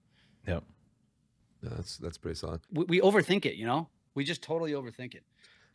Yep. 0.47 0.65
Yeah, 1.63 1.71
that's 1.77 1.99
that's 1.99 2.19
pretty 2.19 2.37
solid. 2.37 2.61
We, 2.73 2.85
we, 2.85 3.01
overthink 3.01 3.47
it, 3.47 3.57
you 3.57 3.67
know. 3.67 3.89
We 4.15 4.25
just 4.25 4.43
totally 4.43 4.73
overthink 4.73 5.15
it, 5.15 5.25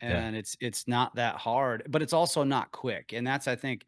and 0.02 0.34
yeah. 0.34 0.40
it's 0.40 0.56
it's 0.60 0.88
not 0.88 1.16
that 1.16 1.36
hard, 1.36 1.84
but 1.90 2.02
it's 2.02 2.14
also 2.14 2.44
not 2.44 2.72
quick. 2.72 3.14
And 3.14 3.28
that's 3.28 3.48
I 3.48 3.56
think 3.56 3.86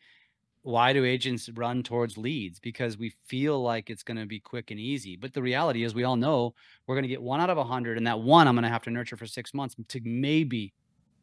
why 0.64 0.94
do 0.94 1.04
agents 1.06 1.50
run 1.50 1.82
towards 1.82 2.18
leads 2.18 2.60
because 2.60 2.98
we 2.98 3.14
feel 3.26 3.62
like 3.62 3.90
it's 3.90 4.04
going 4.04 4.18
to 4.18 4.26
be 4.26 4.40
quick 4.40 4.70
and 4.72 4.80
easy 4.80 5.16
but 5.16 5.34
the 5.34 5.42
reality 5.42 5.84
is 5.84 5.96
we 5.96 6.04
all 6.04 6.16
know 6.16 6.54
we're 6.86 6.96
going 6.96 7.04
to 7.04 7.10
get 7.10 7.22
one 7.22 7.42
out 7.42 7.50
of 7.50 7.58
a 7.58 7.64
hundred 7.64 7.98
and 7.98 8.06
that 8.06 8.20
one 8.20 8.48
i'm 8.48 8.56
going 8.56 8.64
to 8.64 8.70
have 8.70 8.84
to 8.84 8.92
nurture 8.92 9.18
for 9.18 9.26
six 9.26 9.54
months 9.54 9.76
to 9.88 10.00
maybe 10.04 10.72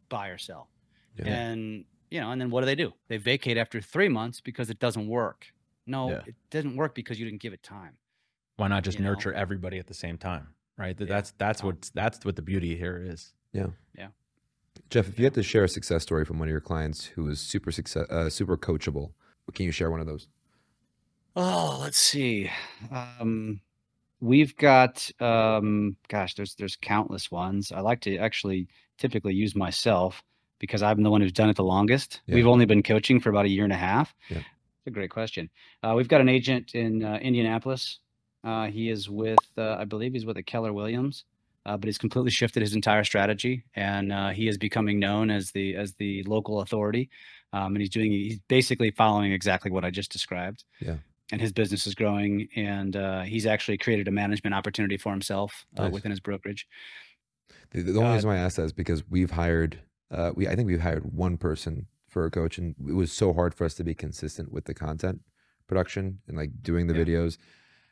buy 0.09 0.29
or 0.29 0.39
sell. 0.39 0.69
Yeah. 1.17 1.27
And 1.27 1.85
you 2.11 2.21
know, 2.21 2.31
and 2.31 2.41
then 2.41 2.51
what 2.51 2.61
do 2.61 2.67
they 2.67 2.75
do? 2.75 2.93
They 3.09 3.17
vacate 3.19 3.57
after 3.57 3.81
three 3.81 4.09
months 4.09 4.41
because 4.41 4.71
it 4.71 4.79
doesn't 4.79 5.09
work. 5.09 5.47
No, 5.87 6.11
yeah. 6.11 6.21
it 6.27 6.35
doesn't 6.51 6.77
work 6.77 6.95
because 6.95 7.19
you 7.19 7.25
didn't 7.25 7.41
give 7.41 7.53
it 7.53 7.63
time. 7.63 7.97
Why 8.57 8.69
not 8.69 8.83
just 8.83 8.99
you 8.99 9.05
nurture 9.05 9.33
know? 9.33 9.39
everybody 9.39 9.79
at 9.79 9.87
the 9.87 9.95
same 9.95 10.19
time? 10.19 10.49
Right. 10.77 10.97
Yeah. 10.99 11.07
That's 11.07 11.33
that's 11.39 11.63
what 11.63 11.91
that's 11.95 12.25
what 12.25 12.37
the 12.37 12.43
beauty 12.43 12.77
here 12.77 13.03
is. 13.05 13.33
Yeah. 13.53 13.69
Yeah. 13.97 14.09
Jeff, 14.91 15.09
if 15.09 15.19
you 15.19 15.25
had 15.25 15.35
to 15.35 15.43
share 15.43 15.65
a 15.65 15.69
success 15.69 16.03
story 16.03 16.25
from 16.25 16.39
one 16.39 16.49
of 16.49 16.53
your 16.53 16.61
clients 16.61 17.05
who 17.05 17.25
was 17.25 17.41
super 17.41 17.71
success, 17.71 18.09
uh, 18.11 18.31
super 18.31 18.57
coachable, 18.57 19.13
can 19.55 19.67
you 19.67 19.73
share 19.73 19.91
one 19.91 20.01
of 20.01 20.07
those? 20.07 20.29
Oh, 21.37 21.79
let's 21.81 21.99
see. 21.99 22.51
Um, 22.91 23.61
we've 24.21 24.57
got, 24.57 25.11
um, 25.21 25.97
gosh, 26.09 26.35
there's 26.35 26.55
there's 26.55 26.77
countless 26.77 27.31
ones. 27.31 27.71
I 27.71 27.81
like 27.81 28.01
to 28.03 28.17
actually 28.17 28.69
typically 28.99 29.35
use 29.35 29.55
myself 29.55 30.23
because 30.59 30.83
I'm 30.83 31.03
the 31.03 31.11
one 31.11 31.21
who's 31.21 31.33
done 31.33 31.49
it 31.49 31.57
the 31.57 31.65
longest. 31.65 32.21
Yeah. 32.27 32.35
We've 32.35 32.47
only 32.47 32.67
been 32.67 32.83
coaching 32.83 33.21
for 33.21 33.31
about 33.31 33.47
a 33.47 33.49
year 33.49 33.65
and 33.65 33.73
a 33.73 33.77
half. 33.77 34.15
Yeah. 34.29 34.39
It's 34.39 34.87
a 34.87 34.91
great 34.91 35.11
question. 35.11 35.51
Uh, 35.83 35.95
we've 35.97 36.09
got 36.09 36.21
an 36.21 36.29
agent 36.29 36.75
in 36.75 37.05
uh, 37.05 37.19
Indianapolis. 37.23 38.01
Uh, 38.45 38.67
he 38.67 38.91
is 38.91 39.09
with, 39.09 39.39
uh, 39.57 39.77
I 39.77 39.85
believe 39.85 40.13
he's 40.13 40.27
with 40.27 40.37
a 40.37 40.43
Keller 40.43 40.73
Williams, 40.73 41.25
uh, 41.67 41.77
but 41.77 41.87
he's 41.87 41.99
completely 41.99 42.31
shifted 42.31 42.63
his 42.63 42.75
entire 42.75 43.05
strategy, 43.05 43.65
and 43.75 44.13
uh, 44.13 44.29
he 44.31 44.49
is 44.49 44.57
becoming 44.57 44.99
known 44.99 45.31
as 45.31 45.51
the 45.51 45.77
as 45.77 45.93
the 45.95 46.23
local 46.23 46.61
authority. 46.61 47.11
Um, 47.53 47.75
and 47.75 47.79
he's 47.79 47.91
doing 47.91 48.13
he's 48.13 48.39
basically 48.49 48.91
following 48.91 49.33
exactly 49.33 49.71
what 49.71 49.85
I 49.85 49.91
just 49.91 50.13
described. 50.13 50.65
Yeah. 50.81 50.97
And 51.31 51.41
his 51.41 51.53
business 51.53 51.87
is 51.87 51.95
growing, 51.95 52.49
and 52.57 52.97
he's 53.27 53.45
actually 53.45 53.77
created 53.77 54.09
a 54.09 54.11
management 54.11 54.55
opportunity 54.55 54.97
for 54.97 55.13
himself 55.13 55.67
nice. 55.77 55.93
within 55.93 56.11
his 56.11 56.21
brokerage. 56.21 56.67
The, 57.71 57.83
the 57.83 57.99
only 57.99 58.15
reason 58.15 58.29
why 58.29 58.37
I 58.37 58.41
asked 58.41 58.57
that 58.57 58.65
is 58.65 58.73
because 58.73 59.09
we've 59.09 59.31
hired, 59.31 59.81
uh, 60.11 60.33
we 60.35 60.49
I 60.49 60.55
think 60.57 60.67
we've 60.67 60.81
hired 60.81 61.13
one 61.13 61.37
person 61.37 61.87
for 62.09 62.25
a 62.25 62.31
coach, 62.31 62.59
and 62.59 62.75
it 62.89 62.95
was 62.95 63.13
so 63.13 63.33
hard 63.33 63.55
for 63.55 63.65
us 63.65 63.75
to 63.75 63.85
be 63.85 63.95
consistent 63.95 64.53
with 64.53 64.65
the 64.65 64.75
content 64.75 65.21
production 65.67 66.21
and 66.27 66.37
like 66.37 66.63
doing 66.63 66.87
the 66.87 66.95
yeah. 66.95 67.05
videos. 67.05 67.39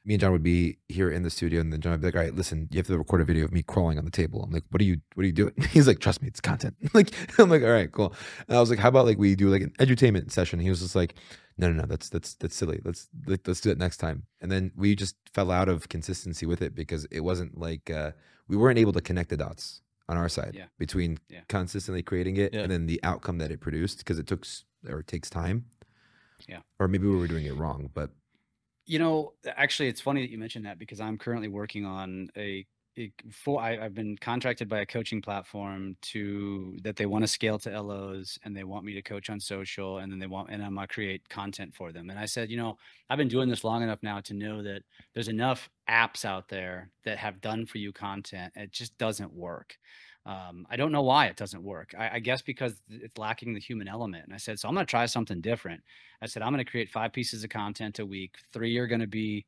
Me 0.06 0.14
and 0.14 0.20
John 0.20 0.32
would 0.32 0.42
be 0.42 0.78
here 0.88 1.10
in 1.10 1.24
the 1.24 1.30
studio, 1.30 1.60
and 1.60 1.72
then 1.72 1.80
John 1.80 1.92
would 1.92 2.00
be 2.00 2.06
like, 2.06 2.14
"All 2.14 2.22
right, 2.22 2.34
listen, 2.34 2.68
you 2.70 2.78
have 2.78 2.86
to 2.86 2.96
record 2.96 3.20
a 3.20 3.24
video 3.24 3.44
of 3.44 3.52
me 3.52 3.62
crawling 3.62 3.98
on 3.98 4.04
the 4.04 4.10
table." 4.10 4.42
I'm 4.42 4.52
like, 4.52 4.62
"What 4.70 4.80
are 4.80 4.84
you? 4.84 4.98
What 5.14 5.24
are 5.24 5.26
you 5.26 5.32
doing?" 5.32 5.52
He's 5.70 5.86
like, 5.86 5.98
"Trust 5.98 6.22
me, 6.22 6.28
it's 6.28 6.40
content." 6.40 6.76
like, 6.94 7.12
I'm 7.38 7.50
like, 7.50 7.62
"All 7.62 7.70
right, 7.70 7.90
cool." 7.90 8.14
And 8.48 8.56
I 8.56 8.60
was 8.60 8.70
like, 8.70 8.78
"How 8.78 8.88
about 8.88 9.04
like 9.04 9.18
we 9.18 9.34
do 9.34 9.48
like 9.48 9.62
an 9.62 9.72
edutainment 9.78 10.30
session?" 10.30 10.60
He 10.60 10.70
was 10.70 10.80
just 10.80 10.94
like, 10.94 11.16
"No, 11.58 11.68
no, 11.70 11.82
no, 11.82 11.86
that's 11.86 12.08
that's 12.08 12.34
that's 12.34 12.54
silly. 12.54 12.80
Let's 12.84 13.08
let's 13.26 13.60
do 13.60 13.70
it 13.70 13.78
next 13.78 13.98
time." 13.98 14.22
And 14.40 14.50
then 14.50 14.70
we 14.76 14.94
just 14.94 15.16
fell 15.34 15.50
out 15.50 15.68
of 15.68 15.88
consistency 15.88 16.46
with 16.46 16.62
it 16.62 16.74
because 16.74 17.04
it 17.10 17.20
wasn't 17.20 17.58
like 17.58 17.90
uh, 17.90 18.12
we 18.48 18.56
weren't 18.56 18.78
able 18.78 18.92
to 18.92 19.00
connect 19.00 19.30
the 19.30 19.36
dots 19.36 19.82
on 20.08 20.16
our 20.16 20.28
side 20.28 20.52
yeah. 20.54 20.66
between 20.78 21.18
yeah. 21.28 21.40
consistently 21.48 22.02
creating 22.02 22.36
it 22.36 22.54
yeah. 22.54 22.60
and 22.60 22.70
then 22.70 22.86
the 22.86 23.00
outcome 23.02 23.38
that 23.38 23.50
it 23.50 23.60
produced 23.60 23.98
because 23.98 24.18
it 24.18 24.26
took 24.26 24.46
or 24.88 25.00
it 25.00 25.06
takes 25.06 25.28
time. 25.28 25.66
Yeah. 26.48 26.60
Or 26.78 26.86
maybe 26.86 27.06
we 27.06 27.16
were 27.16 27.26
doing 27.26 27.46
it 27.46 27.56
wrong, 27.56 27.90
but 27.92 28.10
you 28.86 28.98
know, 28.98 29.32
actually, 29.46 29.88
it's 29.88 30.00
funny 30.00 30.22
that 30.22 30.30
you 30.30 30.38
mentioned 30.38 30.66
that 30.66 30.78
because 30.78 31.00
I'm 31.00 31.18
currently 31.18 31.48
working 31.48 31.84
on 31.84 32.28
a 32.36 32.66
for 33.30 33.60
I, 33.60 33.76
have 33.76 33.94
been 33.94 34.16
contracted 34.16 34.68
by 34.68 34.80
a 34.80 34.86
coaching 34.86 35.20
platform 35.20 35.96
to 36.00 36.78
that 36.82 36.96
they 36.96 37.04
want 37.04 37.24
to 37.24 37.28
scale 37.28 37.58
to 37.58 37.80
LOs 37.80 38.38
and 38.44 38.56
they 38.56 38.64
want 38.64 38.86
me 38.86 38.94
to 38.94 39.02
coach 39.02 39.28
on 39.28 39.38
social 39.38 39.98
and 39.98 40.10
then 40.10 40.18
they 40.18 40.26
want 40.26 40.48
and 40.50 40.64
I'm 40.64 40.74
gonna 40.74 40.86
create 40.86 41.28
content 41.28 41.74
for 41.74 41.92
them. 41.92 42.08
And 42.08 42.18
I 42.18 42.24
said, 42.24 42.50
you 42.50 42.56
know, 42.56 42.78
I've 43.10 43.18
been 43.18 43.28
doing 43.28 43.48
this 43.50 43.64
long 43.64 43.82
enough 43.82 43.98
now 44.02 44.20
to 44.20 44.34
know 44.34 44.62
that 44.62 44.82
there's 45.12 45.28
enough 45.28 45.68
apps 45.90 46.24
out 46.24 46.48
there 46.48 46.90
that 47.04 47.18
have 47.18 47.40
done 47.40 47.66
for 47.66 47.78
you 47.78 47.92
content. 47.92 48.52
It 48.56 48.72
just 48.72 48.96
doesn't 48.96 49.32
work. 49.32 49.76
Um, 50.26 50.66
I 50.68 50.74
don't 50.74 50.90
know 50.90 51.02
why 51.02 51.26
it 51.26 51.36
doesn't 51.36 51.62
work. 51.62 51.94
I, 51.96 52.16
I, 52.16 52.18
guess 52.18 52.42
because 52.42 52.74
it's 52.90 53.16
lacking 53.16 53.54
the 53.54 53.60
human 53.60 53.86
element. 53.86 54.24
And 54.24 54.34
I 54.34 54.38
said, 54.38 54.58
so 54.58 54.66
I'm 54.66 54.74
going 54.74 54.84
to 54.84 54.90
try 54.90 55.06
something 55.06 55.40
different. 55.40 55.82
I 56.20 56.26
said, 56.26 56.42
I'm 56.42 56.52
going 56.52 56.64
to 56.64 56.68
create 56.68 56.90
five 56.90 57.12
pieces 57.12 57.44
of 57.44 57.50
content 57.50 58.00
a 58.00 58.06
week. 58.06 58.34
Three 58.52 58.76
are 58.78 58.88
going 58.88 59.00
to 59.00 59.06
be 59.06 59.46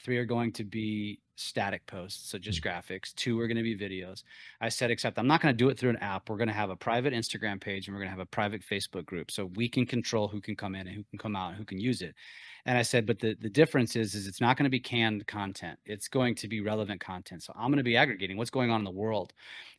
three 0.00 0.18
are 0.18 0.24
going 0.24 0.52
to 0.52 0.64
be 0.64 1.20
static 1.36 1.86
posts, 1.86 2.30
so 2.30 2.38
just 2.38 2.62
mm. 2.62 2.66
graphics. 2.66 3.14
Two 3.14 3.38
are 3.40 3.46
going 3.46 3.56
to 3.56 3.62
be 3.62 3.76
videos. 3.76 4.24
I 4.60 4.68
said, 4.68 4.90
except 4.90 5.18
I'm 5.18 5.26
not 5.26 5.40
going 5.40 5.54
to 5.54 5.56
do 5.56 5.68
it 5.68 5.78
through 5.78 5.90
an 5.90 5.96
app. 5.98 6.28
We're 6.28 6.36
going 6.36 6.48
to 6.48 6.54
have 6.54 6.70
a 6.70 6.76
private 6.76 7.12
Instagram 7.12 7.60
page 7.60 7.86
and 7.86 7.94
we're 7.94 8.00
going 8.00 8.10
to 8.10 8.16
have 8.16 8.20
a 8.20 8.26
private 8.26 8.62
Facebook 8.62 9.06
group, 9.06 9.30
so 9.30 9.46
we 9.54 9.68
can 9.68 9.86
control 9.86 10.28
who 10.28 10.40
can 10.40 10.56
come 10.56 10.74
in 10.74 10.86
and 10.86 10.96
who 10.96 11.04
can 11.04 11.18
come 11.18 11.36
out 11.36 11.50
and 11.50 11.58
who 11.58 11.64
can 11.64 11.78
use 11.78 12.02
it. 12.02 12.14
And 12.66 12.76
I 12.76 12.82
said, 12.82 13.06
but 13.06 13.18
the 13.20 13.36
the 13.40 13.48
difference 13.48 13.96
is, 13.96 14.14
is 14.14 14.26
it's 14.26 14.40
not 14.40 14.56
going 14.56 14.64
to 14.64 14.70
be 14.70 14.80
canned 14.80 15.26
content. 15.26 15.78
It's 15.86 16.08
going 16.08 16.34
to 16.36 16.48
be 16.48 16.60
relevant 16.60 17.00
content. 17.00 17.42
So 17.42 17.52
I'm 17.56 17.68
going 17.68 17.78
to 17.78 17.84
be 17.84 17.96
aggregating 17.96 18.36
what's 18.36 18.50
going 18.50 18.70
on 18.70 18.80
in 18.80 18.84
the 18.84 18.90
world, 18.90 19.32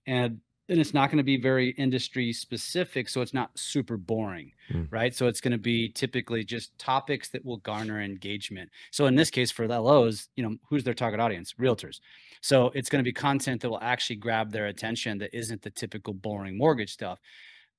and 0.07 0.39
and 0.69 0.79
it's 0.79 0.93
not 0.93 1.09
going 1.09 1.17
to 1.17 1.23
be 1.23 1.37
very 1.37 1.71
industry 1.71 2.31
specific 2.31 3.09
so 3.09 3.21
it's 3.21 3.33
not 3.33 3.49
super 3.57 3.97
boring 3.97 4.51
mm. 4.71 4.87
right? 4.91 5.15
So 5.15 5.27
it's 5.27 5.41
going 5.41 5.51
to 5.51 5.57
be 5.57 5.89
typically 5.89 6.43
just 6.43 6.77
topics 6.77 7.29
that 7.29 7.43
will 7.43 7.57
garner 7.57 8.01
engagement. 8.01 8.69
So 8.91 9.05
in 9.05 9.15
this 9.15 9.29
case 9.29 9.51
for 9.51 9.67
LOs 9.67 10.29
you 10.35 10.43
know 10.43 10.55
who's 10.69 10.83
their 10.83 10.93
target 10.93 11.19
audience? 11.19 11.53
Realtors. 11.59 11.99
So 12.41 12.71
it's 12.73 12.89
going 12.89 13.03
to 13.03 13.07
be 13.07 13.13
content 13.13 13.61
that 13.61 13.69
will 13.69 13.81
actually 13.81 14.15
grab 14.15 14.51
their 14.51 14.67
attention 14.67 15.17
that 15.19 15.35
isn't 15.35 15.61
the 15.61 15.69
typical 15.69 16.13
boring 16.13 16.57
mortgage 16.57 16.93
stuff 16.93 17.19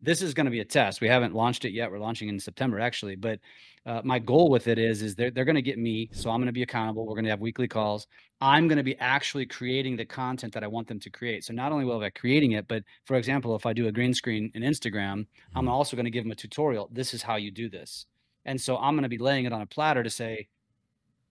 this 0.02 0.22
is 0.22 0.34
going 0.34 0.46
to 0.46 0.50
be 0.50 0.60
a 0.60 0.64
test. 0.64 1.00
We 1.00 1.08
haven't 1.08 1.34
launched 1.34 1.64
it 1.64 1.72
yet. 1.72 1.90
We're 1.90 1.98
launching 1.98 2.28
in 2.28 2.40
September 2.40 2.80
actually, 2.80 3.16
but 3.16 3.38
uh, 3.86 4.00
my 4.04 4.18
goal 4.18 4.50
with 4.50 4.68
it 4.68 4.78
is 4.78 5.02
is 5.02 5.14
they're 5.14 5.30
they're 5.30 5.44
going 5.44 5.56
to 5.56 5.62
get 5.62 5.78
me, 5.78 6.08
so 6.12 6.30
I'm 6.30 6.38
going 6.38 6.46
to 6.46 6.52
be 6.52 6.62
accountable. 6.62 7.06
We're 7.06 7.14
going 7.14 7.24
to 7.24 7.30
have 7.30 7.40
weekly 7.40 7.68
calls. 7.68 8.06
I'm 8.40 8.68
going 8.68 8.78
to 8.78 8.84
be 8.84 8.96
actually 8.98 9.46
creating 9.46 9.96
the 9.96 10.04
content 10.04 10.52
that 10.54 10.64
I 10.64 10.66
want 10.66 10.88
them 10.88 11.00
to 11.00 11.10
create. 11.10 11.44
So 11.44 11.52
not 11.52 11.72
only 11.72 11.84
will 11.84 12.00
I 12.00 12.06
be 12.06 12.10
creating 12.12 12.52
it, 12.52 12.68
but 12.68 12.84
for 13.04 13.16
example, 13.16 13.54
if 13.54 13.66
I 13.66 13.72
do 13.72 13.88
a 13.88 13.92
green 13.92 14.14
screen 14.14 14.50
in 14.54 14.62
Instagram, 14.62 15.26
I'm 15.54 15.64
mm-hmm. 15.64 15.68
also 15.68 15.96
going 15.96 16.04
to 16.04 16.10
give 16.10 16.24
them 16.24 16.32
a 16.32 16.36
tutorial. 16.36 16.88
This 16.92 17.14
is 17.14 17.22
how 17.22 17.36
you 17.36 17.50
do 17.50 17.68
this, 17.68 18.06
and 18.44 18.60
so 18.60 18.76
I'm 18.76 18.94
going 18.94 19.02
to 19.02 19.08
be 19.08 19.18
laying 19.18 19.44
it 19.44 19.52
on 19.52 19.62
a 19.62 19.66
platter 19.66 20.02
to 20.02 20.10
say, 20.10 20.48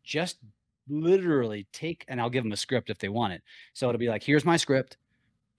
just 0.04 0.38
literally 0.90 1.68
take 1.72 2.04
and 2.08 2.20
I'll 2.20 2.30
give 2.30 2.44
them 2.44 2.52
a 2.52 2.58
script 2.58 2.90
if 2.90 2.98
they 2.98 3.10
want 3.10 3.34
it. 3.34 3.44
So 3.74 3.88
it'll 3.88 4.00
be 4.00 4.10
like, 4.10 4.24
here's 4.24 4.46
my 4.46 4.58
script, 4.58 4.98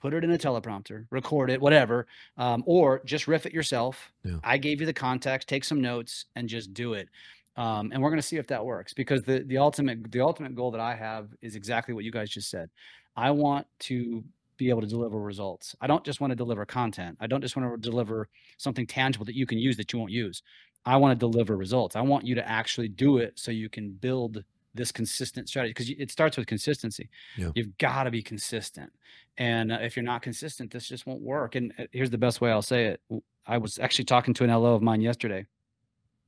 put 0.01 0.15
it 0.15 0.25
in 0.25 0.31
a 0.31 0.39
teleprompter, 0.39 1.07
record 1.11 1.51
it, 1.51 1.61
whatever, 1.61 2.07
um, 2.37 2.63
or 2.67 3.03
just 3.05 3.29
riff 3.29 3.47
it 3.47 3.53
yourself. 3.53 4.13
Yeah. 4.25 4.37
I 4.43 4.59
gave 4.59 4.81
you 4.81 4.87
the 4.87 4.93
context, 4.93 5.49
take 5.49 5.65
some 5.65 5.81
notes, 5.81 6.27
and 6.37 6.49
just 6.49 6.73
do 6.75 6.95
it. 6.95 7.09
Um, 7.57 7.91
and 7.93 8.03
we're 8.03 8.11
going 8.11 8.21
to 8.21 8.27
see 8.27 8.37
if 8.37 8.47
that 8.47 8.65
works 8.65 8.95
because 8.95 9.23
the 9.23 9.41
the 9.41 9.59
ultimate 9.59 10.11
the 10.11 10.21
ultimate 10.21 10.55
goal 10.55 10.71
that 10.71 10.81
I 10.81 10.95
have 10.95 11.29
is 11.43 11.57
exactly 11.57 11.95
what 11.95 12.05
you 12.05 12.13
guys 12.13 12.31
just 12.31 12.49
said. 12.51 12.71
I 13.17 13.31
want 13.33 13.67
to 13.81 14.25
be 14.57 14.71
able 14.71 14.83
to 14.83 14.87
deliver 14.87 15.19
results. 15.19 15.75
I 15.81 15.87
don't 15.87 16.05
just 16.05 16.21
want 16.21 16.31
to 16.31 16.37
deliver 16.37 16.65
content. 16.65 17.17
I 17.21 17.27
don't 17.27 17.41
just 17.41 17.57
want 17.57 17.71
to 17.71 17.91
deliver 17.91 18.29
something 18.59 18.87
tangible 18.87 19.25
that 19.27 19.35
you 19.35 19.47
can 19.47 19.59
use 19.59 19.77
that 19.79 19.93
you 19.93 19.99
won't 19.99 20.13
use. 20.13 20.43
I 20.85 20.97
want 20.97 21.19
to 21.19 21.19
deliver 21.19 21.57
results. 21.57 21.97
I 21.97 22.03
want 22.03 22.27
you 22.27 22.35
to 22.37 22.49
actually 22.49 22.89
do 22.89 23.19
it 23.19 23.39
so 23.39 23.51
you 23.51 23.69
can 23.69 23.91
build 23.91 24.45
this 24.75 24.93
consistent 24.93 25.49
strategy 25.49 25.73
because 25.73 25.91
it 25.91 26.11
starts 26.11 26.37
with 26.37 26.47
consistency. 26.47 27.09
Yeah. 27.37 27.51
You've 27.55 27.77
got 27.79 28.05
to 28.05 28.11
be 28.11 28.23
consistent. 28.23 28.93
And 29.37 29.73
uh, 29.73 29.79
if 29.81 29.97
you're 29.97 30.05
not 30.05 30.23
consistent, 30.23 30.71
this 30.71 30.89
just 30.89 31.07
won't 31.07 31.23
work. 31.23 31.55
And 31.55 31.73
uh, 31.79 31.85
here's 31.93 32.11
the 32.11 32.19
best 32.19 32.41
way 32.41 32.51
I'll 32.51 32.63
say 32.63 32.87
it. 32.87 33.01
I 33.47 33.59
was 33.59 33.79
actually 33.79 34.05
talking 34.05 34.35
to 34.35 34.45
an 34.45 34.51
LO 34.51 34.75
of 34.75 34.83
mine 34.83 35.01
yesterday, 35.01 35.47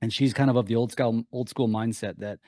and 0.01 0.13
she's 0.13 0.33
kind 0.33 0.51
of 0.51 0.57
of 0.57 0.67
the 0.67 0.77
old 0.77 0.93
school 0.93 1.25
old 1.33 1.49
school 1.49 1.69
mindset 1.69 2.19
that 2.19 2.39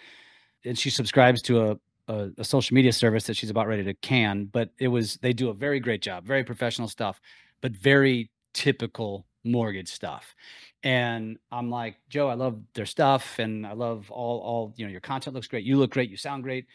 and 0.65 0.79
she 0.79 0.91
subscribes 0.91 1.43
to 1.43 1.71
a 1.71 1.77
a, 2.09 2.31
a, 2.39 2.45
social 2.45 2.75
media 2.75 2.93
service 2.93 3.25
that 3.25 3.37
she's 3.37 3.51
about 3.51 3.67
ready 3.67 3.83
to 3.85 3.95
can, 3.95 4.45
but 4.45 4.71
it 4.79 4.89
was 4.89 5.17
they 5.19 5.33
do 5.33 5.49
a 5.49 5.55
very 5.55 5.81
great 5.81 6.03
job, 6.03 6.27
very 6.27 6.45
professional 6.45 6.89
stuff, 6.89 7.21
but 7.61 7.73
very 7.73 8.31
typical 8.53 9.27
mortgage 9.45 9.89
stuff. 9.89 10.35
And 10.83 11.39
I'm 11.53 11.71
like, 11.71 11.97
Joe, 12.09 12.29
I 12.29 12.35
love 12.35 12.61
their 12.75 12.87
stuff 12.87 13.39
and 13.39 13.67
I 13.67 13.73
love 13.73 14.11
all 14.11 14.41
all, 14.41 14.75
you 14.77 14.85
know, 14.85 14.91
your 14.91 15.01
content 15.01 15.35
looks 15.35 15.49
great. 15.49 15.65
You 15.65 15.77
look 15.77 15.91
great, 15.91 16.11
you 16.11 16.17
sound 16.17 16.43
great, 16.43 16.67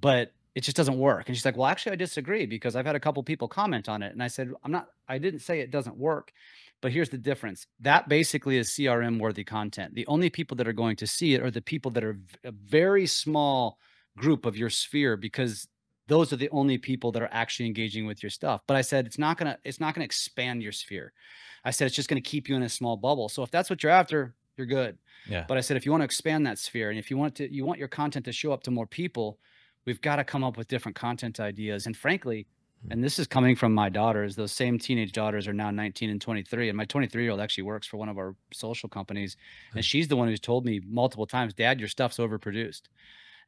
but 0.00 0.32
it 0.54 0.62
just 0.62 0.76
doesn't 0.76 0.98
work. 0.98 1.28
And 1.28 1.36
she's 1.36 1.44
like, 1.44 1.56
Well, 1.56 1.66
actually, 1.66 1.92
I 1.92 1.96
disagree 1.96 2.46
because 2.46 2.76
I've 2.76 2.86
had 2.86 2.96
a 2.96 3.00
couple 3.00 3.22
people 3.22 3.48
comment 3.48 3.88
on 3.88 4.02
it. 4.02 4.12
And 4.12 4.22
I 4.22 4.28
said, 4.28 4.52
I'm 4.64 4.72
not, 4.72 4.88
I 5.08 5.18
didn't 5.18 5.40
say 5.40 5.60
it 5.60 5.70
doesn't 5.70 5.96
work, 5.96 6.32
but 6.80 6.92
here's 6.92 7.10
the 7.10 7.18
difference. 7.18 7.66
That 7.80 8.08
basically 8.08 8.58
is 8.58 8.70
CRM 8.70 9.18
worthy 9.18 9.44
content. 9.44 9.94
The 9.94 10.06
only 10.06 10.30
people 10.30 10.56
that 10.58 10.68
are 10.68 10.72
going 10.72 10.96
to 10.96 11.06
see 11.06 11.34
it 11.34 11.42
are 11.42 11.50
the 11.50 11.62
people 11.62 11.90
that 11.92 12.04
are 12.04 12.18
a 12.44 12.52
very 12.52 13.06
small 13.06 13.78
group 14.16 14.44
of 14.44 14.56
your 14.56 14.68
sphere 14.68 15.16
because 15.16 15.68
those 16.08 16.32
are 16.32 16.36
the 16.36 16.50
only 16.50 16.78
people 16.78 17.12
that 17.12 17.22
are 17.22 17.28
actually 17.32 17.66
engaging 17.66 18.06
with 18.06 18.22
your 18.22 18.30
stuff. 18.30 18.62
But 18.66 18.76
I 18.76 18.82
said 18.82 19.06
it's 19.06 19.18
not 19.18 19.38
gonna 19.38 19.58
it's 19.64 19.80
not 19.80 19.94
gonna 19.94 20.04
expand 20.04 20.62
your 20.62 20.72
sphere. 20.72 21.12
I 21.64 21.70
said 21.70 21.86
it's 21.86 21.96
just 21.96 22.08
gonna 22.08 22.20
keep 22.20 22.48
you 22.48 22.56
in 22.56 22.62
a 22.62 22.68
small 22.68 22.96
bubble. 22.96 23.28
So 23.28 23.42
if 23.42 23.50
that's 23.50 23.70
what 23.70 23.82
you're 23.82 23.92
after, 23.92 24.34
you're 24.56 24.66
good. 24.66 24.98
Yeah. 25.28 25.44
But 25.46 25.58
I 25.58 25.60
said 25.60 25.76
if 25.76 25.86
you 25.86 25.92
want 25.92 26.02
to 26.02 26.04
expand 26.06 26.46
that 26.46 26.58
sphere 26.58 26.90
and 26.90 26.98
if 26.98 27.10
you 27.10 27.16
want 27.16 27.34
to 27.36 27.52
you 27.52 27.64
want 27.64 27.78
your 27.78 27.88
content 27.88 28.24
to 28.26 28.32
show 28.32 28.52
up 28.52 28.62
to 28.64 28.70
more 28.70 28.86
people, 28.86 29.38
we've 29.84 30.00
got 30.00 30.16
to 30.16 30.24
come 30.24 30.44
up 30.44 30.56
with 30.56 30.68
different 30.68 30.96
content 30.96 31.40
ideas. 31.40 31.86
And 31.86 31.96
frankly, 31.96 32.46
hmm. 32.84 32.92
and 32.92 33.04
this 33.04 33.18
is 33.18 33.26
coming 33.26 33.56
from 33.56 33.72
my 33.72 33.88
daughters, 33.88 34.36
those 34.36 34.52
same 34.52 34.78
teenage 34.78 35.12
daughters 35.12 35.48
are 35.48 35.52
now 35.52 35.70
19 35.70 36.10
and 36.10 36.20
23. 36.20 36.68
And 36.68 36.76
my 36.76 36.84
23 36.84 37.22
year 37.22 37.32
old 37.32 37.40
actually 37.40 37.64
works 37.64 37.86
for 37.86 37.96
one 37.96 38.08
of 38.08 38.18
our 38.18 38.34
social 38.52 38.88
companies. 38.88 39.36
And 39.72 39.80
hmm. 39.80 39.82
she's 39.82 40.08
the 40.08 40.16
one 40.16 40.28
who's 40.28 40.40
told 40.40 40.64
me 40.64 40.80
multiple 40.86 41.26
times, 41.26 41.54
Dad, 41.54 41.78
your 41.78 41.88
stuff's 41.88 42.18
overproduced. 42.18 42.82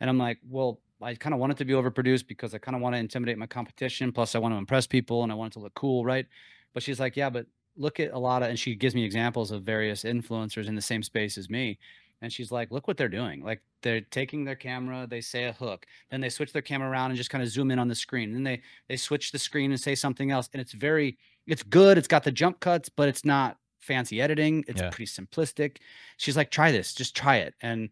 And 0.01 0.11
I'm 0.11 0.19
like, 0.19 0.39
well, 0.49 0.81
I 1.01 1.15
kind 1.15 1.35
of 1.35 1.41
want 1.41 1.53
it 1.53 1.59
to 1.59 1.65
be 1.65 1.73
overproduced 1.73 2.27
because 2.27 2.55
I 2.55 2.59
kind 2.59 2.75
of 2.75 2.83
want 2.83 2.95
to 2.95 2.99
intimidate 2.99 3.39
my 3.39 3.47
competition. 3.47 4.11
Plus, 4.12 4.35
I 4.35 4.39
want 4.39 4.55
to 4.55 4.59
impress 4.59 4.87
people 4.87 5.23
and 5.23 5.31
I 5.31 5.35
want 5.35 5.53
it 5.53 5.59
to 5.59 5.61
look 5.61 5.75
cool, 5.75 6.05
right? 6.05 6.27
But 6.73 6.83
she's 6.83 6.99
like, 6.99 7.17
yeah, 7.17 7.31
but 7.31 7.47
look 7.77 8.01
at 8.01 8.12
a 8.12 8.18
lot 8.18 8.43
of, 8.43 8.49
and 8.49 8.59
she 8.59 8.75
gives 8.75 8.95
me 8.95 9.05
examples 9.05 9.51
of 9.51 9.62
various 9.62 10.05
influencers 10.05 10.68
in 10.68 10.75
the 10.75 10.83
same 10.83 11.03
space 11.03 11.39
as 11.39 11.51
me. 11.51 11.79
And 12.22 12.33
she's 12.33 12.51
like, 12.51 12.70
look 12.70 12.89
what 12.89 12.97
they're 12.97 13.09
doing. 13.09 13.43
Like 13.45 13.61
they're 13.83 14.01
taking 14.01 14.45
their 14.45 14.55
camera, 14.55 15.07
they 15.09 15.20
say 15.20 15.45
a 15.45 15.53
hook, 15.53 15.85
then 16.11 16.20
they 16.20 16.31
switch 16.31 16.53
their 16.53 16.62
camera 16.62 16.89
around 16.89 17.11
and 17.11 17.18
just 17.18 17.29
kind 17.29 17.43
of 17.43 17.51
zoom 17.51 17.70
in 17.70 17.79
on 17.79 17.89
the 17.89 17.95
screen. 17.95 18.33
Then 18.33 18.45
they 18.45 18.62
they 18.89 18.97
switch 18.97 19.31
the 19.31 19.39
screen 19.39 19.72
and 19.72 19.81
say 19.81 19.95
something 19.95 20.31
else. 20.31 20.49
And 20.53 20.61
it's 20.61 20.72
very, 20.72 21.18
it's 21.47 21.62
good. 21.62 21.99
It's 21.99 22.09
got 22.09 22.25
the 22.25 22.33
jump 22.33 22.61
cuts, 22.61 22.89
but 22.89 23.09
it's 23.09 23.25
not 23.25 23.59
fancy 23.81 24.22
editing. 24.22 24.64
It's 24.66 24.81
yeah. 24.81 24.91
pretty 24.91 25.11
simplistic. 25.11 25.79
She's 26.16 26.37
like, 26.37 26.51
try 26.51 26.72
this, 26.72 26.95
just 26.95 27.14
try 27.14 27.39
it. 27.39 27.55
And 27.61 27.91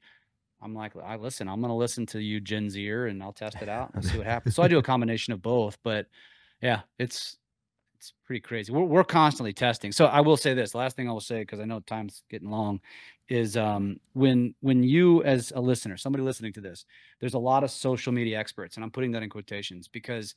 I'm 0.62 0.74
like, 0.74 0.92
I 0.96 1.16
listen, 1.16 1.48
I'm 1.48 1.60
gonna 1.60 1.76
listen 1.76 2.06
to 2.06 2.20
you 2.20 2.40
Gen 2.40 2.70
Zer 2.70 3.08
and 3.08 3.22
I'll 3.22 3.32
test 3.32 3.60
it 3.60 3.68
out 3.68 3.90
and 3.94 4.04
see 4.04 4.16
what 4.16 4.26
happens. 4.26 4.54
so 4.54 4.62
I 4.62 4.68
do 4.68 4.78
a 4.78 4.82
combination 4.82 5.32
of 5.32 5.42
both, 5.42 5.76
but 5.82 6.06
yeah, 6.62 6.82
it's 6.98 7.36
it's 8.02 8.12
pretty 8.24 8.40
crazy. 8.40 8.72
We're 8.72 8.82
we're 8.82 9.04
constantly 9.04 9.52
testing. 9.52 9.92
So 9.92 10.06
I 10.06 10.20
will 10.20 10.36
say 10.36 10.54
this, 10.54 10.74
last 10.74 10.96
thing 10.96 11.08
I 11.08 11.12
will 11.12 11.20
say, 11.20 11.42
because 11.42 11.60
I 11.60 11.64
know 11.64 11.78
time's 11.78 12.24
getting 12.28 12.50
long, 12.50 12.80
is 13.28 13.56
um 13.56 14.00
when 14.12 14.56
when 14.60 14.82
you 14.82 15.22
as 15.22 15.52
a 15.54 15.60
listener, 15.60 15.96
somebody 15.96 16.24
listening 16.24 16.52
to 16.54 16.60
this, 16.60 16.84
there's 17.20 17.34
a 17.34 17.38
lot 17.38 17.62
of 17.62 17.70
social 17.70 18.12
media 18.12 18.40
experts, 18.40 18.74
and 18.74 18.82
I'm 18.82 18.90
putting 18.90 19.12
that 19.12 19.22
in 19.22 19.30
quotations 19.30 19.86
because 19.86 20.34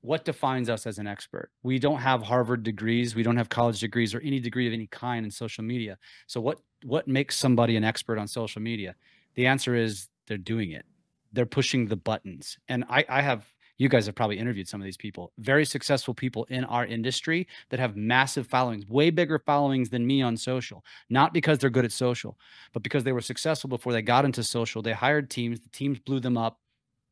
what 0.00 0.24
defines 0.24 0.68
us 0.68 0.86
as 0.86 0.98
an 0.98 1.06
expert? 1.06 1.50
We 1.62 1.78
don't 1.78 1.98
have 1.98 2.20
Harvard 2.20 2.64
degrees, 2.64 3.14
we 3.14 3.22
don't 3.22 3.36
have 3.36 3.48
college 3.48 3.78
degrees 3.78 4.12
or 4.12 4.20
any 4.20 4.40
degree 4.40 4.66
of 4.66 4.72
any 4.72 4.88
kind 4.88 5.24
in 5.24 5.30
social 5.30 5.62
media. 5.62 5.98
So 6.26 6.40
what 6.40 6.58
what 6.84 7.06
makes 7.06 7.36
somebody 7.36 7.76
an 7.76 7.84
expert 7.84 8.18
on 8.18 8.26
social 8.26 8.60
media? 8.60 8.96
The 9.36 9.46
answer 9.46 9.76
is 9.76 10.08
they're 10.26 10.36
doing 10.36 10.72
it. 10.72 10.84
They're 11.32 11.46
pushing 11.46 11.86
the 11.86 11.96
buttons. 11.96 12.58
And 12.68 12.84
I, 12.88 13.04
I 13.08 13.20
have, 13.20 13.52
you 13.78 13.88
guys 13.88 14.06
have 14.06 14.14
probably 14.14 14.38
interviewed 14.38 14.68
some 14.68 14.80
of 14.80 14.84
these 14.84 14.96
people, 14.96 15.32
very 15.38 15.64
successful 15.64 16.14
people 16.14 16.44
in 16.44 16.64
our 16.64 16.86
industry 16.86 17.46
that 17.70 17.80
have 17.80 17.96
massive 17.96 18.46
followings, 18.46 18.86
way 18.88 19.10
bigger 19.10 19.38
followings 19.38 19.90
than 19.90 20.06
me 20.06 20.22
on 20.22 20.36
social. 20.36 20.84
Not 21.10 21.34
because 21.34 21.58
they're 21.58 21.70
good 21.70 21.84
at 21.84 21.92
social, 21.92 22.38
but 22.72 22.82
because 22.82 23.04
they 23.04 23.12
were 23.12 23.20
successful 23.20 23.68
before 23.68 23.92
they 23.92 24.02
got 24.02 24.24
into 24.24 24.42
social. 24.42 24.82
They 24.82 24.92
hired 24.92 25.30
teams, 25.30 25.60
the 25.60 25.68
teams 25.68 25.98
blew 25.98 26.20
them 26.20 26.36
up 26.36 26.58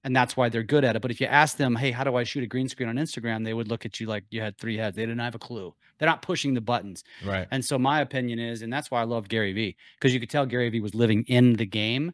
and 0.04 0.14
that's 0.14 0.36
why 0.36 0.50
they're 0.50 0.62
good 0.62 0.84
at 0.84 0.96
it. 0.96 1.02
But 1.02 1.10
if 1.10 1.20
you 1.20 1.26
ask 1.26 1.56
them, 1.56 1.74
hey, 1.74 1.90
how 1.90 2.04
do 2.04 2.14
I 2.14 2.24
shoot 2.24 2.44
a 2.44 2.46
green 2.46 2.68
screen 2.68 2.90
on 2.90 2.96
Instagram? 2.96 3.42
They 3.42 3.54
would 3.54 3.68
look 3.68 3.86
at 3.86 3.98
you 3.98 4.06
like 4.06 4.24
you 4.30 4.40
had 4.40 4.56
three 4.58 4.76
heads. 4.76 4.94
They 4.94 5.02
didn't 5.02 5.20
have 5.20 5.34
a 5.34 5.38
clue. 5.38 5.74
They're 5.98 6.08
not 6.08 6.22
pushing 6.22 6.52
the 6.52 6.60
buttons. 6.60 7.04
Right. 7.24 7.48
And 7.50 7.64
so 7.64 7.78
my 7.78 8.02
opinion 8.02 8.38
is, 8.38 8.60
and 8.60 8.72
that's 8.72 8.90
why 8.90 9.00
I 9.00 9.04
love 9.04 9.28
Gary 9.28 9.54
Vee, 9.54 9.76
because 9.98 10.12
you 10.12 10.20
could 10.20 10.30
tell 10.30 10.44
Gary 10.44 10.68
Vee 10.68 10.80
was 10.80 10.94
living 10.94 11.24
in 11.28 11.54
the 11.54 11.66
game. 11.66 12.12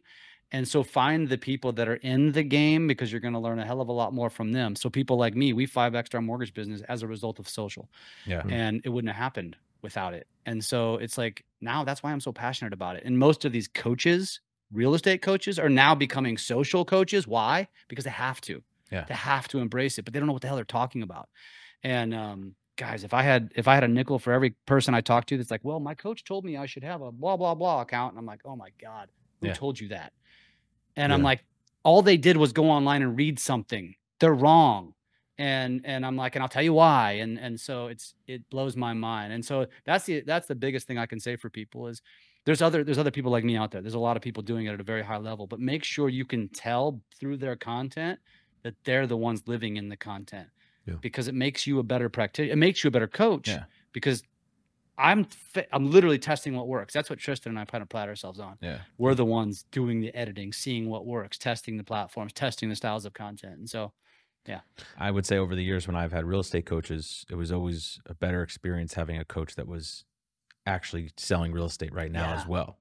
And 0.51 0.67
so 0.67 0.83
find 0.83 1.29
the 1.29 1.37
people 1.37 1.71
that 1.73 1.87
are 1.87 1.95
in 1.95 2.33
the 2.33 2.43
game 2.43 2.85
because 2.87 3.11
you're 3.11 3.21
going 3.21 3.33
to 3.33 3.39
learn 3.39 3.59
a 3.59 3.65
hell 3.65 3.79
of 3.79 3.87
a 3.87 3.93
lot 3.93 4.13
more 4.13 4.29
from 4.29 4.51
them. 4.51 4.75
So 4.75 4.89
people 4.89 5.17
like 5.17 5.35
me, 5.35 5.53
we 5.53 5.65
5x 5.65 6.13
our 6.13 6.21
mortgage 6.21 6.53
business 6.53 6.81
as 6.89 7.03
a 7.03 7.07
result 7.07 7.39
of 7.39 7.47
social. 7.47 7.89
Yeah. 8.25 8.43
And 8.49 8.81
it 8.83 8.89
wouldn't 8.89 9.13
have 9.13 9.21
happened 9.21 9.55
without 9.81 10.13
it. 10.13 10.27
And 10.45 10.63
so 10.63 10.95
it's 10.95 11.17
like 11.17 11.45
now 11.61 11.83
that's 11.83 12.03
why 12.03 12.11
I'm 12.11 12.19
so 12.19 12.33
passionate 12.33 12.73
about 12.73 12.97
it. 12.97 13.03
And 13.05 13.17
most 13.17 13.45
of 13.45 13.51
these 13.51 13.67
coaches 13.67 14.41
real 14.71 14.93
estate 14.93 15.21
coaches 15.21 15.59
are 15.59 15.69
now 15.69 15.93
becoming 15.93 16.37
social 16.37 16.85
coaches. 16.85 17.27
Why? 17.27 17.67
Because 17.87 18.05
they 18.05 18.11
have 18.11 18.41
to. 18.41 18.63
Yeah. 18.91 19.05
They 19.07 19.13
have 19.13 19.47
to 19.49 19.59
embrace 19.59 19.97
it, 19.97 20.03
but 20.03 20.13
they 20.13 20.19
don't 20.19 20.27
know 20.27 20.33
what 20.33 20.41
the 20.41 20.47
hell 20.47 20.57
they're 20.57 20.65
talking 20.65 21.01
about. 21.01 21.29
And 21.83 22.13
um, 22.13 22.55
guys, 22.75 23.03
if 23.03 23.13
I 23.13 23.21
had 23.21 23.51
if 23.55 23.67
I 23.67 23.75
had 23.75 23.83
a 23.83 23.87
nickel 23.87 24.19
for 24.19 24.33
every 24.33 24.51
person 24.65 24.93
I 24.93 25.01
talk 25.01 25.25
to 25.27 25.37
that's 25.37 25.51
like, 25.51 25.63
well, 25.63 25.79
my 25.79 25.93
coach 25.93 26.23
told 26.23 26.43
me 26.45 26.57
I 26.57 26.65
should 26.65 26.83
have 26.83 27.01
a 27.01 27.11
blah 27.11 27.37
blah 27.37 27.55
blah 27.55 27.81
account, 27.81 28.13
and 28.13 28.19
I'm 28.19 28.25
like, 28.25 28.41
oh 28.45 28.55
my 28.55 28.69
god, 28.81 29.09
who 29.39 29.47
yeah. 29.47 29.53
told 29.53 29.79
you 29.79 29.89
that? 29.89 30.13
And 30.95 31.09
yeah. 31.09 31.15
I'm 31.15 31.23
like, 31.23 31.43
all 31.83 32.01
they 32.01 32.17
did 32.17 32.37
was 32.37 32.53
go 32.53 32.69
online 32.69 33.01
and 33.01 33.17
read 33.17 33.39
something. 33.39 33.95
They're 34.19 34.33
wrong. 34.33 34.93
And 35.37 35.81
and 35.85 36.05
I'm 36.05 36.15
like, 36.15 36.35
and 36.35 36.43
I'll 36.43 36.49
tell 36.49 36.61
you 36.61 36.73
why. 36.73 37.13
And 37.13 37.39
and 37.39 37.59
so 37.59 37.87
it's 37.87 38.13
it 38.27 38.47
blows 38.49 38.75
my 38.75 38.93
mind. 38.93 39.33
And 39.33 39.43
so 39.43 39.65
that's 39.85 40.05
the 40.05 40.21
that's 40.21 40.47
the 40.47 40.55
biggest 40.55 40.85
thing 40.85 40.97
I 40.97 41.07
can 41.07 41.19
say 41.19 41.35
for 41.35 41.49
people 41.49 41.87
is 41.87 42.01
there's 42.45 42.61
other 42.61 42.83
there's 42.83 42.97
other 42.97 43.11
people 43.11 43.31
like 43.31 43.43
me 43.43 43.55
out 43.55 43.71
there. 43.71 43.81
There's 43.81 43.95
a 43.95 43.99
lot 43.99 44.17
of 44.17 44.23
people 44.23 44.43
doing 44.43 44.67
it 44.67 44.73
at 44.73 44.79
a 44.79 44.83
very 44.83 45.03
high 45.03 45.17
level, 45.17 45.47
but 45.47 45.59
make 45.59 45.83
sure 45.83 46.09
you 46.09 46.25
can 46.25 46.47
tell 46.49 47.01
through 47.19 47.37
their 47.37 47.55
content 47.55 48.19
that 48.63 48.75
they're 48.83 49.07
the 49.07 49.17
ones 49.17 49.47
living 49.47 49.77
in 49.77 49.89
the 49.89 49.97
content. 49.97 50.47
Yeah. 50.85 50.95
Because 51.01 51.27
it 51.27 51.35
makes 51.35 51.65
you 51.65 51.79
a 51.79 51.83
better 51.83 52.09
practitioner. 52.09 52.53
It 52.53 52.57
makes 52.57 52.83
you 52.83 52.89
a 52.89 52.91
better 52.91 53.07
coach. 53.07 53.47
Yeah. 53.47 53.63
Because 53.93 54.23
I'm 55.01 55.27
I'm 55.73 55.89
literally 55.89 56.19
testing 56.19 56.55
what 56.55 56.67
works. 56.67 56.93
That's 56.93 57.09
what 57.09 57.19
Tristan 57.19 57.51
and 57.51 57.59
I 57.59 57.65
kind 57.65 57.81
of 57.81 57.89
pride 57.89 58.07
ourselves 58.07 58.39
on. 58.39 58.57
Yeah. 58.61 58.79
We're 58.97 59.15
the 59.15 59.25
ones 59.25 59.65
doing 59.71 59.99
the 60.01 60.15
editing, 60.15 60.53
seeing 60.53 60.89
what 60.89 61.05
works, 61.05 61.37
testing 61.37 61.77
the 61.77 61.83
platforms, 61.83 62.33
testing 62.33 62.69
the 62.69 62.75
styles 62.75 63.05
of 63.05 63.13
content. 63.13 63.57
And 63.57 63.69
so 63.69 63.93
yeah. 64.47 64.61
I 64.97 65.11
would 65.11 65.25
say 65.25 65.37
over 65.37 65.55
the 65.55 65.63
years 65.63 65.87
when 65.87 65.95
I've 65.95 66.11
had 66.11 66.25
real 66.25 66.39
estate 66.39 66.65
coaches, 66.65 67.25
it 67.29 67.35
was 67.35 67.51
always 67.51 67.99
a 68.05 68.13
better 68.13 68.43
experience 68.43 68.93
having 68.93 69.17
a 69.17 69.25
coach 69.25 69.55
that 69.55 69.67
was 69.67 70.05
actually 70.65 71.11
selling 71.17 71.51
real 71.51 71.65
estate 71.65 71.93
right 71.93 72.11
now 72.11 72.29
yeah. 72.29 72.39
as 72.39 72.47
well. 72.47 72.77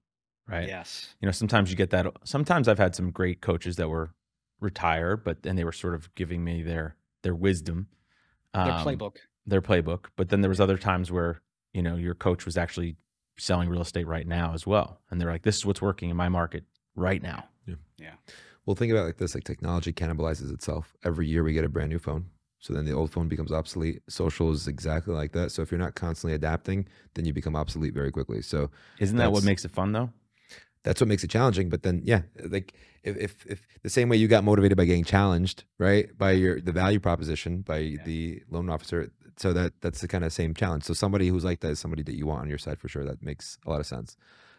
Right. 0.47 0.69
Yes. 0.69 1.15
You 1.21 1.27
know, 1.27 1.33
sometimes 1.33 1.71
you 1.71 1.77
get 1.77 1.91
that. 1.91 2.07
Sometimes 2.25 2.69
I've 2.69 2.79
had 2.79 2.95
some 2.95 3.11
great 3.11 3.41
coaches 3.41 3.77
that 3.77 3.89
were 3.89 4.11
retired, 4.61 5.25
but 5.25 5.43
then 5.43 5.57
they 5.57 5.65
were 5.65 5.73
sort 5.73 5.95
of 5.95 6.15
giving 6.15 6.45
me 6.45 6.63
their 6.63 6.97
their 7.23 7.35
wisdom, 7.35 7.89
um, 8.53 8.67
their 8.67 8.79
playbook, 8.79 9.17
their 9.47 9.63
playbook. 9.63 10.07
But 10.17 10.29
then 10.29 10.41
there 10.41 10.49
was 10.49 10.61
other 10.61 10.77
times 10.77 11.13
where 11.13 11.41
you 11.73 11.83
know 11.83 11.97
your 11.97 12.15
coach 12.15 12.45
was 12.45 12.57
actually 12.57 12.97
selling 13.39 13.69
real 13.69 13.81
estate 13.81 14.07
right 14.07 14.27
now 14.27 14.53
as 14.55 14.67
well, 14.67 15.01
and 15.11 15.21
they're 15.21 15.31
like, 15.31 15.43
"This 15.43 15.57
is 15.57 15.67
what's 15.67 15.83
working 15.83 16.11
in 16.11 16.17
my 16.17 16.29
market 16.29 16.65
right 16.95 17.23
now." 17.23 17.45
Yeah. 17.67 17.75
Yeah. 17.99 18.15
Well, 18.67 18.77
think 18.77 18.93
about 18.93 19.03
it 19.03 19.07
like 19.07 19.17
this: 19.19 19.35
like 19.35 19.45
technology 19.45 19.93
cannibalizes 19.93 20.53
itself. 20.53 20.95
Every 21.05 21.27
year 21.27 21.43
we 21.43 21.53
get 21.53 21.65
a 21.65 21.69
brand 21.69 21.91
new 21.91 21.99
phone. 21.99 22.27
So 22.59 22.75
then 22.75 22.85
the 22.85 22.93
old 22.93 23.11
phone 23.11 23.27
becomes 23.27 23.53
obsolete. 23.53 24.03
Social 24.09 24.53
is 24.53 24.69
exactly 24.69 25.15
like 25.15 25.33
that. 25.33 25.51
So 25.51 25.63
if 25.63 25.71
you're 25.71 25.81
not 25.81 25.95
constantly 25.95 26.35
adapting, 26.35 26.87
then 27.15 27.25
you 27.25 27.33
become 27.33 27.57
obsolete 27.57 27.95
very 27.95 28.11
quickly. 28.11 28.43
So 28.43 28.71
isn't 28.99 29.17
that 29.17 29.33
what 29.33 29.45
makes 29.45 29.65
it 29.65 29.71
fun 29.71 29.93
though? 29.93 30.11
that's 30.83 31.01
what 31.01 31.09
makes 31.09 31.25
it 31.25 31.31
challenging. 31.31 31.69
But 31.69 31.83
then, 31.83 32.01
yeah, 32.05 32.23
like 32.49 32.75
if, 33.03 33.17
if, 33.17 33.47
if 33.47 33.67
the 33.83 33.91
same 33.91 34.09
way 34.09 34.17
you 34.17 34.29
got 34.29 34.45
motivated 34.45 34.77
by 34.77 34.85
getting 34.85 35.05
challenged, 35.05 35.65
right, 35.79 36.17
by 36.17 36.33
your 36.33 36.61
the 36.61 36.73
value 36.73 37.01
proposition 37.01 37.63
by 37.63 37.79
yeah. 37.79 38.03
the 38.05 38.43
loan 38.51 38.71
officer, 38.71 39.13
so 39.41 39.55
that 39.55 39.73
that's 39.81 40.01
the 40.03 40.09
kind 40.09 40.25
of 40.25 40.33
same 40.33 40.53
challenge. 40.53 40.85
So 40.85 40.93
somebody 40.93 41.29
who's 41.29 41.45
like 41.45 41.61
that 41.61 41.71
is 41.71 41.79
somebody 41.79 42.03
that 42.03 42.15
you 42.15 42.27
want 42.27 42.43
on 42.43 42.49
your 42.49 42.59
side 42.59 42.79
for 42.79 42.89
sure. 42.89 43.05
That 43.05 43.23
makes 43.23 43.59
a 43.67 43.71
lot 43.71 43.81
of 43.81 43.87
sense. 43.87 44.17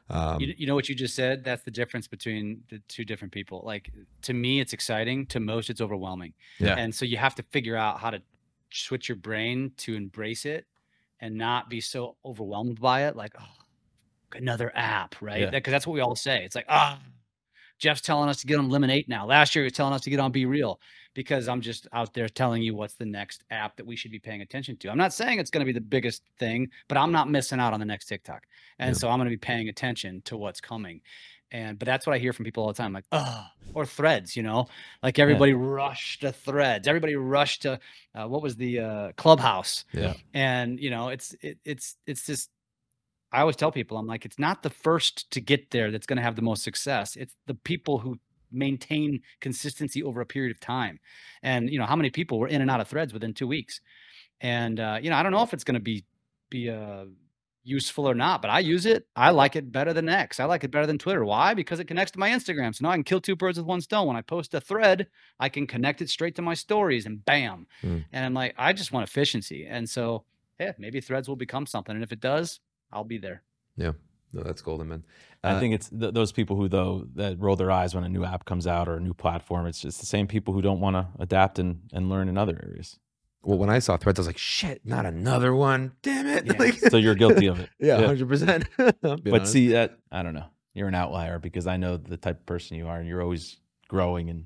Um, 0.10 0.42
you, 0.42 0.56
you 0.58 0.68
know 0.68 0.74
what 0.76 0.90
you 0.90 0.96
just 0.96 1.16
said? 1.16 1.44
That's 1.44 1.64
the 1.64 1.72
difference 1.72 2.08
between 2.08 2.64
the 2.70 2.80
two 2.88 3.06
different 3.06 3.32
people. 3.32 3.62
Like 3.64 3.92
to 4.24 4.34
me, 4.34 4.60
it's 4.60 4.74
exciting. 4.74 5.28
To 5.28 5.40
most, 5.40 5.70
it's 5.70 5.82
overwhelming. 5.82 6.34
Yeah. 6.60 6.76
And 6.78 6.94
so 6.94 7.06
you 7.06 7.18
have 7.18 7.36
to 7.36 7.44
figure 7.44 7.78
out 7.78 8.00
how 8.00 8.10
to 8.10 8.22
switch 8.72 9.08
your 9.08 9.18
brain 9.18 9.72
to 9.78 9.94
embrace 9.96 10.46
it 10.46 10.66
and 11.20 11.38
not 11.38 11.70
be 11.70 11.80
so 11.80 12.16
overwhelmed 12.26 12.82
by 12.82 13.06
it. 13.06 13.16
Like, 13.16 13.36
oh, 13.40 13.46
another 14.34 14.72
app, 14.76 15.16
right? 15.22 15.52
Because 15.52 15.70
yeah. 15.70 15.76
that's 15.76 15.86
what 15.86 15.94
we 15.94 16.00
all 16.00 16.16
say. 16.16 16.44
It's 16.44 16.56
like, 16.56 16.66
ah, 16.70 17.00
oh, 17.00 17.06
Jeff's 17.82 18.02
telling 18.02 18.30
us 18.30 18.38
to 18.42 18.48
get 18.48 18.60
on 18.60 18.70
Lemon8 18.70 19.08
now. 19.08 19.26
Last 19.26 19.56
year 19.56 19.64
he 19.64 19.66
was 19.66 19.74
telling 19.74 19.94
us 19.94 20.02
to 20.02 20.12
get 20.12 20.20
on 20.20 20.32
BeReal 20.32 20.78
because 21.16 21.50
I'm 21.50 21.62
just 21.62 21.88
out 21.92 22.14
there 22.14 22.30
telling 22.30 22.62
you 22.62 22.76
what's 22.76 22.94
the 22.94 23.08
next 23.08 23.44
app 23.50 23.76
that 23.78 23.88
we 23.88 23.96
should 23.96 24.12
be 24.12 24.20
paying 24.20 24.42
attention 24.42 24.78
to. 24.78 24.90
I'm 24.90 25.00
not 25.00 25.14
saying 25.14 25.40
it's 25.40 25.50
going 25.50 25.66
to 25.66 25.66
be 25.66 25.78
the 25.78 25.82
biggest 25.82 26.22
thing, 26.38 26.70
but 26.88 26.98
I'm 26.98 27.12
not 27.12 27.30
missing 27.30 27.60
out 27.60 27.74
on 27.74 27.80
the 27.80 27.86
next 27.88 28.06
TikTok. 28.06 28.44
And 28.78 28.96
yeah. 28.96 29.00
so 29.00 29.10
I'm 29.10 29.18
going 29.18 29.26
to 29.26 29.36
be 29.36 29.38
paying 29.38 29.68
attention 29.68 30.22
to 30.26 30.38
what's 30.38 30.62
coming. 30.62 31.02
And 31.52 31.78
but 31.78 31.88
that's 31.88 32.06
what 32.06 32.14
I 32.14 32.20
hear 32.20 32.34
from 32.34 32.46
people 32.46 32.64
all 32.64 32.72
the 32.72 32.78
time, 32.78 32.94
like, 32.94 33.04
oh, 33.12 33.46
or 33.74 33.86
threads, 33.86 34.38
you 34.38 34.44
know, 34.44 34.68
like 35.04 35.18
everybody 35.20 35.52
yeah. 35.52 35.58
rushed 35.60 36.22
to 36.22 36.32
threads, 36.32 36.88
everybody 36.88 37.16
rushed 37.16 37.64
to 37.64 37.80
uh, 38.16 38.28
what 38.28 38.42
was 38.42 38.56
the 38.56 38.80
uh, 38.80 39.12
clubhouse, 39.18 39.84
yeah. 39.92 40.14
And 40.34 40.80
you 40.80 40.92
know, 40.92 41.10
it's 41.10 41.36
it, 41.42 41.58
it's 41.66 41.98
it's 42.08 42.26
just 42.26 42.52
I 43.32 43.42
always 43.42 43.56
tell 43.56 43.72
people, 43.72 43.98
I'm 43.98 44.08
like, 44.08 44.26
it's 44.26 44.40
not 44.40 44.64
the 44.64 44.70
first 44.70 45.32
to 45.32 45.42
get 45.42 45.72
there 45.72 45.92
that's 45.92 46.06
going 46.06 46.18
to 46.18 46.24
have 46.24 46.36
the 46.36 46.42
most 46.42 46.64
success. 46.64 47.16
It's 47.16 47.36
the 47.48 47.54
people 47.54 48.00
who 48.00 48.20
maintain 48.52 49.22
consistency 49.40 50.04
over 50.04 50.22
a 50.22 50.26
period 50.26 50.52
of 50.52 50.60
time. 50.60 51.00
And 51.42 51.70
you 51.70 51.80
know, 51.80 51.86
how 51.86 51.96
many 51.96 52.10
people 52.10 52.40
were 52.40 52.48
in 52.48 52.62
and 52.62 52.70
out 52.70 52.82
of 52.82 52.88
threads 52.88 53.14
within 53.14 53.34
two 53.34 53.48
weeks? 53.48 53.80
And 54.42 54.80
uh, 54.80 55.00
you 55.02 55.10
know, 55.10 55.16
I 55.16 55.24
don't 55.24 55.32
know 55.32 55.44
if 55.44 55.54
it's 55.54 55.64
going 55.64 55.76
to 55.76 55.80
be 55.80 56.06
be 56.50 56.70
uh, 56.70 57.06
useful 57.64 58.10
or 58.10 58.16
not, 58.16 58.42
but 58.42 58.50
I 58.52 58.60
use 58.60 58.86
it. 58.86 59.08
I 59.16 59.30
like 59.30 59.56
it 59.56 59.72
better 59.72 59.94
than 59.94 60.10
X. 60.10 60.40
I 60.40 60.46
like 60.46 60.64
it 60.64 60.72
better 60.72 60.88
than 60.88 60.98
Twitter. 60.98 61.24
Why? 61.24 61.54
Because 61.54 61.80
it 61.80 61.88
connects 61.88 62.12
to 62.12 62.20
my 62.20 62.30
Instagram. 62.30 62.76
So 62.76 62.84
now 62.84 62.92
I 62.92 62.96
can 62.96 63.04
kill 63.04 63.22
two 63.22 63.36
birds 63.36 63.58
with 63.58 63.68
one 63.68 63.82
stone. 63.82 64.08
When 64.08 64.18
I 64.18 64.22
post 64.22 64.54
a 64.54 64.60
thread, 64.60 65.08
I 65.40 65.50
can 65.50 65.68
connect 65.68 66.02
it 66.02 66.10
straight 66.10 66.36
to 66.36 66.42
my 66.42 66.54
stories 66.54 67.06
and 67.06 67.24
bam. 67.24 67.68
Mm. 67.84 68.06
And 68.12 68.26
I'm 68.26 68.34
like, 68.34 68.56
I 68.58 68.74
just 68.74 68.92
want 68.92 69.08
efficiency. 69.08 69.66
And 69.70 69.90
so, 69.90 70.26
yeah, 70.60 70.74
maybe 70.78 71.02
threads 71.02 71.28
will 71.28 71.36
become 71.36 71.66
something. 71.66 71.96
And 71.96 72.04
if 72.04 72.12
it 72.12 72.20
does, 72.20 72.60
I'll 72.92 73.04
be 73.04 73.18
there. 73.18 73.44
Yeah. 73.78 73.94
No, 74.34 74.44
that's 74.44 74.62
golden, 74.62 74.88
man. 74.88 75.04
Uh, 75.44 75.56
I 75.56 75.60
think 75.60 75.74
it's 75.74 75.90
th- 75.90 76.14
those 76.14 76.32
people 76.32 76.56
who 76.56 76.70
though 76.70 77.06
that 77.16 77.38
roll 77.40 77.56
their 77.56 77.72
eyes 77.72 77.94
when 77.94 78.04
a 78.04 78.10
new 78.10 78.24
app 78.24 78.46
comes 78.46 78.66
out 78.66 78.88
or 78.88 78.96
a 78.96 79.00
new 79.00 79.14
platform. 79.14 79.66
It's 79.66 79.82
just 79.82 80.00
the 80.00 80.06
same 80.06 80.28
people 80.28 80.54
who 80.54 80.62
don't 80.62 80.80
want 80.80 80.96
to 80.96 81.08
adapt 81.20 81.60
and, 81.60 81.82
and 81.92 82.10
learn 82.10 82.30
in 82.30 82.38
other 82.38 82.60
areas. 82.64 82.98
Well, 83.44 83.58
when 83.58 83.70
I 83.70 83.80
saw 83.80 83.98
Threads, 83.98 84.20
I 84.20 84.22
was 84.22 84.28
like, 84.28 84.38
"Shit, 84.38 84.82
not 84.86 85.06
another 85.06 85.54
one! 85.54 85.94
Damn 86.04 86.28
it!" 86.28 86.46
Yeah. 86.46 86.54
Like, 86.60 86.76
so 86.76 86.98
you're 86.98 87.16
guilty 87.16 87.48
of 87.48 87.60
it. 87.60 87.70
yeah, 87.80 88.06
hundred 88.06 88.30
percent. 88.30 88.70
But 88.78 89.28
honest. 89.28 89.52
see 89.52 89.70
that 89.70 89.98
I 90.12 90.22
don't 90.24 90.36
know. 90.36 90.46
You're 90.74 90.88
an 90.88 90.96
outlier 90.96 91.40
because 91.40 91.68
I 91.68 91.78
know 91.78 91.98
the 91.98 92.18
type 92.18 92.40
of 92.40 92.46
person 92.46 92.78
you 92.78 92.88
are, 92.88 92.98
and 92.98 93.08
you're 93.08 93.22
always 93.22 93.58
growing 93.88 94.30
and 94.30 94.46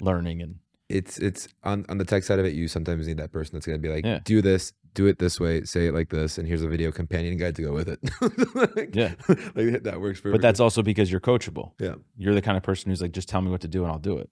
learning 0.00 0.42
and 0.42 0.56
it's 0.88 1.18
it's 1.18 1.48
on 1.62 1.86
on 1.88 1.98
the 1.98 2.04
tech 2.04 2.24
side 2.24 2.38
of 2.38 2.44
it. 2.44 2.54
You 2.54 2.68
sometimes 2.68 3.06
need 3.06 3.18
that 3.18 3.32
person 3.32 3.54
that's 3.54 3.66
going 3.66 3.78
to 3.78 3.82
be 3.82 3.92
like, 3.92 4.04
yeah. 4.04 4.20
do 4.24 4.42
this, 4.42 4.72
do 4.94 5.06
it 5.06 5.18
this 5.18 5.40
way, 5.40 5.64
say 5.64 5.86
it 5.86 5.94
like 5.94 6.10
this, 6.10 6.38
and 6.38 6.46
here's 6.46 6.62
a 6.62 6.68
video 6.68 6.92
companion 6.92 7.36
guide 7.36 7.56
to 7.56 7.62
go 7.62 7.72
with 7.72 7.88
it. 7.88 8.00
like, 8.76 8.94
yeah, 8.94 9.14
like 9.54 9.82
that 9.82 10.00
works. 10.00 10.20
For. 10.20 10.32
But 10.32 10.42
that's 10.42 10.60
also 10.60 10.82
because 10.82 11.10
you're 11.10 11.20
coachable. 11.20 11.72
Yeah, 11.78 11.94
you're 12.16 12.34
the 12.34 12.42
kind 12.42 12.56
of 12.56 12.62
person 12.62 12.90
who's 12.90 13.00
like, 13.00 13.12
just 13.12 13.28
tell 13.28 13.40
me 13.40 13.50
what 13.50 13.62
to 13.62 13.68
do 13.68 13.82
and 13.82 13.92
I'll 13.92 13.98
do 13.98 14.18
it. 14.18 14.30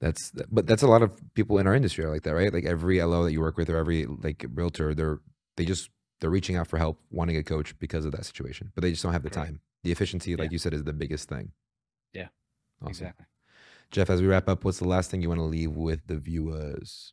That's 0.00 0.32
but 0.50 0.66
that's 0.66 0.82
a 0.82 0.88
lot 0.88 1.02
of 1.02 1.20
people 1.34 1.58
in 1.58 1.66
our 1.66 1.74
industry 1.74 2.04
are 2.04 2.10
like 2.10 2.22
that, 2.22 2.34
right? 2.34 2.52
Like 2.52 2.64
every 2.64 3.00
LO 3.00 3.24
that 3.24 3.32
you 3.32 3.40
work 3.40 3.56
with 3.56 3.70
or 3.70 3.76
every 3.76 4.06
like 4.06 4.44
realtor, 4.52 4.94
they're 4.94 5.20
they 5.56 5.64
just 5.64 5.88
they're 6.20 6.30
reaching 6.30 6.56
out 6.56 6.66
for 6.66 6.78
help, 6.78 7.00
wanting 7.10 7.36
a 7.36 7.44
coach 7.44 7.78
because 7.78 8.04
of 8.04 8.12
that 8.12 8.24
situation, 8.24 8.72
but 8.74 8.82
they 8.82 8.90
just 8.90 9.02
don't 9.02 9.12
have 9.12 9.22
the 9.22 9.30
time. 9.30 9.60
The 9.82 9.92
efficiency, 9.92 10.36
like 10.36 10.50
yeah. 10.50 10.52
you 10.52 10.58
said, 10.58 10.74
is 10.74 10.84
the 10.84 10.92
biggest 10.92 11.28
thing. 11.28 11.52
Yeah, 12.12 12.28
awesome. 12.82 12.90
exactly. 12.90 13.26
Jeff, 13.90 14.10
as 14.10 14.20
we 14.20 14.26
wrap 14.26 14.48
up, 14.48 14.64
what's 14.64 14.78
the 14.78 14.88
last 14.88 15.10
thing 15.10 15.22
you 15.22 15.28
want 15.28 15.40
to 15.40 15.44
leave 15.44 15.76
with 15.76 16.06
the 16.06 16.16
viewers? 16.16 17.12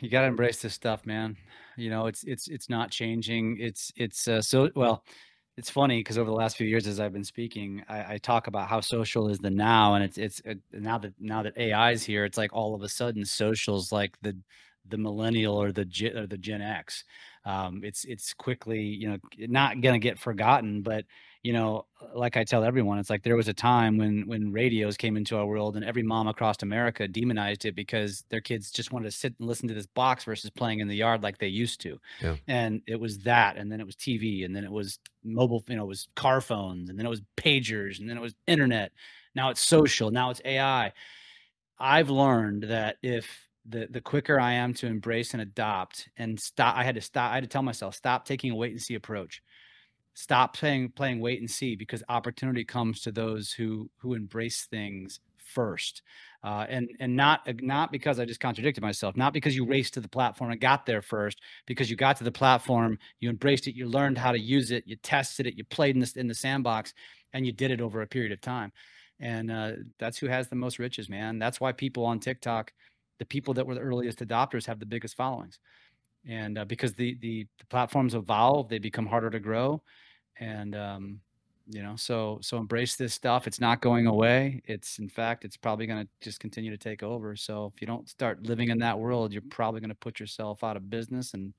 You 0.00 0.08
got 0.08 0.22
to 0.22 0.26
embrace 0.26 0.62
this 0.62 0.74
stuff, 0.74 1.06
man. 1.06 1.36
You 1.76 1.90
know, 1.90 2.06
it's 2.06 2.24
it's 2.24 2.48
it's 2.48 2.68
not 2.68 2.90
changing. 2.90 3.58
It's 3.60 3.92
it's 3.96 4.26
uh, 4.28 4.42
so 4.42 4.70
well. 4.74 5.04
It's 5.56 5.70
funny 5.70 5.98
because 5.98 6.18
over 6.18 6.30
the 6.30 6.36
last 6.36 6.56
few 6.56 6.68
years, 6.68 6.86
as 6.86 7.00
I've 7.00 7.12
been 7.12 7.24
speaking, 7.24 7.82
I, 7.88 8.14
I, 8.14 8.18
talk 8.18 8.46
about 8.46 8.68
how 8.68 8.80
social 8.80 9.28
is 9.28 9.40
the 9.40 9.50
now, 9.50 9.94
and 9.94 10.04
it's 10.04 10.16
it's 10.16 10.40
uh, 10.48 10.54
now 10.72 10.98
that 10.98 11.14
now 11.18 11.42
that 11.42 11.56
AI 11.56 11.90
is 11.90 12.04
here, 12.04 12.24
it's 12.24 12.38
like 12.38 12.52
all 12.52 12.74
of 12.76 12.82
a 12.82 12.88
sudden 12.88 13.24
social's 13.24 13.90
like 13.90 14.16
the 14.22 14.36
the 14.88 14.98
millennial 14.98 15.60
or 15.60 15.72
the 15.72 16.12
or 16.14 16.26
the 16.26 16.38
Gen 16.38 16.62
X. 16.62 17.04
Um, 17.44 17.80
it's 17.82 18.04
it's 18.04 18.34
quickly 18.34 18.80
you 18.80 19.08
know 19.08 19.18
not 19.36 19.80
gonna 19.80 19.98
get 19.98 20.18
forgotten, 20.18 20.82
but 20.82 21.04
you 21.42 21.52
know, 21.52 21.86
like 22.14 22.36
I 22.36 22.44
tell 22.44 22.64
everyone, 22.64 22.98
it's 22.98 23.10
like 23.10 23.22
there 23.22 23.36
was 23.36 23.48
a 23.48 23.54
time 23.54 23.96
when 23.96 24.26
when 24.26 24.52
radios 24.52 24.96
came 24.96 25.16
into 25.16 25.36
our 25.36 25.46
world 25.46 25.76
and 25.76 25.84
every 25.84 26.02
mom 26.02 26.26
across 26.26 26.56
America 26.62 27.06
demonized 27.06 27.64
it 27.64 27.74
because 27.74 28.24
their 28.28 28.40
kids 28.40 28.70
just 28.70 28.92
wanted 28.92 29.06
to 29.06 29.16
sit 29.16 29.34
and 29.38 29.48
listen 29.48 29.68
to 29.68 29.74
this 29.74 29.86
box 29.86 30.24
versus 30.24 30.50
playing 30.50 30.80
in 30.80 30.88
the 30.88 30.96
yard 30.96 31.22
like 31.22 31.38
they 31.38 31.48
used 31.48 31.80
to. 31.82 31.98
Yeah. 32.20 32.36
And 32.48 32.82
it 32.86 32.98
was 32.98 33.18
that, 33.20 33.56
and 33.56 33.70
then 33.70 33.80
it 33.80 33.86
was 33.86 33.96
TV, 33.96 34.44
and 34.44 34.54
then 34.54 34.64
it 34.64 34.72
was 34.72 34.98
mobile, 35.22 35.62
you 35.68 35.76
know, 35.76 35.84
it 35.84 35.88
was 35.88 36.08
car 36.16 36.40
phones, 36.40 36.90
and 36.90 36.98
then 36.98 37.06
it 37.06 37.10
was 37.10 37.22
pagers, 37.36 38.00
and 38.00 38.08
then 38.10 38.16
it 38.16 38.22
was 38.22 38.34
internet. 38.46 38.92
Now 39.34 39.50
it's 39.50 39.60
social, 39.60 40.10
now 40.10 40.30
it's 40.30 40.40
AI. 40.44 40.92
I've 41.78 42.10
learned 42.10 42.64
that 42.64 42.96
if 43.02 43.48
the 43.64 43.86
the 43.90 44.00
quicker 44.00 44.40
I 44.40 44.54
am 44.54 44.74
to 44.74 44.86
embrace 44.86 45.34
and 45.34 45.42
adopt 45.42 46.08
and 46.16 46.40
stop, 46.40 46.76
I 46.76 46.82
had 46.84 46.96
to 46.96 47.00
stop. 47.00 47.30
I 47.30 47.34
had 47.34 47.44
to 47.44 47.48
tell 47.48 47.62
myself 47.62 47.94
stop 47.94 48.24
taking 48.24 48.50
a 48.50 48.56
wait 48.56 48.72
and 48.72 48.82
see 48.82 48.94
approach 48.94 49.42
stop 50.18 50.56
playing 50.56 50.90
playing 50.90 51.20
wait 51.20 51.38
and 51.38 51.48
see 51.50 51.76
because 51.76 52.02
opportunity 52.08 52.64
comes 52.64 53.00
to 53.00 53.12
those 53.12 53.52
who 53.52 53.88
who 53.98 54.14
embrace 54.14 54.64
things 54.64 55.20
first 55.38 56.02
uh, 56.44 56.66
and 56.68 56.88
and 57.00 57.16
not 57.16 57.40
not 57.62 57.90
because 57.90 58.20
I 58.20 58.24
just 58.24 58.40
contradicted 58.40 58.82
myself, 58.82 59.16
not 59.16 59.32
because 59.32 59.56
you 59.56 59.64
raced 59.64 59.94
to 59.94 60.00
the 60.00 60.08
platform 60.08 60.52
and 60.52 60.60
got 60.60 60.86
there 60.86 61.02
first, 61.02 61.40
because 61.66 61.90
you 61.90 61.96
got 61.96 62.16
to 62.18 62.24
the 62.24 62.32
platform, 62.32 62.98
you 63.18 63.28
embraced 63.28 63.66
it, 63.66 63.74
you 63.74 63.86
learned 63.86 64.18
how 64.18 64.30
to 64.30 64.38
use 64.38 64.70
it, 64.70 64.84
you 64.86 64.96
tested 64.96 65.46
it, 65.46 65.56
you 65.56 65.64
played 65.64 65.96
in 65.96 66.00
the 66.00 66.12
in 66.16 66.28
the 66.28 66.34
sandbox, 66.34 66.94
and 67.32 67.44
you 67.44 67.52
did 67.52 67.70
it 67.72 67.80
over 67.80 68.02
a 68.02 68.06
period 68.06 68.30
of 68.30 68.40
time, 68.40 68.72
and 69.18 69.50
uh, 69.50 69.72
that's 69.98 70.18
who 70.18 70.28
has 70.28 70.48
the 70.48 70.56
most 70.56 70.78
riches, 70.78 71.08
man. 71.08 71.40
That's 71.40 71.60
why 71.60 71.72
people 71.72 72.04
on 72.04 72.20
TikTok, 72.20 72.72
the 73.18 73.26
people 73.26 73.54
that 73.54 73.66
were 73.66 73.74
the 73.74 73.80
earliest 73.80 74.20
adopters, 74.20 74.66
have 74.66 74.78
the 74.78 74.86
biggest 74.86 75.16
followings, 75.16 75.58
and 76.24 76.56
uh, 76.56 76.64
because 76.66 76.92
the, 76.94 77.16
the 77.20 77.48
the 77.58 77.66
platforms 77.66 78.14
evolve, 78.14 78.68
they 78.68 78.78
become 78.78 79.06
harder 79.06 79.30
to 79.30 79.40
grow, 79.40 79.82
and 80.40 80.74
um, 80.74 81.20
you 81.66 81.82
know 81.82 81.96
so 81.96 82.38
so 82.42 82.56
embrace 82.56 82.96
this 82.96 83.14
stuff. 83.14 83.46
It's 83.46 83.60
not 83.60 83.80
going 83.80 84.06
away. 84.06 84.62
It's 84.64 84.98
in 84.98 85.08
fact 85.08 85.44
it's 85.44 85.56
probably 85.56 85.86
going 85.86 86.04
to 86.04 86.08
just 86.20 86.40
continue 86.40 86.70
to 86.70 86.78
take 86.78 87.02
over. 87.02 87.36
So 87.36 87.70
if 87.74 87.80
you 87.80 87.86
don't 87.86 88.08
start 88.08 88.46
living 88.46 88.70
in 88.70 88.78
that 88.78 88.98
world 88.98 89.32
you're 89.32 89.42
probably 89.50 89.80
going 89.80 89.90
to 89.90 89.96
put 89.96 90.20
yourself 90.20 90.64
out 90.64 90.76
of 90.76 90.90
business 90.90 91.34
and 91.34 91.52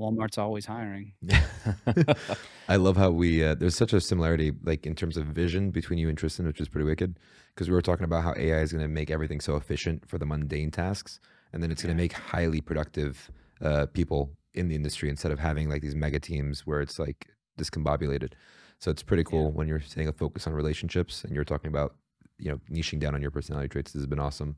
walmart's 0.00 0.38
always 0.38 0.66
hiring. 0.66 1.12
I 2.68 2.76
love 2.76 2.96
how 2.96 3.10
we 3.10 3.44
uh, 3.44 3.54
there's 3.54 3.76
such 3.76 3.92
a 3.92 4.00
similarity 4.00 4.52
like 4.64 4.86
in 4.86 4.94
terms 4.94 5.16
of 5.16 5.26
vision 5.26 5.70
between 5.70 5.98
you 5.98 6.08
and 6.08 6.18
tristan 6.18 6.46
which 6.46 6.60
is 6.60 6.68
pretty 6.68 6.86
wicked 6.86 7.18
because 7.54 7.68
we 7.68 7.74
were 7.74 7.82
talking 7.82 8.04
about 8.04 8.24
how 8.24 8.34
ai 8.36 8.58
is 8.58 8.72
going 8.72 8.82
to 8.82 8.88
make 8.88 9.10
everything 9.10 9.40
so 9.40 9.56
efficient 9.56 10.06
for 10.08 10.18
the 10.18 10.26
mundane 10.26 10.70
tasks 10.70 11.20
and 11.52 11.62
then 11.62 11.70
it's 11.70 11.82
going 11.82 11.96
to 11.96 12.02
make 12.02 12.12
highly 12.12 12.60
productive 12.60 13.30
uh, 13.62 13.86
people 13.86 14.32
in 14.54 14.68
the 14.68 14.74
industry 14.74 15.08
instead 15.08 15.30
of 15.30 15.38
having 15.38 15.68
like 15.68 15.82
these 15.82 15.94
mega 15.94 16.18
teams 16.18 16.66
where 16.66 16.80
it's 16.80 16.98
like 16.98 17.28
discombobulated. 17.58 18.32
So 18.78 18.90
it's 18.90 19.02
pretty 19.02 19.24
cool 19.24 19.44
yeah. 19.44 19.50
when 19.50 19.68
you're 19.68 19.80
saying 19.80 20.08
a 20.08 20.12
focus 20.12 20.46
on 20.46 20.52
relationships 20.52 21.24
and 21.24 21.34
you're 21.34 21.44
talking 21.44 21.68
about, 21.68 21.94
you 22.38 22.50
know, 22.50 22.60
niching 22.70 22.98
down 22.98 23.14
on 23.14 23.22
your 23.22 23.30
personality 23.30 23.68
traits. 23.68 23.92
This 23.92 24.00
has 24.00 24.06
been 24.06 24.18
awesome. 24.18 24.56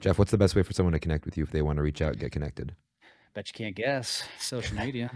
Jeff, 0.00 0.18
what's 0.18 0.30
the 0.30 0.38
best 0.38 0.54
way 0.54 0.62
for 0.62 0.72
someone 0.72 0.92
to 0.92 1.00
connect 1.00 1.24
with 1.24 1.36
you 1.36 1.42
if 1.42 1.50
they 1.50 1.62
want 1.62 1.76
to 1.76 1.82
reach 1.82 2.00
out 2.00 2.12
and 2.12 2.20
get 2.20 2.30
connected? 2.30 2.74
Bet 3.34 3.48
you 3.48 3.52
can't 3.52 3.76
guess. 3.76 4.22
Social 4.38 4.76
media. 4.76 5.10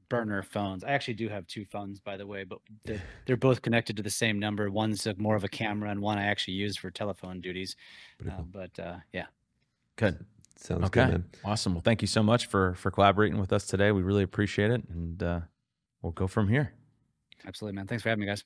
burner 0.09 0.43
phones. 0.43 0.83
I 0.83 0.91
actually 0.91 1.15
do 1.15 1.29
have 1.29 1.47
two 1.47 1.65
phones, 1.65 2.01
by 2.01 2.17
the 2.17 2.27
way, 2.27 2.43
but 2.43 2.59
they're, 2.85 3.01
they're 3.27 3.37
both 3.37 3.63
connected 3.63 3.97
to 3.97 4.03
the 4.03 4.11
same 4.11 4.41
number. 4.41 4.69
One's 4.69 5.07
a, 5.07 5.15
more 5.15 5.37
of 5.37 5.45
a 5.45 5.49
camera, 5.49 5.89
and 5.89 6.03
one 6.03 6.19
I 6.19 6.27
actually 6.27 6.55
use 6.55 6.77
for 6.77 6.91
telephone 6.91 7.41
duties. 7.41 7.77
Pretty 8.19 8.37
Uh, 8.37 8.43
but 8.43 8.77
uh, 8.79 8.97
yeah, 9.13 9.27
Good. 10.01 10.25
Sounds 10.57 10.85
okay. 10.87 11.05
good, 11.05 11.11
man. 11.11 11.25
Awesome. 11.45 11.75
Well, 11.75 11.83
thank 11.83 12.03
you 12.03 12.09
so 12.09 12.23
much 12.23 12.47
for 12.47 12.75
for 12.75 12.91
collaborating 12.91 13.39
with 13.39 13.53
us 13.53 13.67
today. 13.67 13.93
We 13.93 14.03
really 14.03 14.23
appreciate 14.23 14.71
it, 14.71 14.83
and 14.89 15.23
uh, 15.23 15.41
we'll 16.03 16.13
go 16.13 16.27
from 16.27 16.49
here. 16.49 16.75
absolutely, 17.47 17.77
man. 17.77 17.87
Thanks 17.87 18.03
for 18.03 18.09
having 18.11 18.21
me, 18.21 18.27
guys. 18.27 18.45